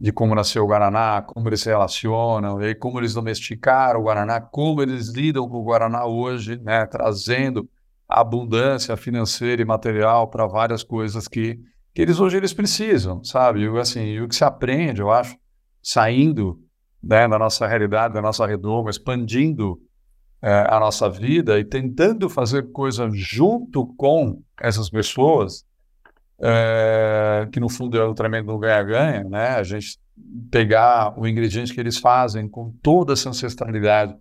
De 0.00 0.10
como 0.10 0.34
nasceu 0.34 0.64
o 0.64 0.66
Guaraná, 0.66 1.22
como 1.22 1.48
eles 1.48 1.60
se 1.60 1.68
relacionam, 1.68 2.60
e 2.62 2.74
como 2.74 2.98
eles 2.98 3.14
domesticaram 3.14 4.00
o 4.00 4.04
Guaraná, 4.04 4.40
como 4.40 4.82
eles 4.82 5.08
lidam 5.10 5.48
com 5.48 5.58
o 5.58 5.62
Guaraná 5.62 6.06
hoje, 6.06 6.58
né? 6.62 6.86
Trazendo 6.86 7.68
abundância 8.08 8.96
financeira 8.96 9.62
e 9.62 9.64
material 9.64 10.28
para 10.28 10.46
várias 10.46 10.82
coisas 10.82 11.26
que, 11.26 11.58
que 11.94 12.02
eles 12.02 12.20
hoje 12.20 12.36
eles 12.36 12.52
precisam, 12.52 13.22
sabe? 13.24 13.62
E, 13.62 13.78
assim, 13.78 14.04
e 14.04 14.20
o 14.20 14.28
que 14.28 14.34
se 14.34 14.44
aprende, 14.44 15.00
eu 15.00 15.10
acho, 15.10 15.36
saindo 15.82 16.60
né, 17.02 17.28
da 17.28 17.38
nossa 17.38 17.66
realidade, 17.66 18.14
da 18.14 18.22
nossa 18.22 18.46
redoma, 18.46 18.90
expandindo 18.90 19.80
é, 20.42 20.66
a 20.68 20.78
nossa 20.78 21.08
vida 21.08 21.58
e 21.58 21.64
tentando 21.64 22.28
fazer 22.28 22.70
coisas 22.70 23.16
junto 23.16 23.86
com 23.96 24.42
essas 24.60 24.90
pessoas, 24.90 25.64
é, 26.38 27.48
que 27.52 27.60
no 27.60 27.68
fundo 27.68 27.96
é 27.96 28.04
o 28.04 28.14
tremendo 28.14 28.58
ganha-ganha, 28.58 29.24
né? 29.24 29.48
A 29.50 29.62
gente 29.62 29.98
pegar 30.50 31.18
o 31.18 31.26
ingrediente 31.26 31.72
que 31.72 31.80
eles 31.80 31.98
fazem 31.98 32.48
com 32.48 32.70
toda 32.82 33.14
essa 33.14 33.28
ancestralidade, 33.30 34.14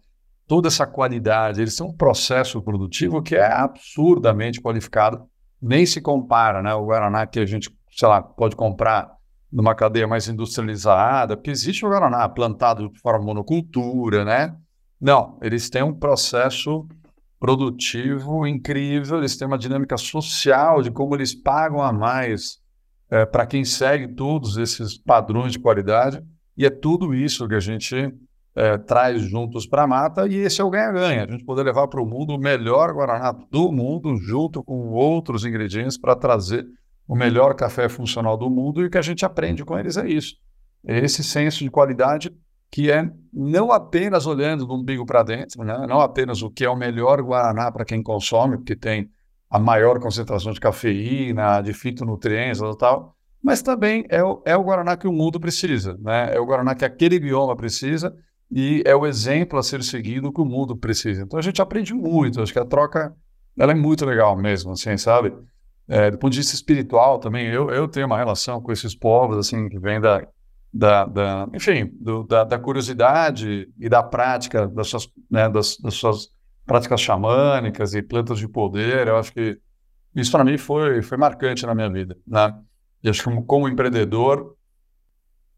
toda 0.47 0.67
essa 0.67 0.85
qualidade, 0.85 1.61
eles 1.61 1.75
têm 1.75 1.85
um 1.85 1.95
processo 1.95 2.61
produtivo 2.61 3.21
que 3.21 3.35
é 3.35 3.51
absurdamente 3.51 4.61
qualificado, 4.61 5.25
nem 5.61 5.85
se 5.85 6.01
compara, 6.01 6.61
né? 6.61 6.73
O 6.73 6.85
Guaraná 6.85 7.25
que 7.25 7.39
a 7.39 7.45
gente, 7.45 7.69
sei 7.91 8.07
lá, 8.07 8.21
pode 8.21 8.55
comprar 8.55 9.11
numa 9.51 9.75
cadeia 9.75 10.07
mais 10.07 10.27
industrializada, 10.27 11.37
porque 11.37 11.51
existe 11.51 11.85
o 11.85 11.89
Guaraná 11.89 12.27
plantado 12.27 12.89
de 12.89 12.99
forma 12.99 13.25
monocultura, 13.25 14.25
né? 14.25 14.55
Não, 14.99 15.37
eles 15.41 15.69
têm 15.69 15.83
um 15.83 15.93
processo 15.93 16.87
produtivo 17.39 18.47
incrível, 18.47 19.17
eles 19.17 19.35
têm 19.35 19.47
uma 19.47 19.57
dinâmica 19.57 19.97
social 19.97 20.81
de 20.81 20.89
como 20.89 21.13
eles 21.13 21.35
pagam 21.35 21.81
a 21.81 21.91
mais 21.91 22.59
é, 23.09 23.25
para 23.25 23.45
quem 23.45 23.63
segue 23.63 24.07
todos 24.15 24.57
esses 24.57 24.97
padrões 24.97 25.51
de 25.51 25.59
qualidade, 25.59 26.23
e 26.57 26.65
é 26.65 26.69
tudo 26.69 27.13
isso 27.13 27.47
que 27.47 27.55
a 27.55 27.59
gente 27.59 28.13
é, 28.55 28.77
traz 28.77 29.21
juntos 29.21 29.65
para 29.65 29.83
a 29.83 29.87
mata, 29.87 30.27
e 30.27 30.35
esse 30.35 30.61
é 30.61 30.63
o 30.63 30.69
ganha-ganha, 30.69 31.23
a 31.23 31.31
gente 31.31 31.43
poder 31.43 31.63
levar 31.63 31.87
para 31.87 32.01
o 32.01 32.05
mundo 32.05 32.35
o 32.35 32.39
melhor 32.39 32.93
Guaraná 32.93 33.31
do 33.31 33.71
mundo, 33.71 34.15
junto 34.17 34.63
com 34.63 34.91
outros 34.91 35.43
ingredientes, 35.45 35.97
para 35.97 36.15
trazer 36.15 36.65
o 37.07 37.15
melhor 37.15 37.55
café 37.55 37.89
funcional 37.89 38.37
do 38.37 38.49
mundo, 38.49 38.81
e 38.81 38.85
o 38.85 38.89
que 38.89 38.97
a 38.97 39.01
gente 39.01 39.25
aprende 39.25 39.65
com 39.65 39.77
eles 39.77 39.97
é 39.97 40.07
isso. 40.07 40.35
É 40.85 40.99
esse 40.99 41.23
senso 41.23 41.63
de 41.63 41.69
qualidade 41.69 42.31
que 42.69 42.89
é 42.89 43.07
não 43.31 43.71
apenas 43.71 44.25
olhando 44.25 44.65
do 44.65 44.73
umbigo 44.73 45.05
para 45.05 45.21
dentro, 45.21 45.63
né? 45.63 45.85
não 45.87 46.01
apenas 46.01 46.41
o 46.41 46.49
que 46.49 46.65
é 46.65 46.69
o 46.69 46.75
melhor 46.75 47.21
Guaraná 47.21 47.71
para 47.71 47.85
quem 47.85 48.01
consome, 48.01 48.57
porque 48.57 48.75
tem 48.75 49.09
a 49.47 49.59
maior 49.59 49.99
concentração 49.99 50.51
de 50.51 50.59
cafeína, 50.59 51.61
de 51.61 51.71
fitonutrientes 51.71 52.59
e 52.59 52.77
tal, 52.77 53.15
mas 53.43 53.61
também 53.61 54.05
é 54.09 54.23
o, 54.23 54.41
é 54.43 54.57
o 54.57 54.63
Guaraná 54.63 54.97
que 54.97 55.07
o 55.07 55.13
mundo 55.13 55.39
precisa, 55.39 55.95
né? 55.99 56.33
é 56.33 56.39
o 56.39 56.45
Guaraná 56.45 56.73
que 56.73 56.83
aquele 56.83 57.19
bioma 57.19 57.55
precisa 57.55 58.11
e 58.53 58.83
é 58.85 58.95
o 58.95 59.07
exemplo 59.07 59.57
a 59.57 59.63
ser 59.63 59.81
seguido 59.81 60.31
que 60.31 60.39
o 60.39 60.45
mundo 60.45 60.77
precisa. 60.77 61.23
Então 61.23 61.39
a 61.39 61.41
gente 61.41 61.59
aprende 61.59 61.91
muito, 61.93 62.39
acho 62.39 62.53
que 62.53 62.59
a 62.59 62.65
troca 62.65 63.11
ela 63.57 63.71
é 63.71 63.75
muito 63.75 64.05
legal 64.05 64.37
mesmo, 64.37 64.71
assim, 64.71 64.95
sabe? 64.95 65.33
É, 65.87 66.11
do 66.11 66.17
ponto 66.19 66.31
de 66.31 66.39
vista 66.39 66.55
espiritual 66.55 67.19
também, 67.19 67.47
eu, 67.47 67.69
eu 67.71 67.87
tenho 67.87 68.05
uma 68.05 68.17
relação 68.17 68.61
com 68.61 68.71
esses 68.71 68.95
povos, 68.95 69.37
assim, 69.37 69.67
que 69.69 69.79
vem 69.79 69.99
da, 69.99 70.27
da, 70.71 71.05
da 71.05 71.47
enfim, 71.53 71.91
do, 71.99 72.23
da, 72.23 72.43
da, 72.43 72.59
curiosidade 72.59 73.67
e 73.79 73.89
da 73.89 74.03
prática 74.03 74.67
das 74.67 74.87
suas, 74.87 75.09
né, 75.29 75.49
das, 75.49 75.77
das, 75.77 75.95
suas 75.95 76.29
práticas 76.65 77.01
xamânicas 77.01 77.93
e 77.95 78.01
plantas 78.01 78.37
de 78.37 78.47
poder. 78.47 79.07
Eu 79.07 79.17
acho 79.17 79.33
que 79.33 79.59
isso 80.15 80.31
para 80.31 80.43
mim 80.43 80.57
foi, 80.57 81.01
foi 81.01 81.17
marcante 81.17 81.65
na 81.65 81.73
minha 81.73 81.89
vida, 81.89 82.15
né? 82.25 82.53
E 83.03 83.09
acho 83.09 83.19
que 83.19 83.25
como, 83.25 83.43
como 83.45 83.67
empreendedor 83.67 84.55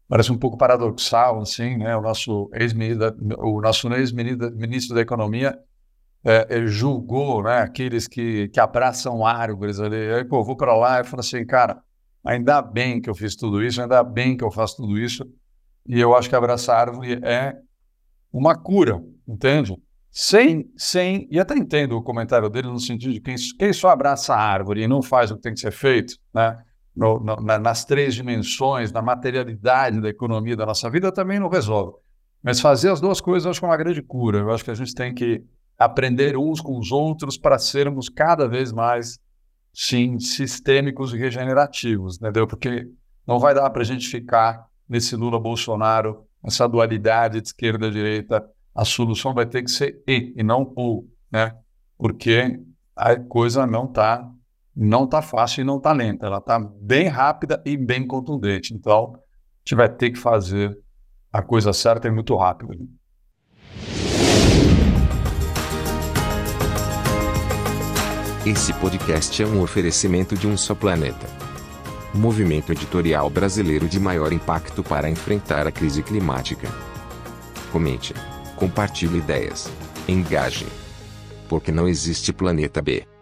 parece 0.08 0.32
um 0.32 0.38
pouco 0.38 0.56
paradoxal, 0.56 1.40
assim, 1.40 1.76
né? 1.76 1.96
O 1.96 2.02
nosso 2.02 2.50
ex-ministro, 2.54 3.94
ex-ministro 3.96 4.94
da 4.94 5.00
economia 5.00 5.58
é, 6.24 6.66
julgou, 6.66 7.42
né? 7.42 7.58
Aqueles 7.58 8.06
que, 8.06 8.48
que 8.48 8.60
abraçam 8.60 9.24
árvores 9.26 9.80
ali. 9.80 10.12
Aí, 10.12 10.24
pô, 10.24 10.44
vou 10.44 10.56
para 10.56 10.76
lá 10.76 11.00
e 11.00 11.04
falo 11.04 11.20
assim, 11.20 11.44
cara 11.44 11.80
Ainda 12.26 12.60
bem 12.60 13.00
que 13.00 13.08
eu 13.08 13.14
fiz 13.14 13.36
tudo 13.36 13.62
isso, 13.62 13.80
ainda 13.80 14.02
bem 14.02 14.36
que 14.36 14.42
eu 14.42 14.50
faço 14.50 14.78
tudo 14.78 14.98
isso. 14.98 15.24
E 15.86 16.00
eu 16.00 16.16
acho 16.16 16.28
que 16.28 16.34
abraçar 16.34 16.88
árvore 16.88 17.20
é 17.22 17.54
uma 18.32 18.56
cura, 18.56 19.00
entende? 19.28 19.72
Sem, 20.10 20.68
sem, 20.76 21.28
e 21.30 21.38
até 21.38 21.56
entendo 21.56 21.96
o 21.96 22.02
comentário 22.02 22.50
dele 22.50 22.66
no 22.66 22.80
sentido 22.80 23.12
de 23.12 23.20
quem, 23.20 23.36
quem 23.56 23.72
só 23.72 23.90
abraça 23.90 24.34
a 24.34 24.40
árvore 24.40 24.82
e 24.82 24.88
não 24.88 25.02
faz 25.02 25.30
o 25.30 25.36
que 25.36 25.42
tem 25.42 25.54
que 25.54 25.60
ser 25.60 25.70
feito, 25.70 26.16
né? 26.34 26.58
No, 26.96 27.20
na, 27.20 27.58
nas 27.58 27.84
três 27.84 28.14
dimensões, 28.14 28.90
na 28.90 29.02
materialidade 29.02 30.00
da 30.00 30.08
economia 30.08 30.56
da 30.56 30.64
nossa 30.64 30.88
vida, 30.88 31.12
também 31.12 31.38
não 31.38 31.48
resolve. 31.48 31.98
Mas 32.42 32.60
fazer 32.60 32.90
as 32.90 33.00
duas 33.00 33.20
coisas 33.20 33.44
eu 33.44 33.50
acho 33.50 33.60
que 33.60 33.66
é 33.66 33.68
uma 33.68 33.76
grande 33.76 34.00
cura. 34.00 34.38
Eu 34.38 34.50
acho 34.50 34.64
que 34.64 34.70
a 34.70 34.74
gente 34.74 34.94
tem 34.94 35.12
que 35.12 35.44
aprender 35.78 36.36
uns 36.36 36.60
com 36.60 36.78
os 36.78 36.90
outros 36.90 37.36
para 37.36 37.58
sermos 37.58 38.08
cada 38.08 38.48
vez 38.48 38.72
mais 38.72 39.18
sim, 39.72 40.18
sistêmicos 40.18 41.12
e 41.12 41.18
regenerativos, 41.18 42.16
entendeu? 42.16 42.46
Porque 42.46 42.88
não 43.26 43.38
vai 43.38 43.52
dar 43.54 43.68
para 43.68 43.82
a 43.82 43.84
gente 43.84 44.08
ficar 44.08 44.64
nesse 44.88 45.14
Lula-Bolsonaro, 45.16 46.24
essa 46.42 46.66
dualidade 46.66 47.40
de 47.40 47.48
esquerda 47.48 47.88
e 47.88 47.90
direita. 47.90 48.42
A 48.74 48.84
solução 48.84 49.34
vai 49.34 49.44
ter 49.44 49.62
que 49.62 49.70
ser 49.70 50.02
e, 50.06 50.32
e 50.36 50.42
não 50.42 50.72
o, 50.76 51.04
né? 51.30 51.54
Porque 51.98 52.58
a 52.94 53.16
coisa 53.16 53.66
não 53.66 53.84
está 53.84 54.26
não 54.76 55.06
tá 55.06 55.22
fácil 55.22 55.62
e 55.62 55.64
não 55.64 55.78
está 55.78 55.92
lenta. 55.92 56.26
Ela 56.26 56.36
está 56.36 56.58
bem 56.58 57.08
rápida 57.08 57.62
e 57.64 57.76
bem 57.76 58.06
contundente. 58.06 58.74
Então, 58.74 59.14
a 59.14 59.18
gente 59.60 59.74
vai 59.74 59.88
ter 59.88 60.10
que 60.10 60.18
fazer 60.18 60.78
a 61.32 61.40
coisa 61.40 61.72
certa 61.72 62.06
e 62.06 62.10
muito 62.10 62.36
rápido. 62.36 62.86
Esse 68.44 68.72
podcast 68.74 69.42
é 69.42 69.46
um 69.46 69.62
oferecimento 69.62 70.36
de 70.36 70.46
um 70.46 70.56
só 70.56 70.74
planeta. 70.74 71.26
Movimento 72.14 72.70
editorial 72.70 73.28
brasileiro 73.28 73.88
de 73.88 73.98
maior 73.98 74.32
impacto 74.32 74.84
para 74.84 75.10
enfrentar 75.10 75.66
a 75.66 75.72
crise 75.72 76.02
climática. 76.02 76.68
Comente, 77.72 78.14
compartilhe 78.54 79.18
ideias, 79.18 79.68
engaje. 80.06 80.66
Porque 81.48 81.72
não 81.72 81.88
existe 81.88 82.32
planeta 82.32 82.80
B. 82.80 83.15